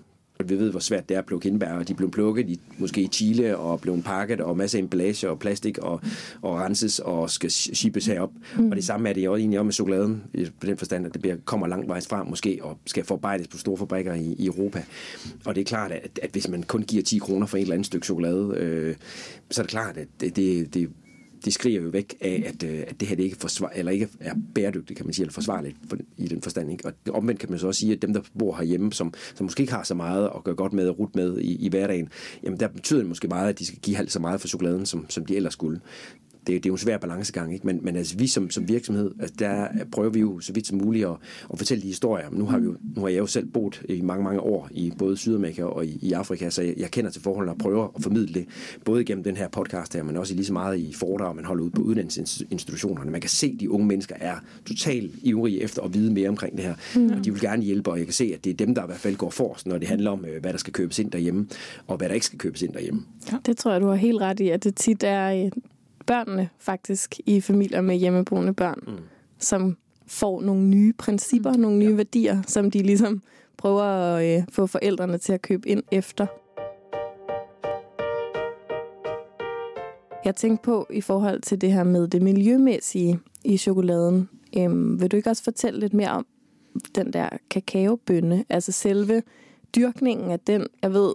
Vi 0.46 0.60
ved, 0.60 0.72
hvor 0.72 0.79
svært 0.79 1.10
det 1.10 1.15
er 1.15 1.20
at 1.20 1.25
plukke 1.25 1.50
hindbær, 1.50 1.74
og 1.74 1.88
de 1.88 1.94
blev 1.94 2.12
plukket 2.12 2.50
i, 2.50 2.60
måske 2.77 3.01
i 3.01 3.08
Chile, 3.08 3.58
og 3.58 3.82
blev 3.82 4.01
pakket, 4.03 4.41
og 4.41 4.58
masser 4.58 4.77
af 4.77 4.82
emballage 4.82 5.29
og 5.29 5.39
plastik, 5.39 5.77
og, 5.77 6.01
og 6.41 6.56
renses, 6.56 7.00
og 7.00 7.29
skal 7.29 7.51
shippes 7.51 8.06
herop. 8.06 8.32
Mm. 8.58 8.70
Og 8.70 8.75
det 8.75 8.84
samme 8.84 9.10
er 9.10 9.13
det 9.13 9.25
jo 9.25 9.36
egentlig 9.36 9.60
også 9.60 9.65
med 9.65 9.74
chokoladen, 9.74 10.24
på 10.60 10.65
den 10.67 10.77
forstand, 10.77 11.06
at 11.06 11.13
det 11.13 11.22
bliver, 11.22 11.36
kommer 11.46 11.67
langt 11.67 11.88
vejs 11.88 12.08
fra, 12.08 12.24
måske, 12.24 12.60
og 12.62 12.77
skal 12.86 13.03
forarbejdes 13.03 13.48
på 13.48 13.58
store 13.58 13.77
fabrikker 13.77 14.13
i, 14.13 14.36
i 14.39 14.46
Europa. 14.46 14.84
Og 15.46 15.56
det 15.56 15.62
er 15.62 15.65
klart, 15.65 15.91
at, 15.91 16.20
at 16.22 16.29
hvis 16.32 16.48
man 16.48 16.63
kun 16.63 16.82
giver 16.82 17.03
10 17.03 17.17
kroner 17.17 17.48
for 17.48 17.58
et 17.58 17.62
eller 17.62 17.74
andet 17.74 17.86
stykke 17.86 18.06
chokolade, 18.06 18.53
øh, 18.58 18.96
så 19.51 19.62
er 19.62 19.63
det 19.63 19.72
klart, 19.72 19.98
at 19.98 20.08
det, 20.20 20.36
det, 20.36 20.74
det 20.74 20.89
de 21.46 21.51
skriger 21.51 21.82
jo 21.82 21.89
væk 21.89 22.15
af, 22.22 22.44
at, 22.46 22.63
øh, 22.63 22.84
at 22.88 23.00
det 23.00 23.08
her 23.08 23.15
det 23.15 23.24
ikke, 23.24 23.38
forsvar, 23.38 23.72
eller 23.75 23.91
ikke 23.91 24.10
er 24.20 24.34
bæredygtigt, 24.56 24.98
kan 24.98 25.06
man 25.06 25.13
sige, 25.13 25.24
eller 25.24 25.34
forsvarligt 25.34 25.77
for, 25.89 25.98
i 26.17 26.27
den 26.27 26.41
forstand. 26.41 26.72
Ikke? 26.72 26.88
Og 26.88 26.94
omvendt 27.13 27.39
kan 27.39 27.50
man 27.50 27.60
så 27.60 27.67
også 27.67 27.79
sige, 27.79 27.94
at 27.94 28.01
dem, 28.01 28.13
der 28.13 28.22
bor 28.39 28.56
herhjemme, 28.56 28.94
som, 28.94 29.13
som 29.36 29.44
måske 29.44 29.62
ikke 29.62 29.74
har 29.74 29.84
så 29.84 29.96
meget 29.96 30.29
at 30.36 30.44
gøre 30.44 30.56
godt 30.56 30.74
med 30.74 30.89
og 30.89 31.00
rute 31.00 31.12
med 31.15 31.38
i, 31.38 31.65
i 31.65 31.70
hverdagen, 31.70 32.10
jamen 32.44 32.60
der 32.60 32.67
betyder 32.67 33.00
det 33.00 33.08
måske 33.08 33.27
meget, 33.27 33.50
at 33.50 33.60
de 33.60 33.65
skal 33.65 33.79
give 33.79 33.96
halvt 33.96 34.12
så 34.12 34.20
meget 34.20 34.41
for 34.41 34.48
chokoladen, 34.48 34.86
som, 34.86 35.06
som 35.10 35.25
de 35.25 35.36
ellers 35.36 35.53
skulle 35.53 35.79
det, 36.48 36.63
det 36.63 36.66
er 36.66 36.70
jo 36.70 36.74
en 36.74 36.77
svær 36.77 36.98
balancegang, 36.98 37.54
ikke? 37.54 37.68
Men, 37.68 37.80
men 37.84 37.96
altså, 37.96 38.18
vi 38.18 38.27
som, 38.27 38.50
som 38.50 38.68
virksomhed, 38.68 39.12
altså, 39.20 39.36
der 39.39 39.68
prøver 39.92 40.10
vi 40.10 40.20
jo 40.20 40.39
så 40.39 40.54
vidt 40.54 40.68
som 40.68 40.77
muligt 40.77 41.06
at, 41.06 41.16
at 41.54 41.58
fortælle 41.58 41.82
de 41.82 41.88
historier. 41.88 42.30
Nu 42.32 42.46
har, 42.46 42.60
vi 42.60 42.66
jo, 42.66 42.75
nu 42.96 43.01
har 43.01 43.08
jeg 43.08 43.18
jo 43.18 43.25
selv 43.25 43.46
boet 43.46 43.82
i 43.89 44.01
mange, 44.01 44.24
mange 44.24 44.39
år 44.39 44.70
i 44.72 44.94
både 44.98 45.18
Sydamerika 45.18 45.63
og 45.63 45.86
i, 45.86 46.00
i 46.01 46.12
Afrika, 46.12 46.50
så 46.50 46.62
jeg, 46.62 46.74
jeg 46.77 46.92
kender 46.92 47.12
til 47.12 47.22
forholdene 47.22 47.51
og 47.51 47.58
prøver 47.58 47.88
at 47.96 48.04
formidle 48.04 48.34
det, 48.34 48.46
både 48.86 49.01
igennem 49.01 49.24
den 49.24 49.38
her 49.38 49.48
podcast 49.48 49.94
her, 49.94 50.04
men 50.04 50.18
også 50.18 50.34
lige 50.36 50.46
så 50.46 50.54
meget 50.54 50.80
i 50.80 50.94
foredrag, 50.94 51.36
man 51.36 51.46
holder 51.46 51.63
ud 51.63 51.70
på 51.70 51.82
uddannelsesinstitutionerne. 51.82 53.12
Man 53.12 53.22
kan 53.22 53.30
se, 53.30 53.51
at 53.54 53.60
de 53.60 53.72
unge 53.72 53.88
mennesker 53.88 54.16
er 54.20 54.36
totalt 54.66 55.12
ivrige 55.24 55.62
efter 55.62 55.82
at 55.82 55.94
vide 55.94 56.13
mere 56.13 56.30
omkring 56.30 56.58
det 56.58 56.66
her, 56.66 56.75
mm. 56.96 57.10
og 57.10 57.25
de 57.25 57.32
vil 57.32 57.42
gerne 57.42 57.63
hjælpe, 57.63 57.92
og 57.92 57.98
jeg 57.98 58.06
kan 58.06 58.13
se, 58.13 58.32
at 58.34 58.44
det 58.44 58.50
er 58.50 58.66
dem, 58.66 58.75
der 58.75 58.84
i 58.84 58.86
hvert 58.86 59.00
fald 59.00 59.16
går 59.16 59.30
forrest, 59.30 59.68
når 59.68 59.77
det 59.77 59.88
handler 59.88 60.12
om, 60.12 60.25
øh, 60.25 60.42
hvad 60.42 60.51
der 60.51 60.60
skal 60.60 60.74
købes 60.74 61.00
ind 61.00 61.12
derhjemme, 61.12 61.48
og 61.88 61.98
hvad 61.98 62.10
der 62.10 62.13
ikke 62.13 62.25
skal 62.25 62.39
købes 62.39 62.62
ind 62.62 62.74
derhjemme. 62.74 63.01
Ja. 63.32 63.38
Det 63.46 63.58
tror 63.58 63.72
jeg, 63.72 63.82
du 63.82 63.88
har 63.88 63.96
helt 63.96 64.22
ret 64.22 64.39
i, 64.39 64.50
at 64.50 64.63
det 64.63 64.75
tit 64.75 65.04
er 65.04 65.46
øh, 65.46 65.51
børnene 66.08 66.50
faktisk 66.60 67.20
i 67.26 67.42
familier 67.42 67.82
med 67.82 67.96
hjemmeboende 67.96 68.54
børn, 68.54 68.80
mm. 68.88 68.98
som 69.40 69.78
får 70.08 70.42
nogle 70.42 70.64
nye 70.64 70.94
principper, 70.94 71.54
mm. 71.54 71.60
nogle 71.60 71.78
nye 71.78 71.90
ja. 71.90 71.96
værdier, 71.96 72.42
som 72.48 72.72
de 72.72 72.84
ligesom 72.84 73.22
prøver 73.58 73.84
at 73.84 74.38
øh, 74.38 74.44
få 74.52 74.68
forældrene 74.68 75.18
til 75.18 75.34
at 75.34 75.42
købe 75.42 75.70
ind 75.70 75.84
efter. 75.92 76.28
Jeg 80.26 80.36
tænkte 80.36 80.64
på 80.64 80.88
i 80.90 81.02
forhold 81.02 81.42
til 81.42 81.62
det 81.62 81.74
her 81.74 81.84
med 81.84 82.08
det 82.08 82.22
miljømæssige 82.22 83.20
i 83.44 83.58
chokoladen. 83.58 84.30
Øhm, 84.58 85.02
vil 85.02 85.12
du 85.12 85.18
ikke 85.18 85.30
også 85.30 85.44
fortælle 85.44 85.80
lidt 85.80 85.94
mere 85.94 86.10
om 86.10 86.26
den 86.96 87.14
der 87.14 87.30
kakaobønne? 87.50 88.46
Altså 88.50 88.72
selve 88.72 89.24
dyrkningen 89.76 90.32
af 90.32 90.40
den. 90.40 90.68
Jeg 90.82 90.94
ved, 90.94 91.14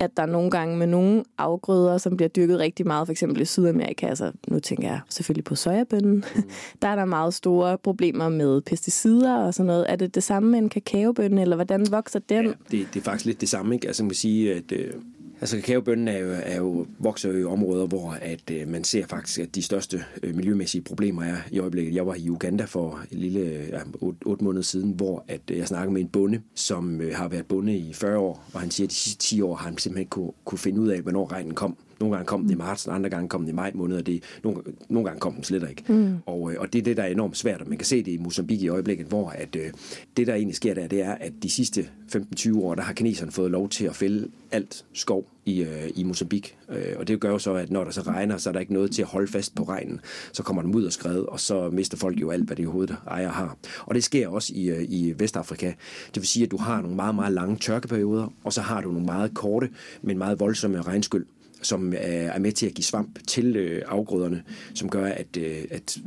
at 0.00 0.16
der 0.16 0.22
er 0.22 0.26
nogle 0.26 0.50
gange 0.50 0.76
med 0.76 0.86
nogle 0.86 1.24
afgrøder, 1.38 1.98
som 1.98 2.16
bliver 2.16 2.28
dyrket 2.28 2.58
rigtig 2.58 2.86
meget, 2.86 3.06
for 3.06 3.12
eksempel 3.12 3.42
i 3.42 3.44
Sydamerika, 3.44 4.06
altså 4.06 4.32
nu 4.48 4.60
tænker 4.60 4.88
jeg 4.88 5.00
selvfølgelig 5.08 5.44
på 5.44 5.54
sojabønnen, 5.54 6.24
mm. 6.34 6.42
der 6.82 6.88
er 6.88 6.96
der 6.96 7.04
meget 7.04 7.34
store 7.34 7.78
problemer 7.78 8.28
med 8.28 8.60
pesticider 8.60 9.36
og 9.36 9.54
sådan 9.54 9.66
noget. 9.66 9.86
Er 9.88 9.96
det 9.96 10.14
det 10.14 10.22
samme 10.22 10.50
med 10.50 10.58
en 10.58 10.68
kakaobønne, 10.68 11.42
eller 11.42 11.56
hvordan 11.56 11.86
vokser 11.90 12.18
den? 12.18 12.46
Ja, 12.46 12.52
det, 12.70 12.88
det 12.94 13.00
er 13.00 13.04
faktisk 13.04 13.24
lidt 13.24 13.40
det 13.40 13.48
samme, 13.48 13.74
ikke? 13.74 13.86
Altså 13.86 14.02
man 14.02 14.10
kan 14.10 14.16
sige, 14.16 14.54
at 14.54 14.72
øh, 14.72 14.92
Altså 15.40 15.56
kakaobønnen 15.56 16.08
er 16.08 16.18
jo, 16.18 16.30
er 16.42 16.56
jo, 16.56 16.86
vokser 16.98 17.32
jo 17.32 17.38
i 17.38 17.44
områder, 17.44 17.86
hvor 17.86 18.10
at, 18.10 18.50
øh, 18.50 18.68
man 18.68 18.84
ser 18.84 19.06
faktisk, 19.06 19.40
at 19.40 19.54
de 19.54 19.62
største 19.62 20.04
øh, 20.22 20.34
miljømæssige 20.34 20.82
problemer 20.82 21.22
er 21.22 21.36
i 21.50 21.58
øjeblikket. 21.58 21.94
Jeg 21.94 22.06
var 22.06 22.14
i 22.14 22.30
Uganda 22.30 22.64
for 22.64 23.00
en 23.12 23.18
lille 23.18 23.66
ja, 23.68 23.80
8, 24.00 24.26
8 24.26 24.44
måneder 24.44 24.62
siden, 24.62 24.90
hvor 24.90 25.24
at, 25.28 25.40
øh, 25.50 25.58
jeg 25.58 25.68
snakkede 25.68 25.92
med 25.92 26.00
en 26.00 26.08
bonde, 26.08 26.40
som 26.54 27.00
øh, 27.00 27.14
har 27.14 27.28
været 27.28 27.46
bonde 27.46 27.76
i 27.76 27.92
40 27.92 28.18
år, 28.18 28.44
og 28.54 28.60
han 28.60 28.70
siger, 28.70 28.86
at 28.86 28.90
de 28.90 28.94
sidste 28.94 29.18
10 29.18 29.40
år 29.40 29.54
har 29.54 29.64
han 29.64 29.78
simpelthen 29.78 30.00
ikke 30.00 30.10
kunne, 30.10 30.32
kunne 30.44 30.58
finde 30.58 30.80
ud 30.80 30.88
af, 30.88 31.00
hvornår 31.00 31.32
regnen 31.32 31.54
kom. 31.54 31.76
Nogle 32.00 32.16
gange 32.16 32.26
kom 32.26 32.40
den 32.40 32.50
i 32.50 32.54
mm. 32.54 32.58
marts, 32.58 32.88
andre 32.88 33.10
gange 33.10 33.28
kom 33.28 33.40
den 33.40 33.48
i 33.48 33.52
maj 33.52 33.72
måned, 33.74 33.96
og 33.96 34.06
det, 34.06 34.22
nogle, 34.44 34.62
nogle 34.88 35.06
gange 35.06 35.20
kom 35.20 35.34
den 35.34 35.44
slet 35.44 35.70
ikke. 35.70 35.84
Mm. 35.88 36.16
Og, 36.26 36.52
øh, 36.52 36.60
og 36.60 36.72
det 36.72 36.78
er 36.78 36.82
det, 36.82 36.96
der 36.96 37.02
er 37.02 37.06
enormt 37.06 37.36
svært, 37.36 37.60
og 37.60 37.68
man 37.68 37.78
kan 37.78 37.86
se 37.86 38.02
det 38.02 38.12
i 38.12 38.16
Mozambique 38.16 38.64
i 38.64 38.68
øjeblikket, 38.68 39.06
hvor 39.06 39.30
at, 39.30 39.56
øh, 39.56 39.70
det, 40.16 40.26
der 40.26 40.34
egentlig 40.34 40.56
sker 40.56 40.74
der, 40.74 40.86
det 40.86 41.02
er, 41.02 41.12
at 41.12 41.32
de 41.42 41.50
sidste 41.50 41.88
15-20 42.16 42.60
år, 42.60 42.74
der 42.74 42.82
har 42.82 42.92
kineserne 42.92 43.32
fået 43.32 43.50
lov 43.50 43.68
til 43.68 43.84
at 43.84 43.96
fælde 43.96 44.28
alt 44.50 44.84
skov 44.92 45.26
i, 45.44 45.62
øh, 45.62 45.90
i 45.94 46.04
Mozambique. 46.04 46.52
Øh, 46.68 46.94
og 46.98 47.08
det 47.08 47.20
gør 47.20 47.30
jo 47.30 47.38
så, 47.38 47.54
at 47.54 47.70
når 47.70 47.84
der 47.84 47.90
så 47.90 48.02
regner, 48.02 48.36
så 48.36 48.50
er 48.50 48.52
der 48.52 48.60
ikke 48.60 48.72
noget 48.72 48.90
til 48.90 49.02
at 49.02 49.08
holde 49.08 49.32
fast 49.32 49.54
på 49.54 49.62
regnen. 49.62 50.00
Så 50.32 50.42
kommer 50.42 50.62
den 50.62 50.74
ud 50.74 50.84
og 50.84 50.92
skred, 50.92 51.20
og 51.20 51.40
så 51.40 51.70
mister 51.70 51.96
folk 51.96 52.20
jo 52.20 52.30
alt, 52.30 52.44
hvad 52.44 52.56
det 52.56 52.66
hovedet 52.66 52.96
ejer 53.06 53.28
har. 53.28 53.56
Og 53.86 53.94
det 53.94 54.04
sker 54.04 54.28
også 54.28 54.52
i, 54.56 54.70
øh, 54.70 54.84
i 54.88 55.14
Vestafrika. 55.18 55.66
Det 56.14 56.16
vil 56.16 56.26
sige, 56.26 56.44
at 56.44 56.50
du 56.50 56.56
har 56.56 56.80
nogle 56.80 56.96
meget, 56.96 57.14
meget 57.14 57.32
lange 57.32 57.56
tørkeperioder, 57.56 58.32
og 58.44 58.52
så 58.52 58.60
har 58.60 58.80
du 58.80 58.88
nogle 58.88 59.06
meget 59.06 59.34
korte, 59.34 59.70
men 60.02 60.18
meget 60.18 60.40
voldsomme 60.40 60.82
regnskyld 60.82 61.26
som 61.62 61.94
er 61.96 62.38
med 62.38 62.52
til 62.52 62.66
at 62.66 62.74
give 62.74 62.84
svamp 62.84 63.18
til 63.26 63.56
øh, 63.56 63.82
afgrøderne, 63.86 64.42
som 64.74 64.90
gør, 64.90 65.06
at, 65.06 65.36
øh, 65.38 65.64
at 65.70 65.98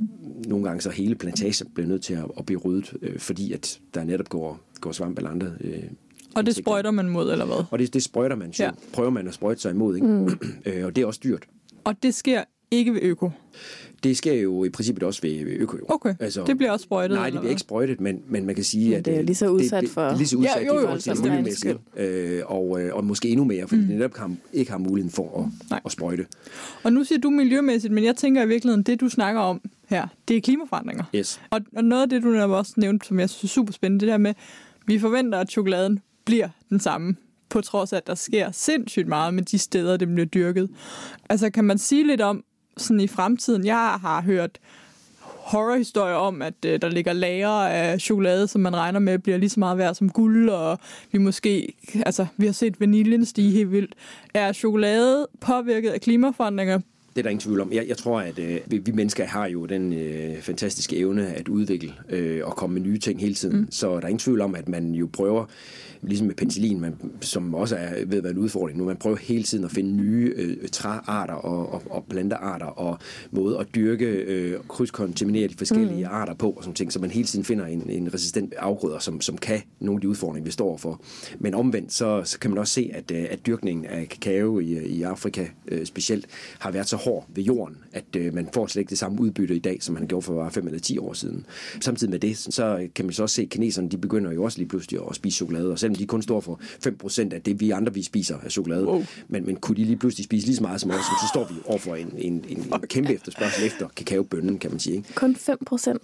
nogle 0.48 0.66
gange 0.66 0.82
så 0.82 0.90
hele 0.90 1.16
plantagen 1.16 1.68
bliver 1.74 1.88
nødt 1.88 2.04
til 2.04 2.14
at, 2.14 2.26
at 2.38 2.46
blive 2.46 2.60
ryddet, 2.60 2.94
øh, 3.02 3.20
fordi 3.20 3.54
at 3.54 3.80
der 3.94 4.04
netop 4.04 4.30
går, 4.30 4.60
går 4.82 4.92
svamp 4.92 5.18
eller 5.18 5.30
andre 5.30 5.52
og 6.36 6.46
det 6.46 6.56
sprøjter 6.56 6.92
man 6.92 7.10
mod, 7.10 7.32
eller 7.32 7.46
hvad? 7.46 7.64
Og 7.72 7.80
det, 7.80 7.94
det 7.94 8.04
sprøjter 8.04 8.36
man, 8.36 8.54
så 8.54 8.64
ja. 8.64 8.72
prøver 8.94 9.10
man 9.10 9.28
at 9.28 9.34
sprøjte 9.34 9.62
sig 9.62 9.72
imod, 9.72 9.96
ikke? 9.96 10.08
Mm. 10.08 10.26
og 10.86 10.96
det 10.96 11.02
er 11.02 11.06
også 11.06 11.20
dyrt. 11.24 11.44
Og 11.84 12.04
det 12.04 12.14
sker 12.14 12.44
ikke 12.72 12.94
ved 12.94 13.02
øko? 13.02 13.30
Det 14.04 14.18
sker 14.18 14.34
jo 14.34 14.64
i 14.64 14.70
princippet 14.70 15.04
også 15.04 15.22
ved 15.22 15.46
øko. 15.46 15.78
Okay, 15.88 16.16
altså, 16.20 16.44
det 16.44 16.58
bliver 16.58 16.72
også 16.72 16.84
sprøjtet? 16.84 17.18
Nej, 17.18 17.30
det 17.30 17.40
bliver 17.40 17.50
ikke 17.50 17.62
sprøjtet, 17.62 18.02
men, 18.02 18.22
men 18.28 18.46
man 18.46 18.56
kan 18.56 18.64
sige, 18.64 18.98
at... 18.98 19.06
det 19.06 19.18
er 19.18 19.22
lige 19.22 19.36
så 19.36 19.48
udsat 19.48 19.90
for... 19.90 20.02
Det, 20.02 20.10
det 20.10 20.14
er 20.14 20.18
lige 20.18 20.28
så 20.28 20.38
udsat 20.38 20.62
ja, 20.62 20.66
jo, 20.66 20.74
jo, 20.74 20.80
i 20.80 20.82
forhold 20.82 21.00
til 21.00 21.22
miljømæssigt, 21.22 21.78
øh, 21.98 22.42
og, 22.46 22.82
øh, 22.82 22.96
og 22.96 23.04
måske 23.04 23.30
endnu 23.30 23.46
mere, 23.46 23.68
fordi 23.68 23.82
mm. 23.82 23.88
det 23.88 23.96
netop 23.96 24.14
kan, 24.14 24.40
ikke 24.54 24.72
har 24.72 24.78
muligheden 24.78 25.12
for 25.12 25.52
at, 25.72 25.82
at 25.86 25.92
sprøjte. 25.92 26.26
Og 26.84 26.94
nu 26.94 27.04
siger 27.04 27.20
du 27.20 27.30
miljømæssigt, 27.30 27.94
men 27.94 28.04
jeg 28.04 28.16
tænker 28.16 28.44
i 28.44 28.48
virkeligheden, 28.48 28.84
det 28.84 29.02
du 29.02 29.10
snakker 29.10 29.42
om 29.42 29.62
her, 29.88 30.08
det 30.28 30.38
er 30.38 30.42
klimaforandringer. 30.42 31.04
Yes. 31.16 31.42
Og, 31.50 31.62
og 31.76 31.84
noget 31.84 32.04
af 32.04 32.10
det, 32.10 32.24
du 32.24 32.42
også 32.42 32.74
nævnt, 32.78 33.06
som 33.06 33.20
jeg 33.20 33.30
synes 33.30 33.52
er 33.52 33.54
super 33.54 33.74
spændende, 33.74 34.06
det 34.06 34.12
der 34.12 34.18
med, 34.18 34.34
vi 34.88 35.00
forventer, 35.00 35.40
at 35.40 35.50
chokoladen 35.50 36.00
bliver 36.26 36.50
den 36.70 36.80
samme, 36.80 37.16
på 37.50 37.62
trods 37.62 37.94
af, 37.94 37.98
at 37.98 38.08
der 38.08 38.16
sker 38.16 38.52
sindssygt 38.52 39.08
meget 39.08 39.34
med 39.34 39.44
de 39.44 39.58
steder, 39.58 39.98
det 39.98 40.08
bliver 40.08 40.26
dyrket. 40.26 40.70
Altså, 41.30 41.50
kan 41.50 41.64
man 41.64 41.78
sige 41.78 42.08
lidt 42.08 42.22
om, 42.22 42.44
sådan 42.78 43.00
i 43.00 43.08
fremtiden, 43.08 43.66
jeg 43.66 43.98
har 44.02 44.22
hørt 44.22 44.60
horrorhistorier 45.22 46.16
om, 46.16 46.42
at 46.42 46.66
øh, 46.66 46.82
der 46.82 46.90
ligger 46.90 47.14
lager 47.14 47.50
af 47.50 48.02
chokolade, 48.02 48.48
som 48.48 48.62
man 48.62 48.76
regner 48.76 49.00
med 49.00 49.20
bliver 49.20 49.38
lige 49.38 49.50
så 49.50 49.60
meget 49.60 49.78
værd 49.78 49.96
som 49.96 50.10
guld, 50.10 50.50
og 50.50 50.80
vi 51.12 51.18
måske, 51.18 51.74
altså 52.06 52.26
vi 52.38 52.46
har 52.46 52.54
set 52.54 52.80
vaniljen 52.80 53.26
stige 53.26 53.52
helt 53.52 53.72
vildt. 53.72 53.96
Er 54.34 54.54
chokolade 54.54 55.28
påvirket 55.42 55.90
af 55.90 56.02
klimaforandringer? 56.02 56.80
Det 57.16 57.18
er 57.18 57.24
der 57.24 57.30
ingen 57.30 57.42
tvivl 57.42 57.62
om. 57.62 57.74
Jeg, 57.74 57.88
jeg 57.88 57.98
tror, 57.98 58.20
at 58.20 58.40
øh, 58.40 58.60
vi 58.86 58.92
mennesker 58.94 59.26
har 59.26 59.48
jo 59.48 59.66
den 59.66 59.94
øh, 59.94 60.42
fantastiske 60.42 60.98
evne 60.98 61.28
at 61.28 61.48
udvikle 61.48 61.94
øh, 62.10 62.42
og 62.44 62.56
komme 62.56 62.74
med 62.74 62.82
nye 62.82 62.98
ting 62.98 63.20
hele 63.20 63.34
tiden. 63.34 63.58
Mm. 63.58 63.72
Så 63.72 63.90
der 63.90 64.02
er 64.02 64.08
ingen 64.08 64.20
tvivl 64.20 64.42
om, 64.42 64.56
at 64.56 64.70
man 64.70 64.96
jo 64.96 65.10
prøver 65.14 65.46
ligesom 66.02 66.28
med 66.28 66.36
penicillin, 66.36 66.82
man, 66.82 66.96
som 67.22 67.56
også 67.56 67.76
er 67.76 68.06
ved 68.06 68.18
at 68.18 68.24
være 68.24 68.32
en 68.32 68.38
udfordring 68.38 68.78
nu. 68.78 68.86
Man 68.86 68.98
prøver 68.98 69.18
hele 69.18 69.44
tiden 69.44 69.66
at 69.66 69.72
finde 69.72 69.92
nye 69.92 70.34
øh, 70.36 70.70
træarter 70.70 71.34
og, 71.34 71.74
og, 71.74 71.84
og 71.90 72.06
plantearter 72.10 72.66
og 72.66 73.00
måde 73.32 73.60
at 73.60 73.68
dyrke, 73.76 74.06
øh, 74.06 74.60
krydskontaminere 74.68 75.48
de 75.48 75.56
forskellige 75.58 76.06
mm. 76.06 76.12
arter 76.12 76.34
på 76.34 76.52
og 76.52 76.64
sådan 76.64 76.74
ting, 76.74 76.94
så 76.94 77.00
man 77.00 77.12
hele 77.12 77.28
tiden 77.28 77.46
finder 77.46 77.66
en, 77.66 77.90
en 77.90 78.14
resistent 78.14 78.54
afgrøder, 78.54 79.00
som, 79.00 79.22
som 79.22 79.38
kan 79.38 79.62
nogle 79.80 79.98
af 79.98 80.02
de 80.02 80.10
udfordringer, 80.10 80.46
vi 80.46 80.52
står 80.52 80.78
for. 80.78 81.02
Men 81.40 81.54
omvendt, 81.54 81.94
så, 81.94 82.22
så 82.26 82.40
kan 82.40 82.52
man 82.52 82.58
også 82.58 82.74
se, 82.74 82.92
at, 82.94 83.12
øh, 83.12 83.26
at 83.30 83.46
dyrkningen 83.46 83.86
af 83.86 84.10
kakao 84.10 84.60
i, 84.60 84.86
i 84.86 85.02
Afrika 85.02 85.48
øh, 85.68 85.86
specielt 85.86 86.28
har 86.60 86.72
været 86.72 86.88
så 86.88 86.98
hård 87.04 87.28
ved 87.30 87.44
jorden, 87.44 87.78
at 87.94 88.16
øh, 88.18 88.34
man 88.34 88.50
får 88.54 88.68
slet 88.68 88.80
ikke 88.82 88.90
det 88.90 88.98
samme 88.98 89.22
udbytte 89.22 89.56
i 89.56 89.60
dag, 89.60 89.84
som 89.84 89.96
man 89.96 90.08
gjorde 90.08 90.22
for 90.22 90.36
bare 90.36 90.52
5 90.52 90.68
eller 90.68 90.80
10 90.80 90.98
år 90.98 91.14
siden. 91.14 91.46
Samtidig 91.82 92.12
med 92.12 92.20
det, 92.20 92.38
så 92.38 92.88
kan 92.96 93.06
man 93.06 93.14
så 93.14 93.24
også 93.24 93.36
se, 93.36 93.42
at 93.42 93.50
kineserne 93.50 93.90
de 93.90 93.98
begynder 93.98 94.32
jo 94.32 94.44
også 94.44 94.58
lige 94.58 94.68
pludselig 94.68 95.00
at 95.10 95.16
spise 95.16 95.36
chokolade, 95.36 95.72
og 95.72 95.80
selvom 95.80 95.96
de 95.96 96.06
kun 96.06 96.22
står 96.22 96.40
for 96.40 96.60
5% 96.88 97.34
af 97.34 97.42
det, 97.42 97.60
vi 97.60 97.72
andre 97.72 97.94
vi 97.94 98.04
spiser 98.04 98.38
af 98.44 98.52
chokolade. 98.52 98.86
Wow. 98.86 99.04
Men, 99.28 99.46
men 99.46 99.56
kunne 99.56 99.78
de 99.78 99.84
lige 99.84 99.98
pludselig 99.98 100.26
spise 100.26 100.46
lige 100.46 100.56
så 100.56 100.62
meget 100.64 100.82
som 100.82 100.92
os, 100.92 100.96
så 100.96 101.28
står 101.34 101.48
vi 101.54 101.56
overfor 101.66 101.96
en, 101.96 102.14
en, 102.18 102.46
en, 102.50 102.58
en 102.58 102.82
kæmpe 102.90 103.14
efterspørgsel 103.14 103.66
efter 103.66 103.88
kakaobønnen, 103.96 104.60
kan 104.60 104.72
man 104.72 104.80
sige. 104.80 104.96
Ikke? 104.96 105.14
Kun 105.16 105.36
5%? 105.36 105.98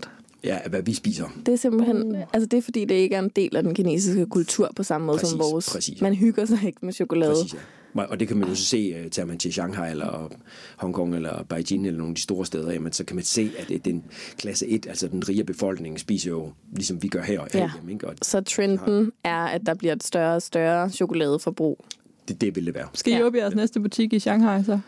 Ja, 0.43 0.59
hvad 0.69 0.81
vi 0.81 0.93
spiser. 0.93 1.25
Det 1.45 1.51
er 1.51 1.55
simpelthen, 1.55 2.15
uh. 2.15 2.21
altså 2.33 2.47
det 2.47 2.57
er 2.57 2.61
fordi, 2.61 2.85
det 2.85 2.95
ikke 2.95 3.15
er 3.15 3.19
en 3.19 3.31
del 3.35 3.55
af 3.55 3.63
den 3.63 3.73
kinesiske 3.73 4.25
kultur 4.25 4.71
på 4.75 4.83
samme 4.83 5.07
måde 5.07 5.17
præcis, 5.17 5.29
som 5.29 5.39
vores. 5.39 5.69
Præcis. 5.69 6.01
Man 6.01 6.15
hygger 6.15 6.45
sig 6.45 6.59
ikke 6.65 6.79
med 6.81 6.93
chokolade. 6.93 7.33
Præcis, 7.33 7.53
ja. 7.53 7.59
Og 8.05 8.19
det 8.19 8.27
kan 8.27 8.37
man 8.37 8.49
jo 8.49 8.55
så 8.55 8.65
se, 8.65 9.01
uh, 9.05 9.11
tager 9.11 9.25
man 9.25 9.37
til 9.37 9.53
Shanghai 9.53 9.91
eller 9.91 10.31
Hongkong 10.77 11.15
eller 11.15 11.43
Beijing 11.43 11.87
eller 11.87 11.97
nogle 11.97 12.11
af 12.11 12.15
de 12.15 12.21
store 12.21 12.45
steder, 12.45 12.71
jamen, 12.71 12.91
så 12.91 13.03
kan 13.05 13.15
man 13.15 13.25
se, 13.25 13.51
at 13.59 13.67
det, 13.67 13.85
den 13.85 14.03
klasse 14.37 14.67
1, 14.67 14.87
altså 14.87 15.07
den 15.07 15.29
rige 15.29 15.43
befolkning, 15.43 15.99
spiser 15.99 16.29
jo, 16.29 16.51
ligesom 16.73 17.03
vi 17.03 17.07
gør 17.07 17.21
her. 17.21 17.41
Ja. 17.53 17.71
Hjemme, 17.73 17.91
ikke? 17.91 18.07
Og 18.07 18.15
så 18.21 18.41
trenden 18.41 19.11
er, 19.23 19.45
at 19.45 19.61
der 19.65 19.73
bliver 19.73 19.93
et 19.93 20.03
større 20.03 20.35
og 20.35 20.41
større 20.41 20.89
chokoladeforbrug. 20.89 21.85
Det, 22.27 22.41
det 22.41 22.55
vil 22.55 22.65
det 22.65 22.75
være. 22.75 22.87
Skal 22.93 23.13
I 23.13 23.15
ja. 23.15 23.23
åbne 23.23 23.39
jeres 23.39 23.55
næste 23.55 23.79
butik 23.79 24.13
i 24.13 24.19
Shanghai 24.19 24.63
så? 24.63 24.79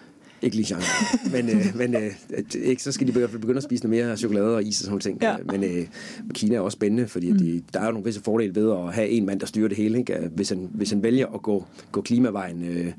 Ikke 0.41 0.56
lige 0.56 0.75
genre. 0.75 0.84
men 1.43 1.49
øh, 1.49 1.65
men 1.75 1.95
øh, 1.95 2.12
ikke, 2.62 2.84
så 2.84 2.91
skal 2.91 3.08
de 3.08 3.12
begynde 3.12 3.39
begynde 3.39 3.58
at 3.58 3.63
spise 3.63 3.88
noget 3.88 4.06
mere 4.06 4.17
chokolade 4.17 4.56
og 4.56 4.63
is 4.63 4.82
og 4.82 4.86
sådan 4.86 4.99
ting. 4.99 5.21
Ja. 5.21 5.36
Men 5.52 5.63
øh, 5.63 5.88
Kina 6.34 6.56
er 6.56 6.60
også 6.60 6.75
spændende, 6.75 7.08
fordi 7.08 7.32
mm. 7.32 7.38
de, 7.38 7.62
der 7.73 7.80
er 7.80 7.86
jo 7.86 7.91
nogle 7.91 8.06
visse 8.06 8.21
fordele 8.21 8.56
ved 8.56 8.71
at 8.71 8.93
have 8.93 9.10
en 9.10 9.25
mand, 9.25 9.39
der 9.39 9.45
styrer 9.45 9.67
det 9.67 9.78
hele. 9.78 9.97
Ikke? 9.97 10.15
At 10.15 10.32
Hvis, 10.36 10.49
han, 10.49 10.69
hvis 10.73 10.89
han 10.89 11.04
vælger 11.04 11.28
at 11.28 11.41
gå, 11.41 11.65
gå 11.91 12.02
klimavejen, 12.02 12.63
øh, 12.63 12.93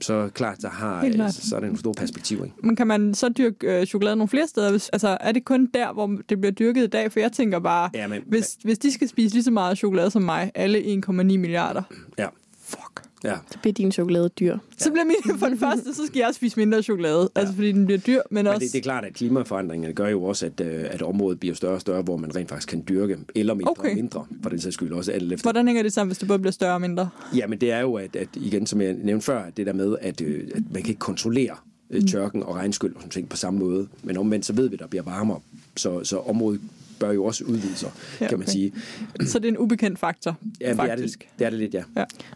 så 0.00 0.30
klart, 0.34 0.62
der 0.62 0.70
har, 0.70 1.04
øh, 1.04 1.30
så 1.30 1.56
er 1.56 1.60
der 1.60 1.66
nogle 1.66 1.78
store 1.78 1.94
perspektiver. 1.94 2.44
Ikke? 2.44 2.56
Men 2.62 2.76
kan 2.76 2.86
man 2.86 3.14
så 3.14 3.28
dyrke 3.28 3.80
øh, 3.80 3.86
chokolade 3.86 4.16
nogle 4.16 4.28
flere 4.28 4.46
steder? 4.46 4.70
Hvis, 4.70 4.88
altså, 4.88 5.16
er 5.20 5.32
det 5.32 5.44
kun 5.44 5.70
der, 5.74 5.92
hvor 5.92 6.18
det 6.28 6.40
bliver 6.40 6.52
dyrket 6.52 6.84
i 6.84 6.86
dag? 6.86 7.12
For 7.12 7.20
jeg 7.20 7.32
tænker 7.32 7.58
bare, 7.58 7.90
Ja, 7.94 8.06
men, 8.06 8.22
hvis, 8.26 8.58
hvis 8.62 8.78
de 8.78 8.92
skal 8.92 9.08
spise 9.08 9.34
lige 9.34 9.44
så 9.44 9.50
meget 9.50 9.78
chokolade 9.78 10.10
som 10.10 10.22
mig, 10.22 10.50
alle 10.54 10.78
1,9 10.78 11.12
milliarder, 11.12 11.82
ja, 12.18 12.26
fuck. 12.60 13.03
Ja. 13.24 13.34
Så 13.52 13.58
bliver 13.58 13.72
din 13.72 13.92
chokolade 13.92 14.28
dyr. 14.28 14.58
Så 14.78 14.90
bliver 14.90 15.04
min, 15.04 15.38
for 15.40 15.46
det 15.46 15.58
første, 15.58 15.94
så 15.94 16.06
skal 16.06 16.18
jeg 16.18 16.30
spise 16.34 16.56
mindre 16.56 16.82
chokolade. 16.82 17.30
Ja. 17.36 17.40
Altså, 17.40 17.54
fordi 17.54 17.72
den 17.72 17.84
bliver 17.86 17.98
dyr, 17.98 18.20
men, 18.30 18.44
Men 18.44 18.46
også... 18.46 18.58
det, 18.60 18.72
det 18.72 18.78
er 18.78 18.82
klart, 18.82 19.04
at 19.04 19.14
klimaforandringerne 19.14 19.94
gør 19.94 20.08
jo 20.08 20.24
også, 20.24 20.46
at, 20.46 20.60
øh, 20.60 20.84
at 20.90 21.02
området 21.02 21.40
bliver 21.40 21.54
større 21.54 21.74
og 21.74 21.80
større, 21.80 22.02
hvor 22.02 22.16
man 22.16 22.36
rent 22.36 22.48
faktisk 22.48 22.68
kan 22.68 22.84
dyrke, 22.88 23.18
eller 23.34 23.54
mindre 23.54 23.70
Okay. 23.70 23.90
og 23.90 23.96
mindre, 23.96 24.26
for 24.42 24.50
den 24.50 24.60
sags 24.60 24.74
skyld 24.74 24.92
også 24.92 25.12
alt 25.12 25.32
efter. 25.32 25.44
Hvordan 25.44 25.66
hænger 25.66 25.82
det 25.82 25.92
sammen, 25.92 26.08
hvis 26.08 26.18
det 26.18 26.28
både 26.28 26.38
bliver 26.38 26.52
større 26.52 26.74
og 26.74 26.80
mindre? 26.80 27.08
Ja, 27.36 27.46
men 27.46 27.60
det 27.60 27.70
er 27.72 27.80
jo, 27.80 27.94
at, 27.94 28.16
at 28.16 28.28
igen, 28.34 28.66
som 28.66 28.80
jeg 28.80 28.92
nævnte 28.92 29.24
før, 29.24 29.42
det 29.56 29.66
der 29.66 29.72
med, 29.72 29.96
at, 30.00 30.20
øh, 30.20 30.48
at 30.54 30.62
man 30.70 30.82
kan 30.82 30.88
ikke 30.90 30.98
kontrollere 30.98 31.56
øh, 31.90 32.02
tørken 32.02 32.42
og 32.42 32.54
regnskyld 32.54 32.94
og 32.94 33.00
sådan 33.00 33.10
ting 33.10 33.28
på 33.28 33.36
samme 33.36 33.58
måde. 33.58 33.88
Men 34.02 34.16
omvendt, 34.16 34.46
så 34.46 34.52
ved 34.52 34.68
vi, 34.68 34.74
at 34.74 34.80
der 34.80 34.86
bliver 34.86 35.02
varmere. 35.02 35.40
Så, 35.76 36.04
så 36.04 36.18
området 36.18 36.60
bør 37.04 37.12
jo 37.12 37.24
også 37.24 37.44
udvide 37.44 37.76
sig, 37.76 37.90
Ja, 38.20 38.24
ja, 38.24 38.28
kan 38.28 38.38
man 38.38 38.44
okay. 38.44 38.52
sige. 38.52 38.72
Så 39.26 39.38
det 39.38 39.44
er 39.44 39.52
en 39.52 39.58
ubekendt 39.58 39.98
faktor, 39.98 40.36
Ja, 40.60 40.64
det 40.64 40.78
er 40.78 40.82
det, 40.82 40.90
faktisk. 40.90 41.28
det 41.38 41.44
er 41.46 41.50
det 41.50 41.58
lidt, 41.58 41.74
ja. 41.74 41.82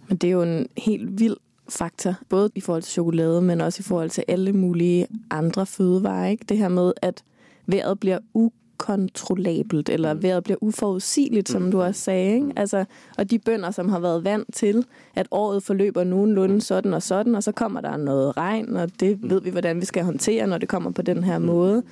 Men 0.09 0.17
det 0.17 0.29
er 0.29 0.33
jo 0.33 0.43
en 0.43 0.67
helt 0.77 1.21
vild 1.21 1.37
faktor, 1.69 2.15
både 2.29 2.51
i 2.55 2.61
forhold 2.61 2.83
til 2.83 2.93
chokolade, 2.93 3.43
men 3.43 3.61
også 3.61 3.81
i 3.81 3.83
forhold 3.83 4.11
til 4.11 4.25
alle 4.29 4.53
mulige 4.53 5.07
andre 5.31 5.67
fødevarer. 5.67 6.29
Ikke? 6.29 6.45
Det 6.49 6.59
her 6.59 6.69
med, 6.69 6.93
at 7.03 7.23
vejret 7.67 8.01
bliver 8.01 8.19
ukontrollabelt, 8.35 9.89
eller 9.89 10.15
vejret 10.15 10.45
bliver 10.45 10.57
uforudsigeligt, 10.61 11.49
som 11.49 11.71
du 11.71 11.83
også 11.83 12.01
sagde. 12.01 12.35
Ikke? 12.35 12.53
Altså, 12.57 12.85
og 13.19 13.31
de 13.31 13.39
bønder, 13.39 13.71
som 13.71 13.89
har 13.89 13.99
været 14.01 14.25
vant 14.25 14.55
til, 14.55 14.85
at 15.15 15.29
året 15.31 15.63
forløber 15.63 16.05
nogenlunde 16.05 16.61
sådan 16.61 16.95
og 16.95 17.03
sådan, 17.03 17.35
og 17.35 17.43
så 17.43 17.53
kommer 17.53 17.81
der 17.81 17.97
noget 17.97 18.37
regn, 18.37 18.77
og 18.77 19.01
det 19.01 19.19
ved 19.31 19.41
vi, 19.43 19.51
hvordan 19.51 19.81
vi 19.81 19.85
skal 19.85 20.05
håndtere, 20.05 20.47
når 20.47 20.59
det 20.59 20.69
kommer 20.69 20.91
på 20.91 21.03
den 21.03 21.25
her 21.25 21.39
måde. 21.39 21.83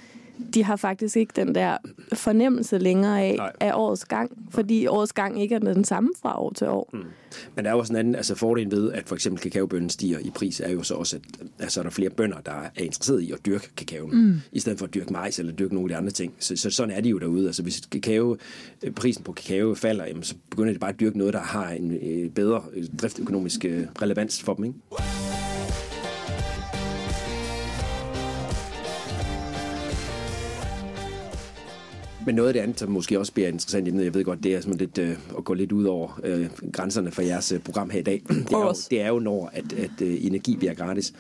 De 0.55 0.64
har 0.64 0.77
faktisk 0.77 1.16
ikke 1.16 1.33
den 1.37 1.55
der 1.55 1.77
fornemmelse 2.12 2.79
længere 2.79 3.22
af, 3.22 3.35
Nej. 3.37 3.53
af 3.61 3.72
årets 3.75 4.05
gang, 4.05 4.49
fordi 4.51 4.87
årets 4.87 5.12
gang 5.12 5.42
ikke 5.42 5.55
er 5.55 5.59
den 5.59 5.85
samme 5.85 6.11
fra 6.22 6.40
år 6.40 6.53
til 6.53 6.68
år. 6.68 6.94
Men 7.55 7.64
der 7.64 7.70
er 7.70 7.75
jo 7.75 7.79
også 7.79 7.92
en 7.92 7.99
anden, 7.99 8.14
altså 8.14 8.35
fordelen 8.35 8.70
ved, 8.70 8.92
at 8.92 9.09
for 9.09 9.14
eksempel 9.14 9.42
kakaobønnen 9.42 9.90
stiger 9.90 10.18
i 10.18 10.31
pris, 10.35 10.61
er 10.61 10.70
jo 10.70 10.83
så 10.83 10.94
også, 10.94 11.16
at 11.16 11.46
altså, 11.59 11.81
der 11.81 11.87
er 11.87 11.90
flere 11.90 12.11
bønder, 12.11 12.40
der 12.40 12.53
er 12.53 12.83
interesseret 12.83 13.20
i 13.20 13.33
at 13.33 13.46
dyrke 13.46 13.68
kakaoen, 13.77 14.27
mm. 14.27 14.40
i 14.53 14.61
stedet 14.61 14.79
for 14.79 14.87
at 14.87 14.94
dyrke 14.94 15.12
majs 15.12 15.38
eller 15.38 15.53
dyrke 15.53 15.75
nogle 15.75 15.92
af 15.92 15.96
de 15.96 15.96
andre 15.96 16.11
ting. 16.11 16.35
Så, 16.38 16.57
så 16.57 16.70
sådan 16.70 16.94
er 16.94 17.01
de 17.01 17.09
jo 17.09 17.18
derude. 17.18 17.46
Altså 17.46 17.62
hvis 17.62 17.81
kakao, 17.90 18.37
øh, 18.83 18.92
prisen 18.92 19.25
på 19.25 19.33
kakao 19.33 19.75
falder, 19.75 20.07
jamen, 20.07 20.22
så 20.22 20.35
begynder 20.51 20.72
de 20.72 20.79
bare 20.79 20.90
at 20.90 21.01
dyrke 21.01 21.18
noget, 21.18 21.35
der 21.35 21.40
har 21.40 21.70
en 21.70 21.92
øh, 21.92 22.31
bedre 22.31 22.62
øh, 22.75 22.85
driftøkonomisk 23.01 23.64
øh, 23.64 23.87
relevans 24.03 24.42
for 24.42 24.55
dem. 24.55 24.64
Ikke? 24.64 24.79
Men 32.26 32.34
noget 32.34 32.48
af 32.48 32.54
det 32.54 32.60
andet, 32.60 32.78
som 32.78 32.90
måske 32.90 33.18
også 33.18 33.32
bliver 33.32 33.48
interessant 33.48 33.88
emne, 33.88 34.04
jeg 34.04 34.14
ved 34.14 34.24
godt, 34.24 34.42
det 34.42 34.54
er 34.54 34.60
sådan 34.60 34.76
lidt 34.76 34.98
øh, 34.98 35.16
at 35.38 35.44
gå 35.44 35.54
lidt 35.54 35.72
ud 35.72 35.84
over 35.84 36.20
øh, 36.24 36.46
grænserne 36.72 37.10
for 37.10 37.22
jeres 37.22 37.52
øh, 37.52 37.60
program 37.60 37.90
her 37.90 38.00
i 38.00 38.02
dag. 38.02 38.22
Det 38.28 38.52
er, 38.52 38.58
jo, 38.58 38.74
det 38.90 39.00
er 39.00 39.08
jo 39.08 39.18
når, 39.18 39.50
at, 39.52 39.72
at 39.72 40.02
øh, 40.02 40.16
energi 40.20 40.56
bliver 40.56 40.74
gratis. 40.74 41.12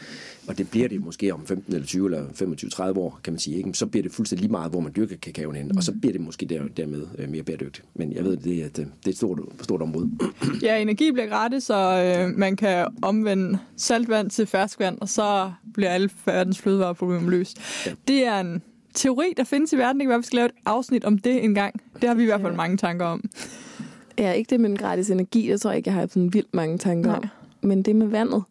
Og 0.48 0.58
det 0.58 0.70
bliver 0.70 0.88
det 0.88 1.04
måske 1.04 1.34
om 1.34 1.46
15 1.46 1.74
eller 1.74 1.86
20 1.86 2.06
eller 2.06 2.92
25-30 2.94 2.98
år, 2.98 3.20
kan 3.24 3.32
man 3.32 3.40
sige. 3.40 3.56
Ikke? 3.56 3.72
Så 3.72 3.86
bliver 3.86 4.02
det 4.02 4.12
fuldstændig 4.12 4.42
lige 4.42 4.50
meget, 4.50 4.70
hvor 4.70 4.80
man 4.80 4.92
dyrker 4.96 5.16
kakaoen 5.16 5.56
hen. 5.56 5.76
Og 5.76 5.82
så 5.82 5.92
bliver 5.92 6.12
det 6.12 6.20
måske 6.20 6.46
der, 6.46 6.62
dermed 6.76 7.06
øh, 7.18 7.28
mere 7.28 7.42
bæredygtigt. 7.42 7.86
Men 7.94 8.12
jeg 8.12 8.24
ved, 8.24 8.36
det 8.36 8.52
et, 8.52 8.78
øh, 8.78 8.86
det 8.86 9.06
er 9.06 9.10
et 9.10 9.16
stort, 9.16 9.40
stort 9.60 9.82
område. 9.82 10.10
Ja, 10.62 10.78
energi 10.78 11.12
bliver 11.12 11.26
gratis, 11.26 11.70
og 11.70 12.06
øh, 12.06 12.28
man 12.36 12.56
kan 12.56 12.86
omvende 13.02 13.58
saltvand 13.76 14.30
til 14.30 14.46
ferskvand, 14.46 14.98
og 15.00 15.08
så 15.08 15.52
bliver 15.74 15.90
alle 15.90 16.10
verdens 16.26 16.58
fødevareproblemer 16.58 17.30
løst. 17.30 17.58
Ja. 17.86 17.92
Det 18.08 18.26
er 18.26 18.40
en 18.40 18.62
teori, 18.96 19.34
der 19.36 19.44
findes 19.44 19.72
i 19.72 19.76
verden. 19.78 20.00
Det 20.00 20.04
kan 20.04 20.10
være, 20.10 20.18
vi 20.18 20.24
skal 20.26 20.36
lave 20.36 20.46
et 20.46 20.52
afsnit 20.66 21.04
om 21.04 21.18
det 21.18 21.44
en 21.44 21.54
gang. 21.54 21.80
Det 22.00 22.08
har 22.08 22.14
vi 22.16 22.22
i 22.22 22.26
hvert 22.26 22.40
fald 22.40 22.52
Ja. 22.52 22.56
mange 22.56 22.76
tanker 22.76 23.06
om. 23.06 23.24
Ja, 24.18 24.32
ikke 24.32 24.50
det 24.50 24.60
med 24.60 24.68
den 24.70 24.78
gratis 24.78 25.10
energi, 25.10 25.48
det 25.50 25.60
tror 25.60 25.70
jeg 25.70 25.76
ikke, 25.76 25.88
jeg 25.90 25.94
har 25.94 26.06
sådan 26.06 26.32
vildt 26.32 26.54
mange 26.54 26.78
tanker 26.78 27.10
Nej. 27.10 27.18
om. 27.18 27.28
Men 27.68 27.82
det 27.82 27.96
med 27.96 28.06
vandet. 28.06 28.42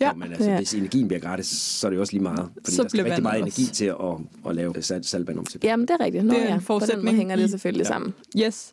Ja. 0.00 0.08
Jo, 0.08 0.14
men 0.14 0.32
altså, 0.32 0.50
Ja. 0.50 0.56
hvis 0.56 0.74
energien 0.74 1.08
bliver 1.08 1.20
gratis, 1.20 1.46
så 1.46 1.86
er 1.86 1.90
det 1.90 1.96
jo 1.96 2.00
også 2.00 2.12
lige 2.12 2.22
meget. 2.22 2.48
Fordi 2.64 2.76
Så 2.76 2.82
der 2.82 2.88
skal 2.88 2.96
bliver 2.98 3.04
rigtig 3.04 3.22
meget 3.22 3.34
vandet 3.40 3.58
energi 3.58 3.62
også- 3.62 3.74
til 3.74 3.84
at, 3.84 4.50
at 4.50 4.54
lave 4.56 4.82
salt, 4.82 5.06
saltvand 5.06 5.38
om 5.38 5.44
til. 5.44 5.60
Jamen, 5.64 5.88
det 5.88 5.94
er 6.00 6.04
rigtigt. 6.04 6.24
Nå, 6.24 6.34
Det 6.34 6.38
er 6.38 6.42
en 6.42 6.48
ja. 6.48 6.54
På 6.54 6.58
den 6.58 6.64
forudsætning 6.66 7.04
måde 7.04 7.16
hænger 7.16 7.36
det 7.36 7.50
selvfølgelig 7.50 7.84
Ja. 7.84 7.88
sammen. 7.88 8.14
Yes. 8.38 8.72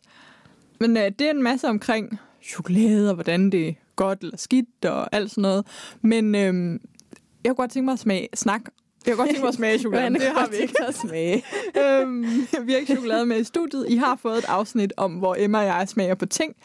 Men 0.80 0.96
øh, 0.96 1.02
det 1.18 1.20
er 1.20 1.30
en 1.30 1.42
masse 1.42 1.68
omkring 1.68 2.18
chokolade, 2.44 3.08
og 3.08 3.14
hvordan 3.14 3.50
det 3.50 3.68
er 3.68 3.72
godt 3.96 4.20
eller 4.20 4.36
skidt, 4.36 4.84
og 4.84 5.14
alt 5.16 5.30
sådan 5.30 5.42
noget. 5.42 5.66
Men 6.02 6.34
øh, 6.34 6.40
jeg 7.44 7.50
kunne 7.50 7.54
godt 7.54 7.70
tænke 7.70 7.84
mig 7.84 7.92
at 7.92 7.98
smage, 7.98 8.28
snak. 8.34 8.60
Jeg 9.06 9.14
kunne 9.14 9.16
godt 9.16 9.28
tænke 9.28 9.40
mig 9.40 9.48
at 9.48 9.54
smage 9.54 9.78
chokolade. 9.84 10.14
det 10.14 10.22
har 10.22 10.48
vi 10.50 10.56
ikke. 10.56 10.84
at 10.88 10.94
smage. 10.94 11.44
øhm, 11.82 12.22
vi 12.66 12.72
har 12.72 12.78
ikke 12.78 12.92
chokolade 12.94 13.26
med 13.26 13.40
i 13.40 13.44
studiet. 13.44 13.86
I 13.88 13.96
har 13.96 14.16
fået 14.22 14.38
et 14.38 14.44
afsnit 14.44 14.92
om, 14.96 15.12
hvor 15.12 15.36
Emma 15.38 15.58
og 15.58 15.64
jeg 15.64 15.88
smager 15.88 16.14
på 16.14 16.26
ting. 16.26 16.56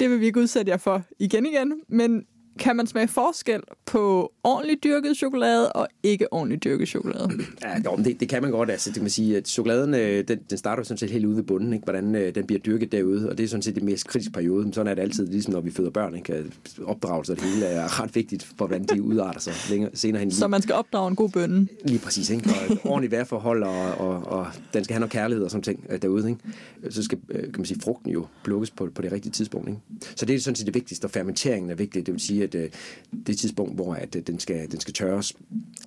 Det 0.00 0.10
vil 0.10 0.20
vi 0.20 0.26
ikke 0.26 0.40
udsætte 0.40 0.70
jer 0.70 0.76
for 0.76 1.02
igen 1.18 1.46
igen. 1.46 1.72
Men 1.88 2.22
kan 2.58 2.76
man 2.76 2.86
smage 2.86 3.08
forskel 3.08 3.60
på 3.86 4.32
ordentligt 4.44 4.84
dyrket 4.84 5.16
chokolade 5.16 5.72
og 5.72 5.88
ikke 6.02 6.32
ordentligt 6.32 6.64
dyrket 6.64 6.88
chokolade? 6.88 7.30
Ja, 7.62 7.96
men 7.96 8.04
det, 8.04 8.20
det 8.20 8.28
kan 8.28 8.42
man 8.42 8.50
godt. 8.50 8.70
Altså, 8.70 8.90
det 8.90 8.94
kan 8.94 9.02
man 9.02 9.10
sige, 9.10 9.36
at 9.36 9.48
chokoladen, 9.48 9.94
øh, 9.94 10.28
den, 10.28 10.38
den 10.50 10.58
starter 10.58 10.82
sådan 10.82 10.98
set 10.98 11.10
helt 11.10 11.24
ude 11.24 11.36
ved 11.36 11.42
bunden, 11.42 11.72
ikke? 11.72 11.84
hvordan 11.84 12.14
øh, 12.14 12.34
den 12.34 12.46
bliver 12.46 12.60
dyrket 12.60 12.92
derude, 12.92 13.30
og 13.30 13.38
det 13.38 13.44
er 13.44 13.48
sådan 13.48 13.62
set 13.62 13.74
det 13.74 13.82
mest 13.82 14.06
kritiske 14.06 14.32
periode. 14.32 14.64
Men 14.64 14.72
sådan 14.72 14.90
er 14.90 14.94
det 14.94 15.02
altid, 15.02 15.26
ligesom 15.26 15.52
når 15.52 15.60
vi 15.60 15.70
føder 15.70 15.90
børn. 15.90 16.14
Ikke? 16.14 16.44
Opdragelse 16.84 17.32
og 17.32 17.36
det 17.36 17.44
hele 17.44 17.66
er 17.66 18.02
ret 18.02 18.14
vigtigt 18.14 18.42
for, 18.42 18.66
hvordan 18.66 18.84
de 18.84 19.02
udarter 19.02 19.40
sig 19.40 19.52
længere, 19.70 19.90
senere 19.94 20.20
hen 20.20 20.30
Så 20.30 20.48
man 20.48 20.62
skal 20.62 20.74
opdrage 20.74 21.08
en 21.08 21.16
god 21.16 21.28
bønne. 21.28 21.68
Lige 21.84 21.98
præcis, 21.98 22.30
ikke? 22.30 22.50
Og 22.50 22.76
ordentligt 22.90 23.12
værforhold, 23.12 23.62
og, 23.62 23.94
og, 23.94 24.26
og 24.26 24.46
den 24.74 24.84
skal 24.84 24.94
have 24.94 25.00
noget 25.00 25.12
kærlighed 25.12 25.44
og 25.44 25.50
sådan 25.50 25.62
ting 25.62 25.84
øh, 25.90 26.02
derude, 26.02 26.28
ikke? 26.28 26.40
Så 26.90 27.02
skal, 27.02 27.18
kan 27.28 27.54
man 27.56 27.64
sige, 27.64 27.80
frugten 27.80 28.10
jo 28.10 28.26
plukkes 28.44 28.70
på, 28.70 28.88
på 28.94 29.02
det 29.02 29.12
rigtige 29.12 29.32
tidspunkt, 29.32 29.68
ikke? 29.68 29.80
Så 30.16 30.26
det 30.26 30.34
er 30.34 30.40
sådan 30.40 30.54
set 30.54 30.66
det 30.66 30.74
vigtigste, 30.74 31.04
og 31.04 31.10
fermenteringen 31.10 31.70
er 31.70 31.74
vigtig. 31.74 32.06
Det 32.06 32.14
vil 32.14 32.20
sige, 32.20 32.46
at 32.54 32.54
øh, 32.54 32.70
det 33.26 33.38
tidspunkt, 33.38 33.74
hvor 33.74 33.94
at, 33.94 34.16
øh, 34.16 34.22
den, 34.26 34.38
skal, 34.38 34.70
den 34.70 34.80
skal 34.80 34.94
tørres, 34.94 35.32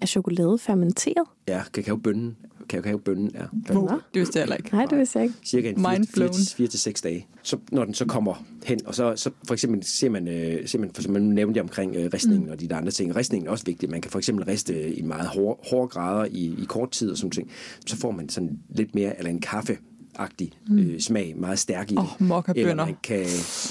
Er 0.02 0.06
chokolade 0.06 0.58
fermenteret? 0.58 1.28
ja, 1.48 1.62
kakaobønnen, 1.74 2.38
kakaobønnen 2.70 3.32
er 3.34 3.74
Nå. 3.74 3.88
Det 4.14 4.20
vidste 4.20 4.38
jeg 4.40 4.44
heller 4.44 4.56
ikke. 4.56 4.70
Nej, 4.76 4.86
det 4.86 4.98
vidste 4.98 5.20
jeg 5.20 5.26
ikke. 5.26 5.38
cirka 5.44 5.70
en 5.70 5.76
Mind 5.76 6.06
4 6.06 6.14
blown. 6.14 6.34
til, 6.34 6.56
4 6.56 6.68
til 6.68 6.80
6 6.80 7.02
dage. 7.02 7.28
Så 7.44 7.58
når 7.72 7.86
den 7.86 7.94
så 7.94 8.06
kommer 8.06 8.46
hen, 8.66 8.80
og 8.86 8.96
så, 8.96 9.14
så 9.16 9.30
for 9.48 9.54
eksempel 9.54 9.84
ser 9.84 10.10
man, 10.10 10.28
øh, 10.28 10.68
ser 10.68 10.80
man 10.80 10.92
for 10.94 11.02
eksempel, 11.02 11.24
nævnte 11.24 11.58
jeg 11.58 11.64
omkring 11.64 11.96
øh, 11.96 12.10
ristningen 12.14 12.46
mm. 12.46 12.52
og 12.52 12.60
de 12.60 12.68
der 12.68 12.76
andre 12.78 12.92
ting. 12.92 13.16
Ristningen 13.16 13.48
er 13.48 13.52
også 13.52 13.66
vigtig. 13.66 13.90
Man 13.90 14.02
kan 14.02 14.12
for 14.12 14.20
eksempel 14.20 14.46
riste 14.46 14.94
i 14.94 15.02
meget 15.02 15.28
hårde, 15.28 15.60
hårde 15.70 15.88
grader 15.88 16.26
i, 16.32 16.56
i 16.62 16.66
kort 16.68 16.92
tid 16.92 17.12
og 17.12 17.18
sådan 17.18 17.32
ting. 17.32 17.52
Så 17.86 17.98
får 17.98 18.12
man 18.12 18.30
sådan 18.30 18.60
lidt 18.70 18.96
mere, 18.96 19.18
eller 19.18 19.30
en 19.30 19.42
kaffe 19.42 19.78
agtig 20.16 20.52
øh, 20.72 21.00
smag, 21.00 21.34
meget 21.38 21.60
stærk 21.60 21.92
i 21.92 21.96
det. 21.96 22.04
mokkabønner. 22.20 22.70
Eller 22.70 22.86
man 22.86 22.96
kan, 23.04 23.26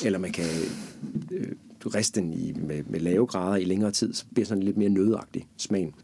eller 0.05 0.19
man 0.19 0.33
kan 0.33 0.45
øh, 1.31 1.47
riste 1.89 2.21
den 2.21 2.33
i, 2.33 2.53
med, 2.53 2.83
med 2.87 3.01
lave 3.01 3.27
grader 3.27 3.57
i 3.57 3.65
længere 3.65 3.91
tid, 3.91 4.15
så 4.15 4.25
bliver 4.35 4.47
sådan 4.47 4.63
lidt 4.63 4.77
mere 4.77 4.89
nødagtig 4.89 5.49
smagen. 5.57 5.95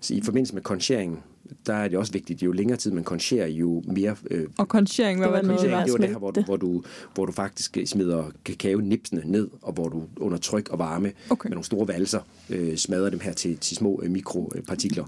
Så 0.00 0.14
i 0.14 0.20
forbindelse 0.20 0.54
med 0.54 0.62
koncheringen, 0.62 1.18
der 1.66 1.74
er 1.74 1.88
det 1.88 1.98
også 1.98 2.12
vigtigt, 2.12 2.42
jo 2.42 2.52
længere 2.52 2.76
tid 2.78 2.90
man 2.90 3.04
koncherer, 3.04 3.46
jo 3.46 3.82
mere 3.86 4.16
øh, 4.30 4.46
Og 4.58 4.68
konchering, 4.68 5.18
hvad 5.18 5.26
Det 5.28 5.32
var 5.32 5.36
var 5.36 5.42
det? 5.42 5.46
noget, 5.46 5.60
det, 5.62 5.70
der 5.70 5.96
det 5.96 6.04
er 6.04 6.08
her, 6.12 6.18
hvor 6.18 6.30
du, 6.30 6.42
hvor, 6.42 6.56
du, 6.56 6.82
hvor 7.14 7.26
du 7.26 7.32
faktisk 7.32 7.78
smider 7.84 8.24
kakao-nipsene 8.44 9.22
ned, 9.24 9.48
og 9.62 9.72
hvor 9.72 9.88
du 9.88 10.02
under 10.20 10.38
tryk 10.38 10.68
og 10.68 10.78
varme 10.78 11.12
Okay. 11.30 11.48
med 11.48 11.54
nogle 11.54 11.64
store 11.64 11.88
valser 11.88 12.20
øh, 12.50 12.76
smadrer 12.76 13.10
dem 13.10 13.20
her 13.20 13.32
til, 13.32 13.56
til 13.58 13.76
små 13.76 14.00
øh, 14.02 14.10
mikropartikler. 14.10 15.04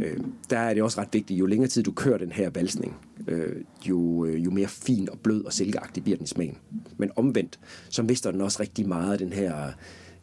Øh, 0.00 0.16
der 0.50 0.58
er 0.58 0.74
det 0.74 0.82
også 0.82 1.00
ret 1.00 1.08
vigtigt, 1.12 1.40
jo 1.40 1.46
længere 1.46 1.68
tid 1.68 1.82
du 1.82 1.92
kører 1.92 2.18
den 2.18 2.32
her 2.32 2.50
valsning, 2.50 2.96
øh, 3.28 3.56
jo, 3.88 4.24
øh, 4.24 4.44
jo 4.44 4.50
mere 4.50 4.68
fin 4.68 5.08
og 5.10 5.18
blød 5.18 5.44
og 5.44 5.52
silkeagtig 5.52 6.02
bliver 6.02 6.16
den 6.16 6.24
i 6.24 6.28
smagen. 6.28 6.56
Men 6.96 7.10
omvendt, 7.16 7.58
så 7.88 8.02
mister 8.02 8.30
den 8.30 8.40
også 8.40 8.60
rigtig 8.60 8.88
meget 8.88 9.12
af 9.12 9.18
den 9.18 9.32
her 9.32 9.54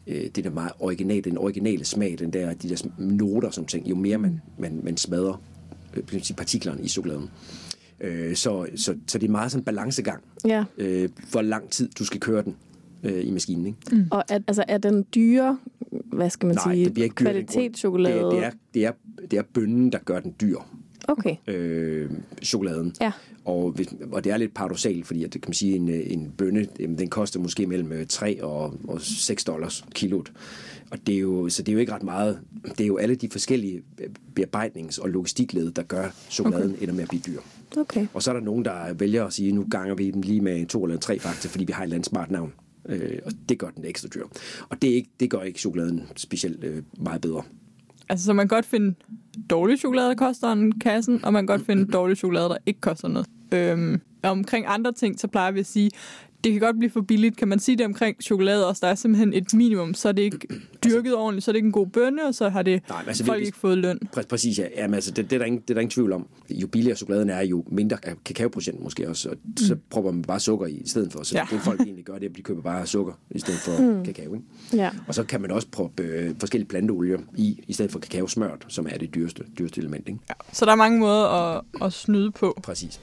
øh, 0.08 0.24
det 0.34 0.44
der 0.44 0.50
meget 0.50 0.72
original, 0.78 1.24
den 1.24 1.38
originale 1.38 1.84
smag, 1.84 2.16
den 2.18 2.32
der, 2.32 2.54
de 2.54 2.68
der 2.68 2.86
noter 2.98 3.50
som 3.50 3.64
ting, 3.64 3.90
jo 3.90 3.94
mere 3.94 4.18
man, 4.18 4.40
man, 4.58 4.80
man 4.84 4.96
smadrer 4.96 5.42
øh, 5.96 6.02
partiklerne 6.36 6.82
i 6.82 6.88
chokoladen. 6.88 7.30
Øh, 8.00 8.34
så, 8.36 8.66
så, 8.76 8.94
så 9.06 9.18
det 9.18 9.26
er 9.26 9.30
meget 9.30 9.50
sådan 9.52 9.60
en 9.60 9.64
balancegang, 9.64 10.22
Ja. 10.46 10.64
øh, 10.78 11.08
hvor 11.30 11.42
lang 11.42 11.70
tid 11.70 11.88
du 11.98 12.04
skal 12.04 12.20
køre 12.20 12.42
den 12.42 12.56
øh, 13.02 13.26
i 13.26 13.30
maskinen. 13.30 13.66
Ikke? 13.66 13.78
Mm. 13.92 14.04
Og 14.10 14.24
er, 14.28 14.38
altså, 14.46 14.64
er 14.68 14.78
den 14.78 15.04
dyre, 15.14 15.58
hvad 16.12 16.30
skal 16.30 16.46
man 16.46 16.56
Nej, 16.64 16.74
sige, 16.74 16.84
det 16.84 16.94
bliver 16.94 17.04
ikke 17.04 17.14
grund. 17.16 17.28
kvalitetschokolade? 17.30 18.18
Det, 18.24 18.32
det, 18.32 18.44
er, 18.44 18.50
det, 18.74 18.84
er, 18.86 18.92
det 19.30 19.38
er 19.38 19.42
bønnen, 19.54 19.92
der 19.92 19.98
gør 19.98 20.20
den 20.20 20.34
dyr. 20.40 20.56
Okay. 21.08 21.36
øh, 21.46 22.10
chokoladen. 22.42 22.94
Ja. 23.00 23.12
Og, 23.44 23.70
hvis, 23.70 23.88
og 24.12 24.24
det 24.24 24.32
er 24.32 24.36
lidt 24.36 24.54
paradoxalt, 24.54 25.06
fordi 25.06 25.24
at, 25.24 25.32
det 25.32 25.42
kan 25.42 25.48
man 25.48 25.54
sige, 25.54 25.76
en, 25.76 25.88
øh, 25.88 26.00
en 26.06 26.32
bønne, 26.38 26.66
jamen, 26.80 26.98
den 26.98 27.08
koster 27.08 27.40
måske 27.40 27.66
mellem 27.66 27.92
øh, 27.92 28.06
3 28.06 28.44
og, 28.44 28.74
og 28.88 29.00
6 29.00 29.44
dollars 29.44 29.84
kilot. 29.94 30.32
Og 30.90 31.06
det 31.06 31.14
er 31.14 31.18
jo, 31.18 31.48
så 31.48 31.62
det 31.62 31.72
er 31.72 31.74
jo 31.74 31.78
ikke 31.78 31.92
ret 31.92 32.02
meget. 32.02 32.40
Det 32.68 32.80
er 32.80 32.86
jo 32.86 32.96
alle 32.96 33.14
de 33.14 33.28
forskellige 33.30 33.82
øh, 33.98 34.08
bearbejdnings- 34.40 35.02
og 35.02 35.08
logistikled, 35.08 35.70
der 35.70 35.82
gør 35.82 36.08
chokoladen 36.30 36.70
okay. 36.70 36.82
ender 36.82 36.94
med 36.94 37.02
at 37.02 37.08
blive 37.08 37.22
dyr. 37.26 37.40
Okay. 37.76 38.06
Og 38.14 38.22
så 38.22 38.30
er 38.30 38.34
der 38.34 38.40
nogen, 38.40 38.64
der 38.64 38.92
vælger 38.92 39.24
at 39.24 39.32
sige, 39.32 39.52
nu 39.52 39.66
ganger 39.70 39.94
vi 39.94 40.10
dem 40.10 40.22
lige 40.22 40.40
med 40.40 40.66
to 40.66 40.84
eller 40.84 40.98
tre 40.98 41.18
fakta, 41.18 41.48
fordi 41.48 41.64
vi 41.64 41.72
har 41.72 41.82
et 41.82 41.84
eller 41.84 41.96
andet 41.96 42.08
smart 42.08 42.30
navn. 42.30 42.52
Øh, 42.88 43.18
og 43.24 43.32
det 43.48 43.58
gør 43.58 43.70
den 43.70 43.84
ekstra 43.84 44.08
dyr. 44.08 44.24
Og 44.68 44.82
det, 44.82 44.90
er 44.90 44.94
ikke, 44.94 45.10
det 45.20 45.30
gør 45.30 45.42
ikke 45.42 45.58
chokoladen 45.58 46.02
specielt 46.16 46.64
øh, 46.64 46.82
meget 46.98 47.20
bedre. 47.20 47.42
Altså, 48.08 48.24
så 48.26 48.32
man 48.32 48.48
kan 48.48 48.56
godt 48.56 48.66
finde 48.66 48.94
dårlig 49.50 49.78
chokolade, 49.78 50.08
der 50.08 50.14
koster 50.14 50.52
en 50.52 50.72
kassen, 50.72 51.24
og 51.24 51.32
man 51.32 51.46
kan 51.46 51.56
godt 51.56 51.66
finde 51.66 51.92
dårlig 51.92 52.16
chokolade, 52.16 52.48
der 52.48 52.56
ikke 52.66 52.80
koster 52.80 53.08
noget. 53.08 53.26
Øhm, 53.52 54.00
omkring 54.22 54.64
andre 54.68 54.92
ting, 54.92 55.20
så 55.20 55.28
plejer 55.28 55.50
vi 55.50 55.60
at 55.60 55.66
sige, 55.66 55.90
det 56.44 56.52
kan 56.52 56.60
godt 56.60 56.78
blive 56.78 56.90
for 56.90 57.00
billigt. 57.00 57.36
Kan 57.36 57.48
man 57.48 57.58
sige 57.58 57.76
det 57.78 57.86
omkring 57.86 58.16
chokolade 58.22 58.66
også? 58.68 58.80
Der 58.86 58.90
er 58.90 58.94
simpelthen 58.94 59.32
et 59.34 59.54
minimum, 59.54 59.94
så 59.94 60.08
er 60.08 60.12
det 60.12 60.22
ikke 60.22 60.38
dyrket 60.84 61.14
ordentligt, 61.14 61.44
så 61.44 61.50
er 61.50 61.52
det 61.52 61.56
ikke 61.56 61.66
en 61.66 61.72
god 61.72 61.86
bønne, 61.86 62.26
og 62.26 62.34
så 62.34 62.48
har 62.48 62.62
det 62.62 62.82
Nej, 62.88 63.02
altså, 63.06 63.24
folk 63.24 63.38
hvis- 63.38 63.46
ikke 63.48 63.58
fået 63.58 63.78
løn. 63.78 63.98
Præ- 64.16 64.26
Præcis, 64.26 64.58
ja. 64.58 64.64
Jamen, 64.76 64.94
altså, 64.94 65.10
det, 65.10 65.24
det, 65.30 65.32
er 65.36 65.38
der 65.38 65.44
ingen, 65.46 65.60
det 65.60 65.70
er 65.70 65.74
der 65.74 65.80
ingen 65.80 65.90
tvivl 65.90 66.12
om. 66.12 66.26
Jo 66.50 66.66
billigere 66.66 66.96
chokoladen 66.96 67.30
er, 67.30 67.40
jo 67.42 67.64
mindre 67.70 67.96
kakaoprocent 68.24 68.82
måske 68.82 69.08
også. 69.08 69.28
Og 69.28 69.36
så 69.56 69.76
propper 69.90 70.10
man 70.12 70.22
bare 70.22 70.40
sukker 70.40 70.66
i 70.66 70.72
i 70.74 70.88
stedet 70.88 71.12
for. 71.12 71.22
Så 71.22 71.34
Ja. 71.34 71.46
ja. 71.50 71.56
det 71.56 71.64
folk 71.64 71.80
egentlig 71.80 72.04
gør, 72.04 72.14
det 72.14 72.24
er, 72.24 72.30
at 72.30 72.36
de 72.36 72.42
køber 72.42 72.62
bare 72.62 72.86
sukker 72.86 73.12
i 73.30 73.38
stedet 73.38 73.60
for 73.60 73.82
mm. 73.82 74.04
kakao. 74.04 74.34
Ikke? 74.34 74.46
Ja. 74.72 74.90
Og 75.08 75.14
så 75.14 75.24
kan 75.24 75.40
man 75.40 75.50
også 75.50 75.68
proppe 75.72 76.02
øh, 76.02 76.34
forskellige 76.40 76.68
planteolier 76.68 77.18
i, 77.36 77.60
i 77.68 77.72
stedet 77.72 77.92
for 77.92 77.98
kakaosmørt, 77.98 78.64
som 78.68 78.86
er 78.90 78.98
det 78.98 79.14
dyreste, 79.14 79.42
dyreste 79.58 79.80
element. 79.80 80.08
Ikke? 80.08 80.20
Ja. 80.28 80.34
Så 80.52 80.64
der 80.64 80.72
er 80.72 80.76
mange 80.76 80.98
måder 80.98 81.24
at, 81.24 81.62
at 81.82 81.92
snyde 81.92 82.30
på. 82.30 82.58
Præcis. 82.62 83.00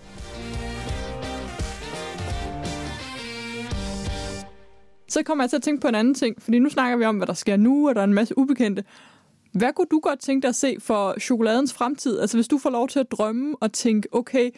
Så 5.07 5.23
kommer 5.23 5.43
jeg 5.43 5.49
til 5.49 5.57
at 5.57 5.63
tænke 5.63 5.81
på 5.81 5.87
en 5.87 5.95
anden 5.95 6.13
ting, 6.13 6.41
fordi 6.41 6.59
nu 6.59 6.69
snakker 6.69 6.97
vi 6.97 7.05
om, 7.05 7.17
hvad 7.17 7.27
der 7.27 7.33
sker 7.33 7.57
nu, 7.57 7.89
og 7.89 7.95
der 7.95 8.01
er 8.01 8.05
en 8.05 8.13
masse 8.13 8.37
ubekendte. 8.37 8.83
Hvad 9.51 9.73
kunne 9.73 9.87
du 9.91 9.99
godt 9.99 10.19
tænke 10.19 10.41
dig 10.41 10.49
at 10.49 10.55
se 10.55 10.75
for 10.79 11.19
chokoladens 11.19 11.73
fremtid? 11.73 12.19
Altså 12.19 12.37
hvis 12.37 12.47
du 12.47 12.57
får 12.57 12.69
lov 12.69 12.87
til 12.87 12.99
at 12.99 13.11
drømme 13.11 13.55
og 13.59 13.71
tænke, 13.73 14.07
okay, 14.11 14.49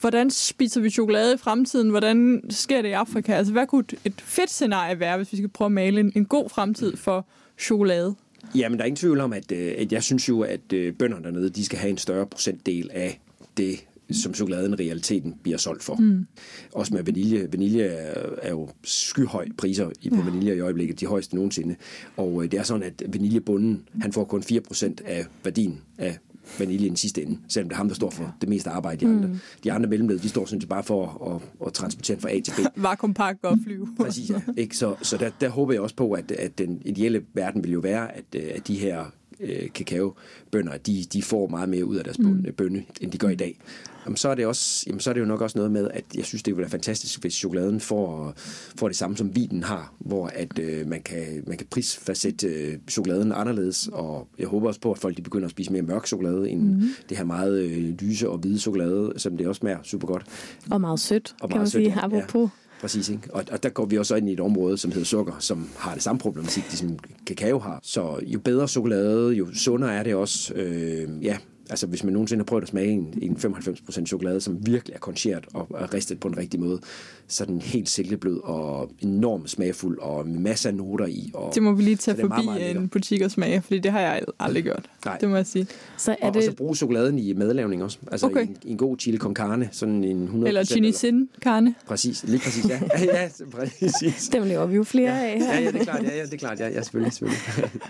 hvordan 0.00 0.30
spiser 0.30 0.80
vi 0.80 0.90
chokolade 0.90 1.34
i 1.34 1.36
fremtiden? 1.36 1.90
Hvordan 1.90 2.42
sker 2.50 2.82
det 2.82 2.88
i 2.88 2.92
Afrika? 2.92 3.32
Altså 3.32 3.52
hvad 3.52 3.66
kunne 3.66 3.84
et- 4.04 4.20
fedt 4.20 4.50
scenarie 4.50 5.00
være, 5.00 5.16
hvis 5.16 5.32
vi 5.32 5.36
skal 5.36 5.48
prøve 5.48 5.66
at 5.66 5.72
male 5.72 6.00
en, 6.00 6.12
en 6.16 6.24
god 6.24 6.48
fremtid 6.50 6.96
for 6.96 7.26
chokolade? 7.58 8.14
Jamen, 8.54 8.78
der 8.78 8.84
er 8.84 8.86
ingen 8.86 8.96
tvivl 8.96 9.20
om, 9.20 9.32
at, 9.32 9.52
øh, 9.52 9.74
at 9.78 9.92
jeg 9.92 10.02
synes 10.02 10.28
jo, 10.28 10.40
at 10.40 10.72
øh, 10.72 10.92
bønderne 10.94 11.24
dernede, 11.24 11.50
de 11.50 11.64
skal 11.64 11.78
have 11.78 11.90
en 11.90 11.98
større 11.98 12.26
procentdel 12.26 12.90
af 12.92 13.20
det, 13.56 13.85
som 14.10 14.34
chokoladen 14.34 14.72
i 14.72 14.76
realiteten 14.76 15.34
bliver 15.42 15.58
solgt 15.58 15.82
for. 15.82 15.96
Mm. 15.96 16.26
Også 16.72 16.94
med 16.94 17.02
vanilje. 17.02 17.48
Vanilje 17.52 17.82
er, 17.82 18.28
er 18.42 18.50
jo 18.50 18.68
skyhøj 18.84 19.48
priser 19.58 19.90
i, 20.02 20.10
på 20.10 20.16
ja. 20.16 20.22
vanilje 20.22 20.56
i 20.56 20.60
øjeblikket, 20.60 21.00
de 21.00 21.06
højeste 21.06 21.34
nogensinde. 21.34 21.76
Og 22.16 22.44
øh, 22.44 22.50
det 22.50 22.58
er 22.58 22.62
sådan, 22.62 22.82
at 22.82 23.02
vaniljebunden, 23.08 23.88
han 24.00 24.12
får 24.12 24.24
kun 24.24 24.40
4% 24.40 24.94
af 25.04 25.26
værdien 25.44 25.80
af 25.98 26.18
vaniljen 26.58 26.92
i 26.92 26.96
sidste 26.96 27.22
ende, 27.22 27.38
selvom 27.48 27.68
det 27.68 27.74
er 27.74 27.76
ham, 27.76 27.88
der 27.88 27.94
står 27.94 28.10
for 28.10 28.34
det 28.40 28.48
meste 28.48 28.70
arbejde. 28.70 29.06
De 29.06 29.10
andre, 29.10 29.28
mm. 29.28 29.38
de 29.64 29.72
andre 29.72 29.88
mellemled, 29.88 30.18
de 30.18 30.28
står 30.28 30.44
sådan 30.44 30.60
set 30.60 30.68
bare 30.68 30.82
for 30.82 31.34
at, 31.34 31.66
at 31.66 31.72
transportere 31.72 32.14
den 32.14 32.22
fra 32.22 32.30
A 32.30 32.40
til 32.40 32.52
B. 32.52 32.58
Vakuumpakke 32.82 33.48
og 33.48 33.58
flyve. 33.64 33.88
Præcis, 34.00 34.30
ja. 34.30 34.40
Ikke? 34.56 34.76
Så, 34.76 34.94
så 35.02 35.16
der, 35.16 35.30
der 35.40 35.48
håber 35.48 35.72
jeg 35.72 35.82
også 35.82 35.96
på, 35.96 36.12
at, 36.12 36.30
at 36.30 36.58
den 36.58 36.82
ideelle 36.84 37.24
verden 37.34 37.64
vil 37.64 37.72
jo 37.72 37.80
være, 37.80 38.16
at, 38.16 38.24
øh, 38.36 38.42
at 38.54 38.68
de 38.68 38.74
her 38.74 39.04
øh, 39.40 39.70
kakaobønder, 39.74 40.76
de, 40.76 41.04
de 41.12 41.22
får 41.22 41.46
meget 41.46 41.68
mere 41.68 41.84
ud 41.84 41.96
af 41.96 42.04
deres 42.04 42.18
mm. 42.18 42.46
bønne, 42.56 42.84
end 43.00 43.12
de 43.12 43.18
gør 43.18 43.28
i 43.28 43.34
dag. 43.34 43.58
Jamen, 44.06 44.16
så, 44.16 44.28
er 44.28 44.34
det 44.34 44.46
også, 44.46 44.84
jamen, 44.86 45.00
så 45.00 45.10
er 45.10 45.14
det 45.14 45.20
jo 45.20 45.26
nok 45.26 45.40
også 45.40 45.58
noget 45.58 45.72
med, 45.72 45.88
at 45.94 46.04
jeg 46.14 46.24
synes, 46.24 46.42
det 46.42 46.52
ville 46.54 46.62
være 46.62 46.70
fantastisk, 46.70 47.20
hvis 47.20 47.34
chokoladen 47.34 47.80
får, 47.80 48.32
får 48.76 48.88
det 48.88 48.96
samme, 48.96 49.16
som 49.16 49.36
vinen 49.36 49.62
har, 49.62 49.94
hvor 49.98 50.26
at, 50.26 50.58
øh, 50.58 50.88
man, 50.88 51.02
kan, 51.02 51.44
man 51.46 51.58
kan 51.58 51.66
prisfastsætte 51.70 52.46
øh, 52.46 52.78
chokoladen 52.88 53.32
anderledes, 53.32 53.88
og 53.92 54.28
jeg 54.38 54.48
håber 54.48 54.68
også 54.68 54.80
på, 54.80 54.92
at 54.92 54.98
folk 54.98 55.16
de 55.16 55.22
begynder 55.22 55.44
at 55.44 55.50
spise 55.50 55.72
mere 55.72 55.82
mørk 55.82 56.06
chokolade, 56.06 56.50
end 56.50 56.62
mm. 56.62 56.82
det 57.08 57.16
her 57.16 57.24
meget 57.24 57.62
øh, 57.62 57.78
lyse 57.78 58.28
og 58.28 58.38
hvide 58.38 58.58
chokolade, 58.58 59.12
som 59.16 59.36
det 59.36 59.46
også 59.48 59.58
smager 59.58 59.78
super 59.82 60.06
godt. 60.06 60.24
Og 60.70 60.80
meget 60.80 61.00
sødt, 61.00 61.34
Og 61.40 61.48
kan 61.48 61.56
meget 61.56 61.60
man 61.60 61.70
sødt, 61.70 61.84
sige, 61.84 61.94
ja. 62.16 62.46
Præcis, 62.86 63.08
ikke? 63.08 63.34
Og, 63.34 63.44
og 63.52 63.62
der 63.62 63.68
går 63.68 63.84
vi 63.84 63.98
også 63.98 64.16
ind 64.16 64.28
i 64.28 64.32
et 64.32 64.40
område, 64.40 64.78
som 64.78 64.92
hedder 64.92 65.04
sukker, 65.04 65.32
som 65.38 65.68
har 65.78 65.94
det 65.94 66.02
samme 66.02 66.18
problematik, 66.18 66.64
som 66.68 66.98
kakao 67.26 67.58
har. 67.58 67.80
Så 67.82 68.20
jo 68.26 68.38
bedre 68.38 68.68
chokolade, 68.68 69.32
jo 69.32 69.46
sundere 69.54 69.94
er 69.94 70.02
det 70.02 70.14
også. 70.14 70.54
Øh, 70.54 71.24
ja, 71.24 71.36
altså 71.70 71.86
hvis 71.86 72.04
man 72.04 72.12
nogensinde 72.12 72.40
har 72.40 72.44
prøvet 72.44 72.62
at 72.62 72.68
smage 72.68 72.90
en, 72.90 73.14
en 73.22 73.36
95% 73.36 74.06
chokolade, 74.06 74.40
som 74.40 74.66
virkelig 74.66 74.94
er 74.94 74.98
koncheret 74.98 75.44
og 75.54 75.68
er 75.78 75.94
ristet 75.94 76.20
på 76.20 76.28
en 76.28 76.36
rigtig 76.36 76.60
måde, 76.60 76.80
så 77.28 77.44
er 77.44 77.46
den 77.46 77.60
helt 77.60 77.88
silkeblød 77.88 78.40
og 78.44 78.90
enormt 79.00 79.50
smagfuld 79.50 79.98
og 79.98 80.28
med 80.28 80.38
masser 80.38 80.68
af 80.68 80.74
noter 80.74 81.06
i. 81.06 81.30
Og, 81.34 81.54
Det 81.54 81.62
må 81.62 81.72
vi 81.72 81.82
lige 81.82 81.96
tage 81.96 82.16
det 82.16 82.28
meget, 82.28 82.34
forbi 82.38 82.46
meget 82.46 82.60
lækkert. 82.60 82.82
en 82.82 82.88
butik 82.88 83.20
og 83.22 83.30
smage, 83.30 83.62
fordi 83.62 83.78
det 83.78 83.92
har 83.92 84.00
jeg 84.00 84.22
aldrig 84.40 84.62
gjort. 84.64 84.90
Nej. 85.04 85.18
Det 85.18 85.28
må 85.28 85.36
jeg 85.36 85.46
sige. 85.46 85.66
Så 85.96 86.10
er 86.12 86.16
og, 86.22 86.28
og 86.36 86.42
så 86.42 86.50
det, 86.50 86.56
bruge 86.56 86.74
chokoladen 86.76 87.18
i 87.18 87.32
madlavning 87.32 87.82
også. 87.84 87.98
Altså 88.10 88.26
Okay. 88.26 88.46
en, 88.46 88.56
en 88.66 88.76
god 88.76 88.96
chili 88.98 89.18
con 89.18 89.34
carne, 89.34 89.68
sådan 89.72 90.04
en 90.04 90.22
100 90.22 90.48
Eller 90.48 90.64
chini 90.64 90.92
sin 90.92 91.28
carne. 91.40 91.74
Præcis, 91.86 92.24
lige 92.24 92.38
præcis, 92.38 92.68
ja. 92.68 92.80
ja, 92.98 93.22
ja 93.22 93.28
præcis. 93.50 94.28
dem 94.28 94.42
lever 94.42 94.66
vi 94.66 94.76
jo 94.76 94.84
flere 94.84 95.20
af 95.26 95.38
her. 95.38 95.54
Ja, 95.54 95.60
ja, 95.60 95.70
det 95.70 95.80
er 95.80 95.84
klart, 95.84 96.02
ja, 96.02 96.16
ja, 96.16 96.22
det 96.24 96.32
er 96.34 96.36
klart, 96.38 96.60
ja, 96.60 96.68
ja 96.68 96.82
selvfølgelig, 96.82 97.12
selvfølgelig. 97.12 97.42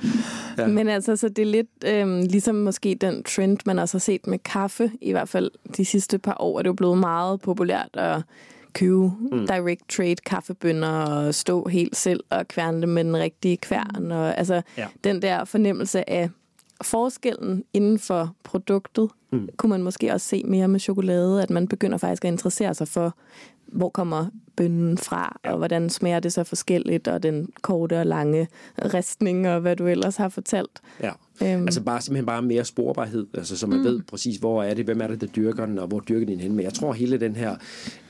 Ja. 0.59 0.67
Men 0.67 0.89
altså, 0.89 1.17
så 1.17 1.29
det 1.29 1.43
er 1.43 1.47
lidt 1.47 1.69
øhm, 1.87 2.21
ligesom 2.21 2.55
måske 2.55 2.97
den 3.01 3.23
trend, 3.23 3.59
man 3.67 3.79
også 3.79 3.95
har 3.95 4.01
set 4.01 4.27
med 4.27 4.39
kaffe, 4.39 4.91
i 5.01 5.13
hvert 5.13 5.29
fald 5.29 5.51
de 5.77 5.85
sidste 5.85 6.19
par 6.19 6.37
år, 6.41 6.59
er 6.59 6.63
det 6.63 6.69
jo 6.69 6.75
blevet 6.75 6.99
meget 6.99 7.41
populært 7.41 7.91
at 7.93 8.23
købe 8.73 9.13
mm. 9.33 9.47
direct 9.47 9.89
trade 9.89 10.17
kaffebønner 10.17 10.89
og 10.89 11.35
stå 11.35 11.69
helt 11.69 11.97
selv 11.97 12.25
og 12.31 12.49
kværne 12.49 12.81
dem 12.81 12.89
med 12.89 13.05
den 13.05 13.17
rigtige 13.17 13.57
kværn. 13.57 14.13
Og, 14.13 14.39
altså 14.39 14.63
Ja. 14.79 14.87
den 15.05 15.23
der 15.23 15.45
fornemmelse 15.45 16.11
af 16.11 16.31
forskellen 16.83 17.65
inden 17.73 17.99
for 17.99 18.35
produktet, 18.45 19.11
mm. 19.33 19.49
kunne 19.57 19.71
man 19.71 19.83
måske 19.83 20.13
også 20.13 20.27
se 20.29 20.43
mere 20.45 20.69
med 20.69 20.81
chokolade, 20.81 21.43
at 21.43 21.51
man 21.51 21.69
begynder 21.69 21.99
faktisk 21.99 22.25
at 22.25 22.29
interessere 22.31 22.75
sig 22.75 22.89
for, 22.89 23.15
hvor 23.67 23.89
kommer 23.89 24.27
bønnen 24.57 24.99
fra, 24.99 25.39
ja. 25.45 25.53
og 25.53 25.59
hvordan 25.59 25.91
smager 25.91 26.21
det 26.21 26.33
så 26.33 26.45
forskelligt, 26.45 27.09
og 27.09 27.23
den 27.23 27.49
korte 27.63 28.01
og 28.01 28.07
lange 28.07 28.49
ristning, 28.95 29.49
og 29.49 29.61
hvad 29.61 29.77
du 29.77 29.87
ellers 29.87 30.17
har 30.17 30.29
fortalt. 30.29 30.81
Ja. 31.03 31.11
Øhm. 31.43 31.63
Altså 31.63 31.81
bare 31.81 32.01
simpelthen 32.01 32.27
bare 32.27 32.43
mere 32.43 32.65
sporbarhed, 32.65 33.27
altså 33.35 33.57
så 33.57 33.67
man 33.67 33.79
mm. 33.79 33.85
ved 33.85 34.01
præcis, 34.03 34.37
hvor 34.37 34.63
er 34.63 34.75
det, 34.75 34.85
hvem 34.85 35.01
er 35.01 35.07
det, 35.07 35.21
der 35.21 35.27
dyrker 35.27 35.67
den, 35.67 35.79
og 35.79 35.87
hvor 35.87 36.01
dyrker 36.01 36.27
den 36.27 36.41
hen. 36.41 36.53
Men 36.53 36.65
jeg 36.65 36.75
tror, 36.75 36.93
hele 36.93 37.21
den 37.21 37.37
her 37.37 37.57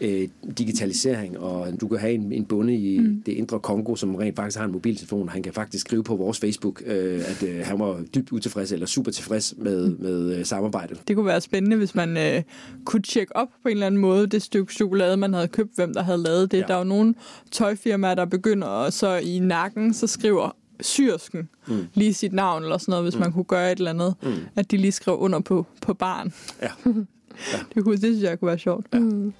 øh, 0.00 0.28
digitalisering, 0.58 1.38
og 1.38 1.80
du 1.80 1.88
kan 1.88 1.98
have 1.98 2.12
en, 2.12 2.32
en 2.32 2.44
bonde 2.44 2.74
i 2.74 2.98
mm. 2.98 3.22
det 3.26 3.32
indre 3.32 3.60
Kongo, 3.60 3.96
som 3.96 4.14
rent 4.14 4.36
faktisk 4.36 4.58
har 4.58 4.64
en 4.64 4.72
mobiltelefon, 4.72 5.22
og 5.22 5.32
han 5.32 5.42
kan 5.42 5.52
faktisk 5.52 5.80
skrive 5.80 6.04
på 6.04 6.16
vores 6.16 6.40
Facebook, 6.40 6.82
øh, 6.86 7.22
at 7.30 7.42
øh, 7.42 7.66
han 7.66 7.78
var 7.78 8.02
dybt 8.14 8.32
utilfreds, 8.32 8.72
eller 8.72 8.86
super 8.86 9.10
tilfreds 9.10 9.54
med, 9.58 9.96
med 9.96 10.38
øh, 10.38 10.44
samarbejdet. 10.44 11.00
Det 11.08 11.16
kunne 11.16 11.26
være 11.26 11.40
spændende, 11.40 11.76
hvis 11.76 11.94
man 11.94 12.16
øh, 12.16 12.42
kunne 12.84 13.02
tjekke 13.02 13.36
op 13.36 13.48
på 13.62 13.68
en 13.68 13.72
eller 13.72 13.86
anden 13.86 14.00
måde 14.00 14.26
det 14.26 14.42
stykke 14.42 14.74
chokolade, 14.74 15.16
man 15.16 15.34
havde 15.34 15.48
købt, 15.48 15.70
hvem 15.74 15.94
der 15.94 16.02
havde 16.02 16.18
lavet 16.18 16.35
det. 16.42 16.52
Ja. 16.52 16.58
Ja. 16.58 16.66
Der 16.66 16.74
er 16.74 16.78
jo 16.78 16.84
nogle 16.84 17.14
tøjfirmaer, 17.50 18.14
der 18.14 18.24
begynder 18.24 18.68
og 18.68 18.92
så 18.92 19.16
i 19.16 19.38
nakken, 19.38 19.94
så 19.94 20.06
skriver 20.06 20.50
syrsken 20.80 21.48
mm. 21.66 21.86
lige 21.94 22.14
sit 22.14 22.32
navn 22.32 22.62
eller 22.62 22.78
sådan 22.78 22.92
noget, 22.92 23.04
hvis 23.04 23.14
mm. 23.14 23.20
man 23.20 23.32
kunne 23.32 23.44
gøre 23.44 23.72
et 23.72 23.78
eller 23.78 23.90
andet, 23.90 24.14
mm. 24.22 24.34
at 24.56 24.70
de 24.70 24.76
lige 24.76 24.92
skrev 24.92 25.16
under 25.18 25.40
på, 25.40 25.66
på 25.82 25.94
barn. 25.94 26.32
Ja. 27.52 27.52
Det, 27.74 27.84
kunne, 27.84 27.92
det 27.92 28.02
synes 28.02 28.22
jeg 28.22 28.40
kunne 28.40 28.48
være 28.48 28.58
sjovt. 28.58 28.86
Ja. 28.92 28.98
Mm. 28.98 29.32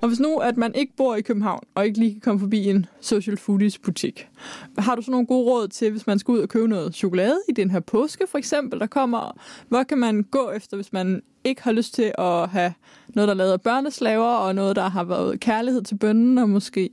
Og 0.00 0.08
hvis 0.08 0.20
nu, 0.20 0.36
at 0.36 0.56
man 0.56 0.74
ikke 0.74 0.92
bor 0.96 1.16
i 1.16 1.20
København, 1.20 1.60
og 1.74 1.86
ikke 1.86 1.98
lige 1.98 2.12
kan 2.12 2.20
komme 2.20 2.40
forbi 2.40 2.64
en 2.64 2.86
social 3.00 3.36
foodies 3.36 3.78
butik, 3.78 4.28
har 4.78 4.94
du 4.94 5.02
så 5.02 5.10
nogle 5.10 5.26
gode 5.26 5.50
råd 5.50 5.68
til, 5.68 5.90
hvis 5.90 6.06
man 6.06 6.18
skal 6.18 6.32
ud 6.32 6.38
og 6.38 6.48
købe 6.48 6.68
noget 6.68 6.94
chokolade 6.94 7.38
i 7.48 7.52
den 7.52 7.70
her 7.70 7.80
påske, 7.80 8.26
for 8.28 8.38
eksempel, 8.38 8.80
der 8.80 8.86
kommer? 8.86 9.40
Hvor 9.68 9.82
kan 9.82 9.98
man 9.98 10.22
gå 10.22 10.50
efter, 10.50 10.76
hvis 10.76 10.92
man 10.92 11.22
ikke 11.44 11.62
har 11.62 11.72
lyst 11.72 11.94
til 11.94 12.12
at 12.18 12.48
have 12.48 12.72
noget, 13.08 13.28
der 13.28 13.34
er 13.34 13.38
lavet 13.38 13.52
af 13.52 13.60
børneslaver, 13.60 14.24
og 14.24 14.54
noget, 14.54 14.76
der 14.76 14.88
har 14.88 15.04
været 15.04 15.40
kærlighed 15.40 15.82
til 15.82 15.94
bønnen, 15.94 16.38
og 16.38 16.48
måske... 16.48 16.90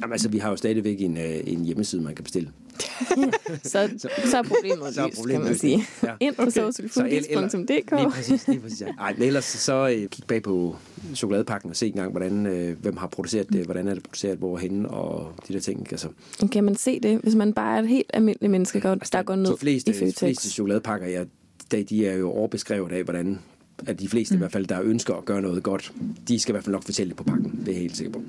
Jamen 0.00 0.12
altså, 0.12 0.28
vi 0.28 0.38
har 0.38 0.50
jo 0.50 0.56
stadigvæk 0.56 1.00
en, 1.00 1.16
øh, 1.16 1.40
en 1.46 1.64
hjemmeside, 1.64 2.02
man 2.02 2.14
kan 2.14 2.24
bestille. 2.24 2.50
Så, 3.62 4.08
så 4.24 4.38
er 4.38 4.42
problemet 4.42 4.94
Så 4.94 5.00
er 5.00 5.06
løst, 5.06 5.16
kan 5.16 5.22
problemet 5.22 5.44
man 5.46 5.58
sige. 5.58 5.84
Ja. 6.02 6.12
Ind 6.20 6.34
på 6.34 6.42
Okay. 6.42 6.50
socialfoodies.dk. 6.50 7.90
Lige 7.90 8.10
præcis, 8.10 8.48
lige 8.48 8.60
præcis. 8.60 8.80
Ja. 8.80 8.86
Ej, 9.00 9.14
men 9.18 9.22
ellers 9.22 9.44
så 9.44 9.88
øh, 9.96 10.08
kig 10.08 10.24
bag 10.26 10.42
på 10.42 10.76
chokoladepakken 11.14 11.70
og 11.70 11.76
se 11.76 11.86
engang, 11.86 12.10
hvordan, 12.10 12.46
øh, 12.46 12.78
hvem 12.82 12.96
har 12.96 13.06
produceret 13.06 13.52
det, 13.52 13.64
hvordan 13.64 13.88
er 13.88 13.94
det 13.94 14.02
produceret, 14.02 14.38
hvorhenne 14.38 14.88
og 14.90 15.32
de 15.48 15.52
der 15.52 15.60
ting. 15.60 15.86
Altså, 15.90 16.08
Kan 16.52 16.64
man 16.64 16.76
se 16.76 17.00
det, 17.00 17.18
hvis 17.22 17.34
man 17.34 17.52
bare 17.52 17.76
er 17.78 17.82
et 17.82 17.88
helt 17.88 18.10
almindeligt 18.14 18.50
menneske, 18.50 18.80
der, 18.80 18.94
der 18.94 19.22
går 19.22 19.36
ned 19.36 19.46
de 19.52 19.56
fleste, 19.58 19.90
i 19.90 19.94
de 19.94 19.98
Føtex? 19.98 20.18
fleste 20.18 20.50
chokoladepakker, 20.50 21.06
ja, 21.08 21.24
de, 21.72 21.82
de 21.82 22.06
er 22.06 22.14
jo 22.14 22.30
overbeskrevet 22.30 22.92
af, 22.92 23.02
hvordan 23.04 23.38
at 23.86 24.00
de 24.00 24.08
fleste 24.08 24.34
mm. 24.34 24.38
i 24.38 24.40
hvert 24.40 24.52
fald, 24.52 24.66
der 24.66 24.80
ønsker 24.82 25.14
at 25.14 25.24
gøre 25.24 25.42
noget 25.42 25.62
godt, 25.62 25.92
de 26.28 26.38
skal 26.38 26.52
i 26.52 26.54
hvert 26.54 26.64
fald 26.64 26.72
nok 26.72 26.84
fortælle 26.84 27.08
det 27.08 27.16
på 27.16 27.24
pakken. 27.24 27.58
Det 27.60 27.68
er 27.68 27.72
jeg 27.72 27.80
helt 27.80 27.96
sikker 27.96 28.12
på. 28.12 28.22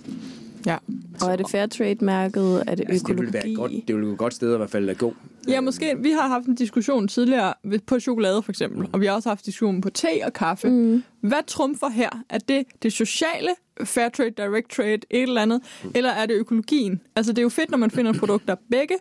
Ja. 0.65 0.77
Og 1.21 1.31
er 1.31 1.35
det 1.35 1.45
fair 1.51 1.65
trade-mærket? 1.65 2.63
Er 2.67 2.75
det 2.75 2.85
Altså, 2.89 3.05
det 3.07 3.13
økologi? 3.13 3.25
vil 3.25 3.33
være 3.33 3.47
et 3.47 3.55
godt, 3.57 3.71
det 3.87 3.95
vil 3.95 4.03
være 4.03 4.11
et 4.11 4.17
godt 4.17 4.33
sted 4.33 4.53
i 4.53 4.57
hvert 4.57 4.69
fald 4.69 4.89
at 4.89 4.97
gå. 4.97 5.15
Ja, 5.47 5.61
måske. 5.61 5.95
Vi 5.99 6.11
har 6.11 6.27
haft 6.27 6.45
en 6.45 6.55
diskussion 6.55 7.07
tidligere 7.07 7.53
på 7.87 7.99
chokolade 7.99 8.43
for 8.43 8.51
eksempel, 8.51 8.87
og 8.93 9.01
vi 9.01 9.05
har 9.05 9.13
også 9.13 9.29
haft 9.29 9.45
diskussion 9.45 9.81
på 9.81 9.89
te 9.89 10.07
og 10.25 10.33
kaffe. 10.33 10.69
Mm. 10.69 11.03
Hvad 11.21 11.47
trumfer 11.47 11.89
her? 11.89 12.09
Er 12.29 12.37
det 12.37 12.65
det 12.83 12.93
sociale, 12.93 13.49
fair 13.83 14.09
trade, 14.09 14.29
direct 14.31 14.69
trade, 14.71 14.93
et 14.93 15.03
eller 15.09 15.41
andet, 15.41 15.61
Mm. 15.83 15.91
eller 15.95 16.09
er 16.09 16.25
det 16.25 16.33
økologien? 16.33 17.01
Altså, 17.15 17.31
det 17.31 17.37
er 17.39 17.43
jo 17.43 17.49
fedt, 17.49 17.71
når 17.71 17.77
man 17.77 17.91
finder 17.91 18.13
produkter 18.13 18.55
begge, 18.71 18.95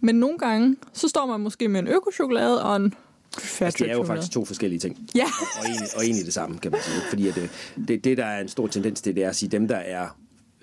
men 0.00 0.14
nogle 0.14 0.38
gange, 0.38 0.76
så 0.92 1.08
står 1.08 1.26
man 1.26 1.40
måske 1.40 1.68
med 1.68 1.80
en 1.80 1.88
økochokolade 1.88 2.62
og 2.64 2.76
en 2.76 2.94
fair 3.38 3.66
Altså, 3.66 3.84
det 3.84 3.90
er 3.92 3.96
jo 3.96 4.04
faktisk 4.04 4.32
to 4.32 4.44
forskellige 4.44 4.78
ting. 4.80 4.98
Ja. 5.14 5.24
Og 5.60 5.66
egentlig, 5.66 5.88
og 5.96 6.04
egentlig 6.04 6.24
det 6.26 6.34
samme, 6.34 6.58
kan 6.58 6.70
man 6.72 6.80
sige. 6.82 7.00
Fordi 7.08 7.28
at, 7.28 7.38
øh, 7.38 7.48
det, 7.88 8.04
det, 8.04 8.16
der 8.16 8.24
er 8.24 8.40
en 8.40 8.48
stor 8.48 8.66
tendens 8.66 9.00
til, 9.00 9.14
det 9.14 9.24
er 9.24 9.28
at 9.28 9.36
sige, 9.36 9.48
dem, 9.48 9.68
der 9.68 9.76
er 9.76 10.06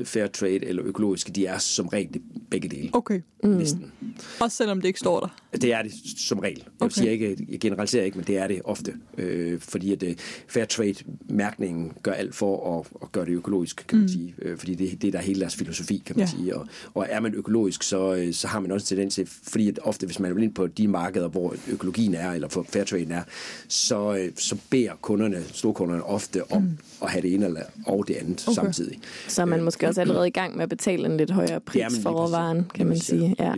fair 0.03 0.27
trade 0.27 0.65
eller 0.65 0.83
økologiske, 0.83 1.31
de 1.31 1.45
er 1.45 1.57
som 1.57 1.87
regel 1.87 2.21
begge 2.51 2.69
dele. 2.69 2.89
Okay, 2.93 3.21
Mm. 3.43 3.49
Næsten. 3.49 3.91
også 4.39 4.57
selvom 4.57 4.81
det 4.81 4.87
ikke 4.87 4.99
står 4.99 5.19
der. 5.19 5.27
Det 5.61 5.73
er 5.73 5.81
det 5.81 5.91
som 6.17 6.39
regel. 6.39 6.57
Jeg, 6.57 6.67
Okay. 6.79 6.93
siger 6.93 7.11
ikke, 7.11 7.37
jeg 7.49 7.59
generaliserer 7.59 8.03
ikke, 8.05 8.17
men 8.17 8.27
det 8.27 8.37
er 8.37 8.47
det 8.47 8.61
ofte. 8.63 8.93
Øh, 9.17 9.59
fordi 9.59 9.91
at 9.91 10.03
øh, 10.03 10.15
fair 10.47 10.65
trade-mærkningen 10.65 11.91
gør 12.03 12.11
alt 12.11 12.35
for 12.35 12.79
at, 12.79 12.87
at 13.01 13.11
gøre 13.11 13.25
det 13.25 13.31
økologisk, 13.31 13.85
kan 13.87 13.97
man 13.97 14.03
Mm. 14.03 14.07
sige. 14.07 14.35
Øh, 14.41 14.57
fordi 14.57 14.75
det, 14.75 15.01
det 15.01 15.07
er 15.07 15.11
der 15.11 15.19
hele 15.21 15.39
deres 15.39 15.55
filosofi, 15.55 16.03
kan 16.05 16.15
man 16.17 16.25
Ja. 16.27 16.31
sige. 16.31 16.55
Og, 16.55 16.67
og 16.93 17.07
er 17.09 17.19
man 17.19 17.33
økologisk, 17.33 17.83
så, 17.83 18.13
øh, 18.15 18.33
så 18.33 18.47
har 18.47 18.59
man 18.59 18.71
også 18.71 18.83
en 18.83 18.87
tendens 18.87 19.15
til, 19.15 19.27
fordi 19.43 19.67
at 19.69 19.79
ofte, 19.83 20.05
hvis 20.05 20.19
man 20.19 20.31
er 20.37 20.41
ind 20.41 20.53
på 20.53 20.67
de 20.67 20.87
markeder, 20.87 21.27
hvor 21.27 21.55
økologien 21.71 22.13
er, 22.15 22.31
eller 22.31 22.47
for 22.47 22.65
fair 22.69 22.83
trade 22.83 23.07
er, 23.13 23.23
så, 23.67 24.15
øh, 24.17 24.31
så 24.35 24.55
beder 24.69 24.91
kunderne, 25.01 25.43
storkunderne 25.53 26.03
ofte 26.03 26.51
om 26.51 26.61
Mm. 26.61 26.77
at 27.01 27.09
have 27.11 27.21
det 27.21 27.33
ene 27.33 27.45
eller, 27.45 27.61
og 27.85 28.07
det 28.07 28.13
andet 28.13 28.43
Okay. 28.47 28.55
samtidig. 28.55 28.99
Så 29.27 29.41
er 29.41 29.45
man 29.45 29.63
måske 29.63 29.87
også 29.87 30.01
allerede 30.01 30.27
i 30.27 30.31
gang 30.31 30.55
med 30.55 30.63
at 30.63 30.69
betale 30.69 31.05
en 31.05 31.17
lidt 31.17 31.31
højere 31.31 31.59
pris 31.59 31.79
Ja, 31.79 31.87
for 31.87 32.09
råvaren, 32.09 32.65
kan 32.75 32.87
man 32.87 32.99
sige. 32.99 33.35
Ja. 33.39 33.53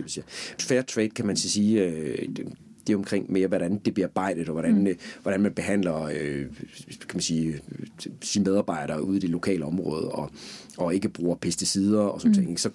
Fair 0.60 0.82
trade 0.82 1.08
kan 1.08 1.26
man 1.26 1.36
sige, 1.36 1.85
øh, 1.86 2.28
det, 2.36 2.46
det 2.86 2.92
er 2.92 2.96
omkring 2.96 3.32
mere, 3.32 3.46
hvordan 3.46 3.78
det 3.84 3.94
bliver 3.94 4.06
arbejdet, 4.06 4.48
og 4.48 4.52
hvordan, 4.52 4.78
mm. 4.78 4.88
hvordan 5.22 5.40
man 5.40 5.52
behandler 5.52 6.02
øh, 6.02 6.46
kan 6.88 7.14
man 7.14 7.20
sige, 7.20 7.48
øh, 7.48 7.86
sine 8.22 8.44
medarbejdere 8.44 9.02
ude 9.02 9.16
i 9.16 9.20
det 9.20 9.30
lokale 9.30 9.64
område, 9.64 10.08
og, 10.08 10.30
og 10.78 10.94
ikke 10.94 11.08
bruger 11.08 11.36
pesticider 11.36 12.00
og 12.00 12.20
sådan 12.20 12.30
mm. 12.30 12.34
ting. 12.34 12.50
ikke? 12.50 12.62
Så, 12.62 12.70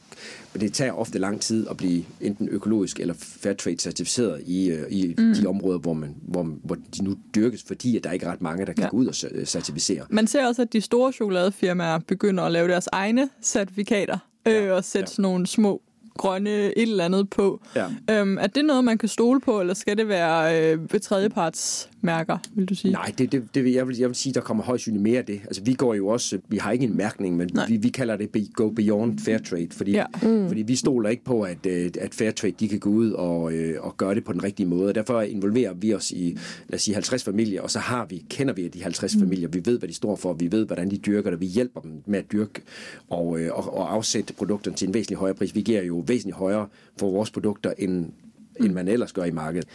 det 0.59 0.73
tager 0.73 0.91
ofte 0.91 1.19
lang 1.19 1.41
tid 1.41 1.67
at 1.67 1.77
blive 1.77 2.03
enten 2.21 2.49
økologisk 2.49 2.99
eller 2.99 3.13
fair 3.17 3.53
trade 3.53 3.77
certificeret 3.77 4.41
i, 4.45 4.69
øh, 4.69 4.85
i 4.89 5.15
mm. 5.17 5.33
de 5.33 5.47
områder, 5.47 5.79
hvor, 5.79 5.93
man, 5.93 6.15
hvor, 6.21 6.43
hvor 6.43 6.75
de 6.97 7.03
nu 7.03 7.17
dyrkes, 7.35 7.63
fordi 7.63 7.97
at 7.97 8.03
der 8.03 8.11
ikke 8.11 8.25
er 8.25 8.31
ret 8.31 8.41
mange, 8.41 8.65
der 8.65 8.73
kan 8.73 8.83
Ja. 8.83 8.89
gå 8.89 8.97
ud 8.97 9.05
og 9.05 9.13
cer- 9.13 9.45
certificere. 9.45 10.05
Man 10.09 10.27
ser 10.27 10.47
også, 10.47 10.61
at 10.61 10.73
de 10.73 10.81
store 10.81 11.13
chokoladefirmaer 11.13 11.99
begynder 11.99 12.43
at 12.43 12.51
lave 12.51 12.67
deres 12.67 12.87
egne 12.91 13.29
certifikater 13.43 14.17
øh, 14.47 14.71
og 14.71 14.83
sætte 14.83 15.09
ja. 15.09 15.13
sådan 15.15 15.23
nogle 15.23 15.47
små 15.47 15.81
grønne 16.17 16.49
et 16.49 16.73
eller 16.81 17.05
andet 17.05 17.29
på. 17.29 17.61
Ja. 17.75 17.85
Øhm, 18.11 18.37
er 18.37 18.47
det 18.47 18.65
noget, 18.65 18.83
man 18.83 18.97
kan 18.97 19.09
stole 19.09 19.41
på, 19.41 19.59
eller 19.59 19.73
skal 19.73 19.97
det 19.97 20.07
være 20.07 20.71
øh, 20.73 20.99
tredjepartsmærker, 21.01 22.37
vil 22.53 22.65
du 22.65 22.75
sige? 22.75 22.91
Nej, 22.91 23.13
det, 23.17 23.31
det, 23.31 23.43
det 23.55 23.63
vil, 23.63 23.71
jeg, 23.71 23.87
vil, 23.87 23.97
jeg 23.97 24.07
vil 24.07 24.15
sige, 24.15 24.33
der 24.33 24.41
kommer 24.41 24.63
højst 24.63 24.81
sandsynligt 24.81 25.03
mere 25.03 25.19
af 25.19 25.25
det. 25.25 25.41
Altså, 25.45 25.63
vi 25.63 25.73
går 25.73 25.93
jo 25.93 26.07
også, 26.07 26.39
vi 26.47 26.57
har 26.57 26.71
ikke 26.71 26.85
en 26.85 26.97
mærkning, 26.97 27.37
men 27.37 27.49
Nej. 27.53 27.67
vi, 27.67 27.77
vi 27.77 27.89
kalder 27.89 28.17
det 28.17 28.29
be, 28.29 28.45
go 28.53 28.69
beyond 28.69 29.19
fair 29.19 29.37
trade, 29.37 29.67
fordi, 29.71 29.91
Ja. 29.91 30.05
mm. 30.23 30.47
fordi 30.47 30.61
vi 30.61 30.75
stoler 30.75 31.09
ikke 31.09 31.23
på, 31.23 31.41
at, 31.41 31.65
øh, 31.65 31.91
at 31.99 32.13
fair 32.13 32.31
trade, 32.31 32.53
de 32.59 32.67
kan 32.67 32.79
gå 32.79 32.89
ud 32.89 33.11
og, 33.11 33.53
øh, 33.53 33.75
og 33.81 33.97
gøre 33.97 34.15
det 34.15 34.23
på 34.23 34.33
den 34.33 34.43
rigtige 34.43 34.67
måde. 34.67 34.87
Og 34.87 34.95
derfor 34.95 35.21
involverer 35.21 35.73
vi 35.73 35.93
os 35.93 36.11
i, 36.11 36.37
lad 36.69 36.75
os 36.75 36.81
sige, 36.81 36.95
50 36.95 37.23
familier, 37.23 37.61
og 37.61 37.71
så 37.71 37.79
har 37.79 38.05
vi, 38.09 38.25
kender 38.29 38.53
vi 38.53 38.67
de 38.67 38.83
50 38.83 39.15
mm. 39.15 39.21
familier. 39.21 39.47
Vi 39.47 39.61
ved, 39.65 39.79
hvad 39.79 39.89
de 39.89 39.93
står 39.93 40.15
for, 40.15 40.33
vi 40.33 40.51
ved, 40.51 40.65
hvordan 40.65 40.91
de 40.91 40.97
dyrker 40.97 41.29
det, 41.29 41.39
vi 41.39 41.45
hjælper 41.45 41.81
dem 41.81 41.91
med 42.05 42.19
at 42.19 42.31
dyrke 42.31 42.61
og, 43.09 43.39
øh, 43.39 43.49
og, 43.53 43.77
og 43.77 43.93
afsætte 43.93 44.33
produkterne 44.33 44.77
til 44.77 44.87
en 44.87 44.93
væsentlig 44.93 45.17
højere 45.17 45.35
pris. 45.35 45.55
Vi 45.55 45.61
giver 45.61 45.83
jo 45.83 46.00
væsentligt 46.07 46.37
højere 46.37 46.67
for 46.99 47.11
vores 47.11 47.31
produkter, 47.31 47.73
end, 47.77 47.91
mm. 48.05 48.65
end 48.65 48.73
man 48.73 48.87
ellers 48.87 49.13
gør 49.13 49.23
i 49.23 49.31
markedet. 49.31 49.67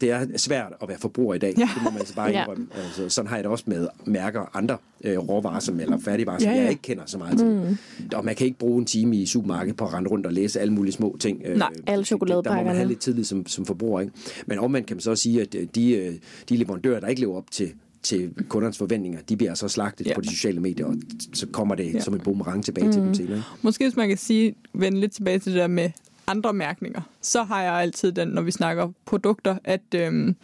Det 0.00 0.10
er 0.10 0.26
svært 0.36 0.72
at 0.82 0.88
være 0.88 0.98
forbruger 0.98 1.34
i 1.34 1.38
dag. 1.38 1.54
Ja. 1.58 1.60
Ja. 1.60 1.68
Det 1.74 1.82
må 1.82 1.90
man 1.90 1.98
altså 1.98 2.14
bare 2.14 2.30
Ja. 2.30 2.40
indrømme. 2.40 2.66
Altså, 2.74 3.08
sådan 3.08 3.28
har 3.28 3.36
jeg 3.36 3.44
det 3.44 3.50
også 3.52 3.64
med 3.66 3.88
mærker 4.04 4.56
andre 4.56 4.76
øh, 5.04 5.18
råvarer, 5.18 5.60
som, 5.60 5.80
eller 5.80 5.98
færdigvarer, 5.98 6.38
som 6.38 6.44
Ja, 6.46 6.50
ja, 6.50 6.56
ja. 6.56 6.62
jeg 6.62 6.70
ikke 6.70 6.82
kender 6.82 7.02
så 7.06 7.18
meget 7.18 7.38
til. 7.38 7.46
Mm. 7.46 7.76
Og 8.14 8.24
man 8.24 8.34
kan 8.34 8.46
ikke 8.46 8.58
bruge 8.58 8.78
en 8.78 8.84
time 8.84 9.16
i 9.16 9.26
supermarkedet 9.26 9.76
på 9.76 9.84
at 9.86 9.92
rende 9.94 10.10
rundt 10.10 10.26
og 10.26 10.32
læse 10.32 10.60
alle 10.60 10.72
mulige 10.74 10.92
små 10.92 11.16
ting. 11.20 11.42
Øh, 11.44 11.56
Nej, 11.58 11.68
det- 11.68 11.76
alle 11.78 11.92
Der 11.92 11.96
må 11.96 12.04
chokoladepakkerne. 12.04 12.64
man 12.66 12.76
have 12.76 12.88
lidt 12.88 13.00
tillid 13.00 13.24
som, 13.24 13.46
som 13.46 13.66
forbruger. 13.66 14.00
Ikke? 14.00 14.12
Men 14.46 14.58
omvendt 14.58 14.86
kan 14.86 14.96
man 14.96 15.00
så 15.00 15.10
også 15.10 15.22
sige, 15.22 15.40
at 15.40 15.54
øh, 15.54 15.66
de, 15.74 15.90
øh, 15.96 16.14
de 16.48 16.56
leverandører, 16.56 17.00
der 17.00 17.08
ikke 17.08 17.20
lever 17.20 17.36
op 17.36 17.50
til 17.50 17.70
til 18.08 18.30
kundernes 18.48 18.78
forventninger, 18.78 19.20
de 19.28 19.36
bliver 19.36 19.54
så 19.54 19.68
slagtet 19.68 20.06
Ja. 20.06 20.14
på 20.14 20.20
de 20.20 20.28
sociale 20.28 20.60
medier, 20.60 20.86
og 20.86 20.94
så 21.32 21.46
kommer 21.46 21.74
det 21.74 21.94
Ja. 21.94 22.00
som 22.00 22.14
en 22.14 22.20
boomerang 22.20 22.64
tilbage 22.64 22.86
mm. 22.86 22.92
til 22.92 23.02
dem 23.02 23.14
senere. 23.14 23.36
ikke? 23.36 23.48
Måske 23.62 23.84
hvis 23.84 23.96
man 23.96 24.08
kan 24.08 24.18
sige, 24.18 24.54
vende 24.74 25.00
lidt 25.00 25.12
tilbage 25.12 25.38
til 25.38 25.52
det 25.52 25.60
der 25.60 25.66
med 25.66 25.90
andre 26.26 26.52
mærkninger, 26.52 27.00
så 27.22 27.42
har 27.42 27.62
jeg 27.62 27.72
altid 27.72 28.12
den, 28.12 28.28
når 28.28 28.42
vi 28.42 28.50
snakker 28.50 28.92
produkter, 29.04 29.58
at 29.64 29.94
øhm, 29.94 30.36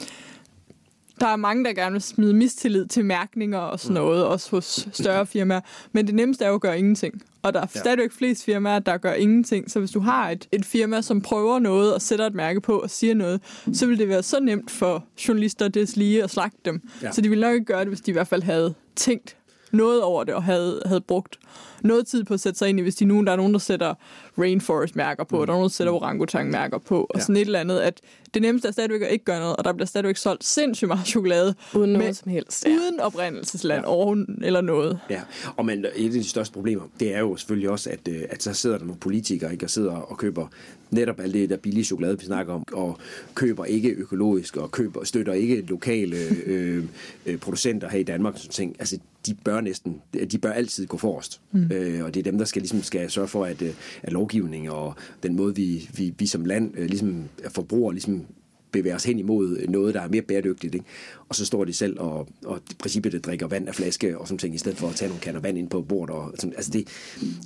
der 1.21 1.27
er 1.27 1.37
mange, 1.37 1.65
der 1.65 1.73
gerne 1.73 1.93
vil 1.93 2.03
smide 2.03 2.35
mistillid 2.35 2.87
til 2.87 3.05
mærkninger 3.05 3.59
og 3.59 3.81
sådan 3.81 3.95
noget, 3.95 4.27
også 4.27 4.51
hos 4.51 4.89
større 4.93 5.27
firmaer. 5.27 5.61
Men 5.93 6.07
det 6.07 6.15
nemmeste 6.15 6.45
er 6.45 6.49
jo 6.49 6.55
at 6.55 6.61
gøre 6.61 6.79
ingenting. 6.79 7.23
Og 7.43 7.55
der 7.55 7.61
er 7.61 7.67
ja. 7.75 7.81
Stadigvæk 7.81 8.13
flest 8.13 8.45
firmaer, 8.45 8.79
der 8.79 8.97
gør 8.97 9.13
ingenting. 9.13 9.71
Så 9.71 9.79
hvis 9.79 9.91
du 9.91 10.01
har 10.01 10.31
et, 10.31 10.49
et 10.53 10.65
firma, 10.65 11.03
som 11.03 11.21
prøver 11.21 11.59
noget 11.59 11.95
og 11.95 12.03
sætter 12.03 12.27
et 12.27 12.35
mærke 12.35 12.61
på 12.61 12.79
og 12.79 12.91
siger 12.91 13.15
noget, 13.15 13.41
så 13.73 13.87
vil 13.87 13.99
det 13.99 14.09
være 14.09 14.23
så 14.23 14.41
nemt 14.41 14.71
for 14.71 15.05
journalister 15.29 15.69
des 15.69 15.97
lige 15.97 16.23
at 16.23 16.31
slagte 16.31 16.59
dem. 16.65 16.89
Ja. 17.03 17.13
Så 17.13 17.21
de 17.21 17.29
ville 17.29 17.47
nok 17.47 17.55
ikke 17.55 17.67
gøre 17.67 17.81
det, 17.81 17.89
hvis 17.89 18.01
de 18.01 18.11
i 18.11 18.13
hvert 18.13 18.29
fald 18.29 18.43
havde 18.43 18.75
tænkt 18.97 19.37
noget 19.73 20.03
over 20.03 20.25
det 20.25 20.35
og 20.35 20.43
havde, 20.43 20.83
havde 20.87 21.01
brugt 21.01 21.39
noget 21.83 22.07
tid 22.07 22.25
på 22.25 22.35
at 22.35 22.41
sætte 22.41 22.59
sig 22.59 22.69
ind 22.69 22.79
i, 22.79 22.83
hvis 22.83 22.95
de 22.95 23.05
nu, 23.05 23.25
der 23.25 23.33
er 23.33 23.37
nogen, 23.37 23.53
der 23.53 23.59
sætter 23.59 23.95
rainforest-mærker 24.39 25.25
på, 25.25 25.37
mm. 25.41 25.47
der 25.47 25.53
er 25.53 25.57
nogen, 25.57 25.63
der 25.63 25.69
sætter 25.69 25.93
orangutang-mærker 25.93 26.79
på, 26.79 27.01
og 27.01 27.11
Ja. 27.15 27.21
sådan 27.21 27.37
et 27.37 27.41
eller 27.41 27.61
andet, 27.61 27.79
at 27.81 28.01
det 28.35 28.43
nemmeste 28.43 28.69
er 28.69 28.73
stadigvæk 28.73 29.03
at 29.03 29.13
ikke 29.13 29.25
gøre 29.25 29.41
noget, 29.41 29.57
og 29.57 29.65
der 29.65 29.73
bliver 29.73 29.87
stadigvæk 29.87 30.17
solgt 30.17 30.45
sindssygt 30.45 30.89
meget 30.89 31.07
chokolade, 31.07 31.55
Uden 31.75 31.91
med- 31.93 31.99
noget 32.01 32.17
som 32.17 32.31
helst. 32.31 32.65
ja. 32.67 32.71
uden 32.71 33.01
oprindelsesland 33.01 33.83
ja. 33.85 33.89
over, 33.91 34.25
eller 34.43 34.61
noget. 34.61 34.99
Ja, 35.11 35.21
og 35.57 35.67
men 35.67 35.85
et 35.97 36.05
af 36.07 36.11
de 36.11 36.25
største 36.29 36.53
problemer, 36.55 36.83
det 37.01 37.15
er 37.15 37.19
jo 37.21 37.37
selvfølgelig 37.37 37.71
også, 37.71 37.91
at, 37.91 38.09
øh, 38.09 38.23
at 38.31 38.43
så 38.43 38.53
sidder 38.55 38.79
der 38.79 38.85
nogle 38.85 39.01
politikere, 39.01 39.53
ikke, 39.53 39.67
og 39.67 39.71
sidder 39.71 39.93
og 39.93 40.19
køber 40.19 40.47
netop 40.91 41.21
alt 41.21 41.35
det 41.35 41.51
der 41.51 41.57
billige 41.57 41.85
chokolade, 41.85 42.19
vi 42.19 42.25
snakker 42.25 42.53
om, 42.55 42.65
og 42.73 42.99
køber 43.35 43.65
ikke 43.65 43.89
økologisk, 43.91 44.57
og 44.57 44.71
køber, 44.71 45.05
støtter 45.05 45.33
ikke 45.33 45.61
lokale 45.61 46.17
øh, 46.47 46.85
øh, 47.27 47.39
producenter 47.39 47.89
her 47.89 47.99
i 47.99 48.03
Danmark, 48.03 48.35
og 48.35 48.41
sådan 48.41 48.53
ting. 48.53 48.77
Altså, 48.79 48.99
de 49.27 49.35
bør 49.45 49.61
næsten, 49.61 50.03
de 50.31 50.39
bør 50.39 50.53
altid 50.53 50.87
gå 50.87 50.97
forrest. 50.97 51.41
Mm. 51.53 51.71
Øh, 51.73 52.05
og 52.05 52.15
det 52.15 52.21
er 52.27 52.31
dem, 52.31 52.39
der 52.39 52.45
skal, 52.45 52.63
ligesom, 52.63 52.83
skal 52.83 53.11
sørge 53.11 53.29
for, 53.29 53.45
at, 53.45 53.63
øh, 53.63 53.71
at 54.03 54.13
lovgivning 54.25 54.71
og 54.71 54.95
den 55.23 55.37
måde, 55.37 55.55
vi, 55.55 55.89
vi, 55.97 56.15
vi 56.19 56.27
som 56.27 56.45
land 56.45 56.75
øh, 56.77 56.87
ligesom, 56.87 57.25
er 57.45 57.51
forbrugere 57.51 57.95
ligesom, 57.95 58.27
bevæger 58.75 58.97
os 58.97 59.05
hen 59.05 59.19
imod 59.19 59.67
noget, 59.69 59.95
der 59.95 60.01
er 60.01 60.09
mere 60.09 60.23
bæredygtigt. 60.23 60.75
Ikke? 60.75 60.87
Og 61.29 61.35
så 61.35 61.47
står 61.47 61.65
de 61.65 61.73
selv 61.73 62.01
og, 62.01 62.29
og 62.45 62.61
i 62.71 62.75
princippet 62.79 63.13
det 63.13 63.25
drikker 63.25 63.47
vand 63.47 63.69
af 63.69 63.75
flaske 63.75 64.19
og 64.19 64.29
sådan 64.29 64.39
ting, 64.39 64.55
i 64.55 64.59
stedet 64.59 64.79
for 64.79 64.89
at 64.89 64.95
tage 64.95 65.09
nogle 65.09 65.21
kander 65.21 65.41
vand 65.41 65.59
ind 65.59 65.69
på 65.71 65.81
bordet. 65.83 66.17
Og 66.17 66.33
sådan, 66.39 66.53
altså 66.57 66.71
det, 66.71 66.89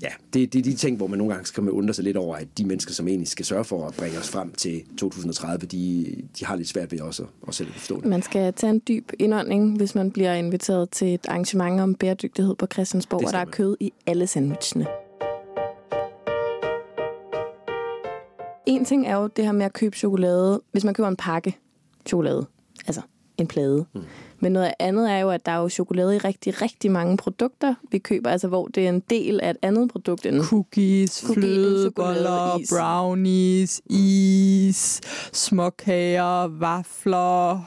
ja, 0.03 0.09
det, 0.33 0.53
det 0.53 0.59
er 0.59 0.63
de 0.63 0.75
ting, 0.75 0.97
hvor 0.97 1.07
man 1.07 1.19
nogle 1.19 1.35
gange 1.35 1.47
skal 1.47 1.71
undre 1.71 1.95
sig 1.95 2.05
lidt 2.05 2.17
over, 2.17 2.37
at 2.37 2.47
de 2.59 2.65
mennesker, 2.65 2.93
som 2.93 3.09
egentlig 3.09 3.29
skal 3.29 3.45
sørge 3.45 3.65
for 3.65 3.87
at 3.87 3.95
bringe 3.95 4.19
os 4.19 4.29
frem 4.31 4.53
til 4.53 4.83
2030, 4.99 5.67
de, 5.67 6.15
de 6.39 6.45
har 6.45 6.57
lidt 6.57 6.69
svært 6.69 6.93
ved 6.93 7.01
også 7.01 7.23
at, 7.23 7.29
at 7.49 7.55
selv 7.55 7.73
forstå 7.73 8.01
det. 8.01 8.05
Man 8.05 8.23
skal 8.23 8.53
tage 8.53 8.71
en 8.71 8.83
dyb 8.89 9.13
indånding, 9.19 9.77
hvis 9.77 9.95
man 9.95 10.11
bliver 10.11 10.35
inviteret 10.35 10.91
til 10.91 11.15
et 11.15 11.27
arrangement 11.29 11.81
om 11.81 11.95
bæredygtighed 11.95 12.55
på 12.55 12.67
Christiansborg, 12.73 13.27
og 13.27 13.33
der 13.33 13.39
er 13.39 13.45
kød 13.45 13.77
i 13.81 13.93
alle 14.07 14.27
sandwichene. 14.27 14.87
En 18.69 18.85
ting 18.85 19.07
er 19.07 19.17
jo 19.17 19.27
det 19.27 19.45
her 19.45 19.53
med 19.53 19.67
at 19.67 19.73
købe 19.73 19.97
chokolade, 19.97 20.61
hvis 20.73 20.85
man 20.85 20.95
køber 20.95 21.09
en 21.09 21.17
pakke 21.17 21.57
chokolade, 22.07 22.47
altså 22.87 23.01
en 23.39 23.47
plade. 23.47 23.87
Mm. 23.95 24.01
Men 24.41 24.53
noget 24.53 24.73
andet 24.79 25.11
er 25.13 25.19
jo, 25.19 25.31
at 25.31 25.47
der 25.47 25.53
er 25.53 25.57
jo 25.57 25.69
chokolade 25.69 26.17
i 26.17 26.19
rigtig, 26.19 26.63
rigtig 26.63 26.91
mange 26.91 27.17
produkter, 27.17 27.75
vi 27.91 27.99
køber, 27.99 28.31
altså 28.31 28.49
hvor 28.49 28.67
det 28.67 28.85
er 28.85 28.89
en 28.89 29.01
del 29.11 29.41
af 29.41 29.51
et 29.51 29.57
andet 29.63 29.91
produkt 29.91 30.27
end 30.27 30.43
Cookies, 30.43 31.25
Cookie, 31.27 31.43
flødeboller, 31.43 32.61
brownies, 32.71 33.81
is, 33.91 35.01
småkager, 35.33 36.47
vafler. 36.47 37.61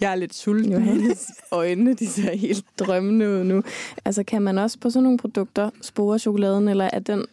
Jeg 0.00 0.12
er 0.12 0.14
lidt 0.14 0.34
sulten. 0.34 0.72
Johannes 0.72 1.30
øjne, 1.52 1.94
de 1.94 2.06
ser 2.06 2.36
helt 2.36 2.64
drømmende 2.78 3.28
ud 3.28 3.44
nu. 3.44 3.62
Altså 4.04 4.22
kan 4.22 4.42
man 4.42 4.58
også 4.58 4.78
på 4.78 4.90
sådan 4.90 5.02
nogle 5.02 5.18
produkter 5.18 5.70
spore 5.80 6.18
chokoladen, 6.18 6.68
eller 6.68 6.90
er 6.92 6.98
den 6.98 7.26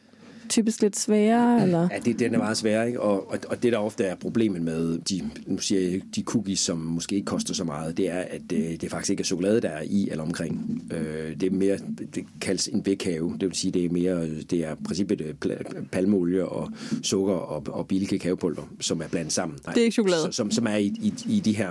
typisk 0.50 0.82
lidt 0.82 1.00
sværere, 1.00 1.64
eller? 1.64 1.88
Ja, 1.92 2.00
det, 2.00 2.20
den 2.20 2.34
er 2.34 2.38
meget 2.38 2.58
svær, 2.58 2.84
ikke? 2.84 3.02
Og, 3.02 3.32
og, 3.32 3.38
og 3.50 3.64
det, 3.64 3.72
der 3.74 3.78
ofte 3.78 4.04
er 4.04 4.16
problemet 4.16 4.62
med 4.62 5.00
de, 5.00 5.30
nu 5.48 5.58
siger 5.58 5.82
jeg, 5.82 6.02
de 6.16 6.22
cookies, 6.22 6.60
som 6.60 6.78
måske 6.78 7.16
ikke 7.16 7.26
koster 7.26 7.54
så 7.54 7.64
meget, 7.64 7.98
det 7.98 8.10
er, 8.10 8.20
at 8.20 8.42
det, 8.50 8.82
det 8.82 8.92
faktisk 8.92 9.10
ikke 9.10 9.22
er 9.22 9.26
chokolade, 9.26 9.62
der 9.62 9.70
er 9.70 9.82
i 9.86 10.10
eller 10.10 10.24
omkring. 10.24 10.82
Øh, 10.92 11.40
det 11.40 11.44
er 11.44 11.52
mere, 11.52 11.78
det 12.16 12.26
kaldes 12.42 12.68
en 12.68 12.86
vækhave. 12.86 13.34
Det 13.40 13.48
vil 13.48 13.56
sige, 13.56 13.72
det 13.72 13.86
er 13.86 13.90
mere, 13.90 14.30
det 14.30 14.66
er 14.66 14.76
princippet 14.76 15.22
øh, 15.22 15.34
palmeolie 15.92 16.46
og 16.46 16.72
sukker 17.04 17.34
og, 17.34 17.64
og 17.70 17.88
billig 17.88 18.10
kakaopulver, 18.10 18.64
som 18.80 19.02
er 19.02 19.08
blandet 19.08 19.34
sammen. 19.34 19.58
Det 19.58 19.78
er 19.78 19.82
ikke 19.82 19.94
chokolade. 19.94 20.34
Som, 20.34 20.52
som 20.52 20.68
er 20.68 20.76
i, 20.76 20.86
i, 20.86 21.14
i 21.28 21.40
de 21.40 21.56
her 21.56 21.70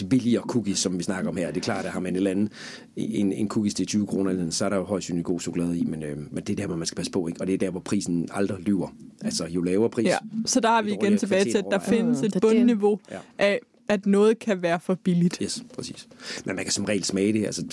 de 0.00 0.04
billigere 0.04 0.42
cookies, 0.42 0.78
som 0.78 0.98
vi 0.98 1.02
snakker 1.02 1.30
om 1.30 1.36
her. 1.36 1.46
Det 1.46 1.56
er 1.56 1.60
klart, 1.64 1.84
at 1.84 1.90
har 1.90 2.00
man 2.00 2.12
et 2.12 2.16
eller 2.16 2.30
andet, 2.30 2.52
en, 2.96 3.32
en 3.32 3.48
cookies 3.48 3.74
til 3.74 3.86
20 3.86 4.06
kroner, 4.06 4.50
så 4.50 4.64
er 4.64 4.68
der 4.68 4.76
jo 4.76 4.84
højst 4.84 5.10
god 5.22 5.40
chokolade 5.40 5.78
i, 5.78 5.84
men, 5.84 6.02
øh, 6.02 6.16
men 6.30 6.44
det 6.44 6.50
er 6.50 6.56
der, 6.56 6.66
hvor 6.66 6.76
man 6.76 6.86
skal 6.86 6.96
passe 6.96 7.12
på, 7.12 7.28
ikke? 7.28 7.40
og 7.40 7.46
det 7.46 7.54
er 7.54 7.58
der, 7.58 7.70
hvor 7.70 7.80
prisen 7.80 8.15
aldrig 8.32 8.58
lyver. 8.60 8.88
Altså, 9.24 9.46
jo 9.46 9.62
lavere 9.62 9.90
pris... 9.90 10.06
Ja, 10.06 10.18
så 10.46 10.60
der 10.60 10.68
er 10.68 10.82
vi 10.82 10.92
igen 10.92 11.18
tilbage 11.18 11.44
til, 11.44 11.58
at 11.58 11.64
der 11.70 11.78
findes 11.78 12.20
Mm, 12.20 12.26
et 12.26 12.36
bundniveau 12.40 13.00
Ja. 13.10 13.18
af, 13.38 13.60
at 13.88 14.06
noget 14.06 14.38
kan 14.38 14.62
være 14.62 14.80
for 14.80 14.94
billigt. 14.94 15.38
Yes, 15.42 15.64
præcis. 15.74 16.08
Men 16.44 16.56
man 16.56 16.64
kan 16.64 16.72
som 16.72 16.84
regel 16.84 17.04
smage 17.04 17.32
det. 17.32 17.46
Altså, 17.46 17.64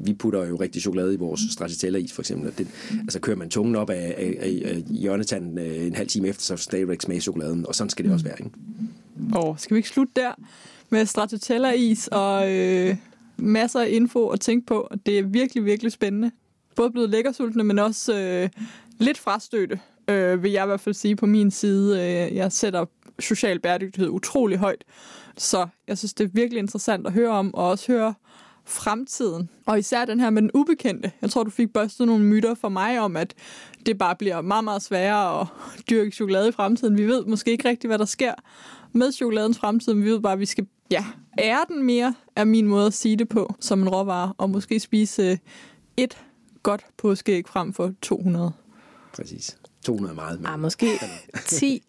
vi 0.00 0.12
putter 0.14 0.46
jo 0.46 0.56
rigtig 0.56 0.82
chokolade 0.82 1.14
i 1.14 1.16
vores 1.16 1.40
stracciatella-is, 1.50 2.12
for 2.12 2.22
eksempel. 2.22 2.52
Det, 2.58 2.68
altså, 3.00 3.20
kører 3.20 3.36
man 3.36 3.50
tungen 3.50 3.76
op 3.76 3.90
af, 3.90 4.14
af, 4.18 4.36
af, 4.40 4.62
af 4.64 4.82
hjørnetanden 4.90 5.58
øh, 5.58 5.86
en 5.86 5.94
halv 5.94 6.08
time 6.08 6.28
efter, 6.28 6.42
så 6.42 6.56
stadigvæk 6.56 7.00
smage 7.02 7.20
chokoladen. 7.20 7.66
Og 7.66 7.74
sådan 7.74 7.90
skal 7.90 8.04
det 8.04 8.12
også 8.12 8.24
være, 8.24 8.34
ikke? 8.38 8.50
Og 9.32 9.60
skal 9.60 9.74
vi 9.74 9.78
ikke 9.78 9.88
slutte 9.88 10.12
der 10.16 10.32
med 10.90 11.06
stracciatella-is 11.06 12.08
og 12.12 12.52
øh, 12.52 12.96
masser 13.36 13.80
af 13.80 13.88
info 13.90 14.26
at 14.28 14.40
tænke 14.40 14.66
på. 14.66 14.90
Det 15.06 15.18
er 15.18 15.22
virkelig, 15.22 15.64
virkelig 15.64 15.92
spændende. 15.92 16.30
Både 16.76 16.90
blevet 16.90 17.10
lækkersultne, 17.10 17.64
men 17.64 17.78
også 17.78 18.20
øh, 18.20 18.48
lidt 18.98 19.18
frastøtte, 19.18 19.80
øh, 20.08 20.42
vil 20.42 20.52
jeg 20.52 20.64
i 20.64 20.66
hvert 20.66 20.80
fald 20.80 20.94
sige 20.94 21.16
på 21.16 21.26
min 21.26 21.50
side. 21.50 22.00
Øh, 22.00 22.36
jeg 22.36 22.52
sætter 22.52 22.84
social 23.18 23.60
bæredygtighed 23.60 24.10
utrolig 24.10 24.58
højt. 24.58 24.84
Så 25.36 25.66
jeg 25.88 25.98
synes, 25.98 26.14
det 26.14 26.24
er 26.24 26.28
virkelig 26.32 26.58
interessant 26.58 27.06
at 27.06 27.12
høre 27.12 27.30
om, 27.30 27.54
og 27.54 27.68
også 27.68 27.92
høre 27.92 28.14
fremtiden. 28.64 29.50
Og 29.66 29.78
især 29.78 30.04
den 30.04 30.20
her 30.20 30.30
med 30.30 30.42
den 30.42 30.50
ubekendte. 30.54 31.12
Jeg 31.22 31.30
tror, 31.30 31.42
du 31.42 31.50
fik 31.50 31.72
børstet 31.72 32.06
nogle 32.06 32.24
myter 32.24 32.54
for 32.54 32.68
mig 32.68 33.00
om, 33.00 33.16
at 33.16 33.34
det 33.86 33.98
bare 33.98 34.16
bliver 34.16 34.40
meget, 34.40 34.64
meget 34.64 34.82
sværere 34.82 35.40
at 35.40 35.46
dyrke 35.90 36.10
chokolade 36.10 36.48
i 36.48 36.52
fremtiden. 36.52 36.98
Vi 36.98 37.06
ved 37.06 37.24
måske 37.24 37.50
ikke 37.50 37.68
rigtigt, 37.68 37.88
hvad 37.88 37.98
der 37.98 38.04
sker 38.04 38.34
med 38.92 39.12
chokoladens 39.12 39.58
fremtid, 39.58 39.94
men 39.94 40.04
vi 40.04 40.10
ved 40.10 40.20
bare, 40.20 40.32
at 40.32 40.40
vi 40.40 40.46
skal 40.46 40.66
ja, 40.90 41.04
ære 41.38 41.64
den 41.68 41.82
mere, 41.82 42.14
er 42.36 42.44
min 42.44 42.66
måde 42.66 42.86
at 42.86 42.94
sige 42.94 43.16
det 43.16 43.28
på, 43.28 43.54
som 43.60 43.82
en 43.82 43.88
råvare, 43.88 44.32
og 44.38 44.50
måske 44.50 44.80
spise 44.80 45.22
øh, 45.22 45.38
et 45.96 46.18
godt 46.62 46.86
påskeæg 46.96 47.48
frem 47.48 47.72
for 47.72 47.92
200. 48.02 48.52
Præcis. 49.16 49.58
200 49.84 50.12
er 50.12 50.14
meget. 50.14 50.40
Men... 50.40 50.46
Ah, 50.46 50.60
måske 50.60 50.86
10. 51.46 51.66
Jeg 51.72 51.80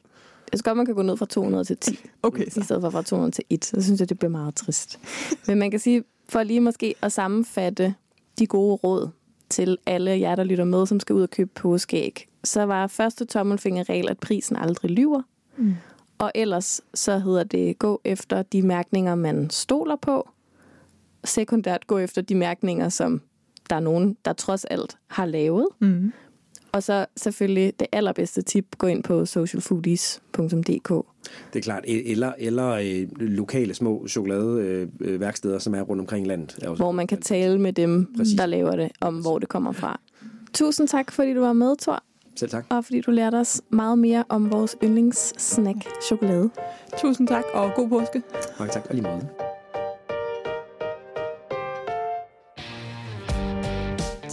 synes 0.54 0.64
godt, 0.64 0.78
man 0.78 0.86
kan 0.86 0.96
gå 0.96 1.02
ned 1.02 1.18
fra 1.18 1.26
200 1.26 1.64
til 1.64 1.78
10. 1.78 2.00
Okay, 2.24 2.46
I 2.48 2.50
stedet 2.50 2.82
for 2.82 2.90
fra 2.90 3.02
200 3.02 3.32
til 3.32 3.44
1. 3.50 3.66
Så 3.66 3.82
synes 3.82 4.00
jeg, 4.00 4.10
det 4.10 4.20
bliver 4.20 4.32
meget 4.32 4.56
trist. 4.56 5.00
Men 5.48 5.60
man 5.60 5.72
kan 5.72 5.80
sige, 5.80 6.04
for 6.30 6.44
lige 6.44 6.60
måske 6.60 6.96
at 7.02 7.12
sammenfatte 7.12 7.96
de 8.40 8.48
gode 8.48 8.76
råd 8.76 9.10
til 9.50 9.78
alle 9.86 10.20
jer, 10.20 10.36
der 10.36 10.44
lytter 10.44 10.66
med, 10.66 10.86
som 10.86 11.00
skal 11.00 11.16
ud 11.16 11.22
og 11.22 11.30
købe 11.30 11.52
påskeæg, 11.56 12.28
så 12.44 12.64
var 12.64 12.88
første 12.88 13.26
tommelfingerregel, 13.26 14.10
at 14.10 14.20
prisen 14.20 14.56
aldrig 14.56 14.92
lyver. 14.92 15.22
Mm. 15.58 15.76
Og 16.18 16.32
ellers 16.36 16.82
så 16.94 17.20
hedder 17.20 17.44
det 17.44 17.80
gå 17.80 18.02
efter 18.04 18.42
de 18.42 18.62
mærkninger, 18.62 19.16
man 19.16 19.50
stoler 19.50 19.96
på. 19.96 20.30
Sekundært 21.24 21.88
gå 21.88 21.98
efter 21.98 22.22
de 22.22 22.36
mærkninger, 22.36 22.90
som 22.90 23.22
der 23.70 23.76
er 23.76 23.80
nogen, 23.80 24.18
der 24.26 24.34
trods 24.34 24.66
alt 24.66 24.98
har 25.08 25.26
lavet. 25.26 25.68
Mm. 25.80 26.14
Og 26.72 26.84
så 26.84 27.06
selvfølgelig 27.18 27.74
det 27.80 27.88
allerbedste 27.92 28.42
tip, 28.42 28.66
gå 28.78 28.88
ind 28.88 29.04
på 29.04 29.26
socialfoodies.dk. 29.26 30.90
Det 31.54 31.60
er 31.60 31.64
klart. 31.64 31.84
E- 31.84 32.12
Eller, 32.12 32.34
eller 32.38 32.68
øh, 32.70 33.08
lokale 33.20 33.74
små 33.74 34.08
chokoladeværksteder, 34.08 35.60
som 35.60 35.76
er 35.76 35.82
rundt 35.82 36.00
omkring 36.02 36.26
i 36.26 36.30
landet. 36.30 36.58
Er 36.62 36.70
også 36.70 36.84
hvor 36.84 36.92
man 36.92 37.08
kan 37.08 37.22
tale 37.22 37.62
med 37.62 37.74
dem, 37.74 38.14
Præcis. 38.18 38.38
der 38.38 38.46
laver 38.46 38.76
det, 38.76 38.92
om 39.02 39.16
hvor 39.16 39.40
det 39.40 39.50
kommer 39.50 39.72
fra. 39.72 40.00
Tusind 40.54 40.88
tak, 40.88 41.12
fordi 41.12 41.34
du 41.34 41.40
var 41.40 41.54
med, 41.54 41.76
Thor, 41.82 42.04
Selv 42.36 42.50
tak. 42.52 42.66
og 42.70 42.86
fordi 42.86 43.02
du 43.02 43.12
lærte 43.12 43.36
os 43.36 43.62
meget 43.70 43.98
mere 44.00 44.24
om 44.30 44.52
vores 44.52 44.76
yndlingssnack, 44.84 45.78
chokolade. 46.04 46.50
Tusind 47.02 47.28
tak, 47.28 47.44
og 47.54 47.72
god 47.76 47.90
påske. 47.90 48.22
Mange 48.60 48.74
tak. 48.74 48.86
Og 48.90 48.96
lige 48.96 49.04
måde. 49.04 49.47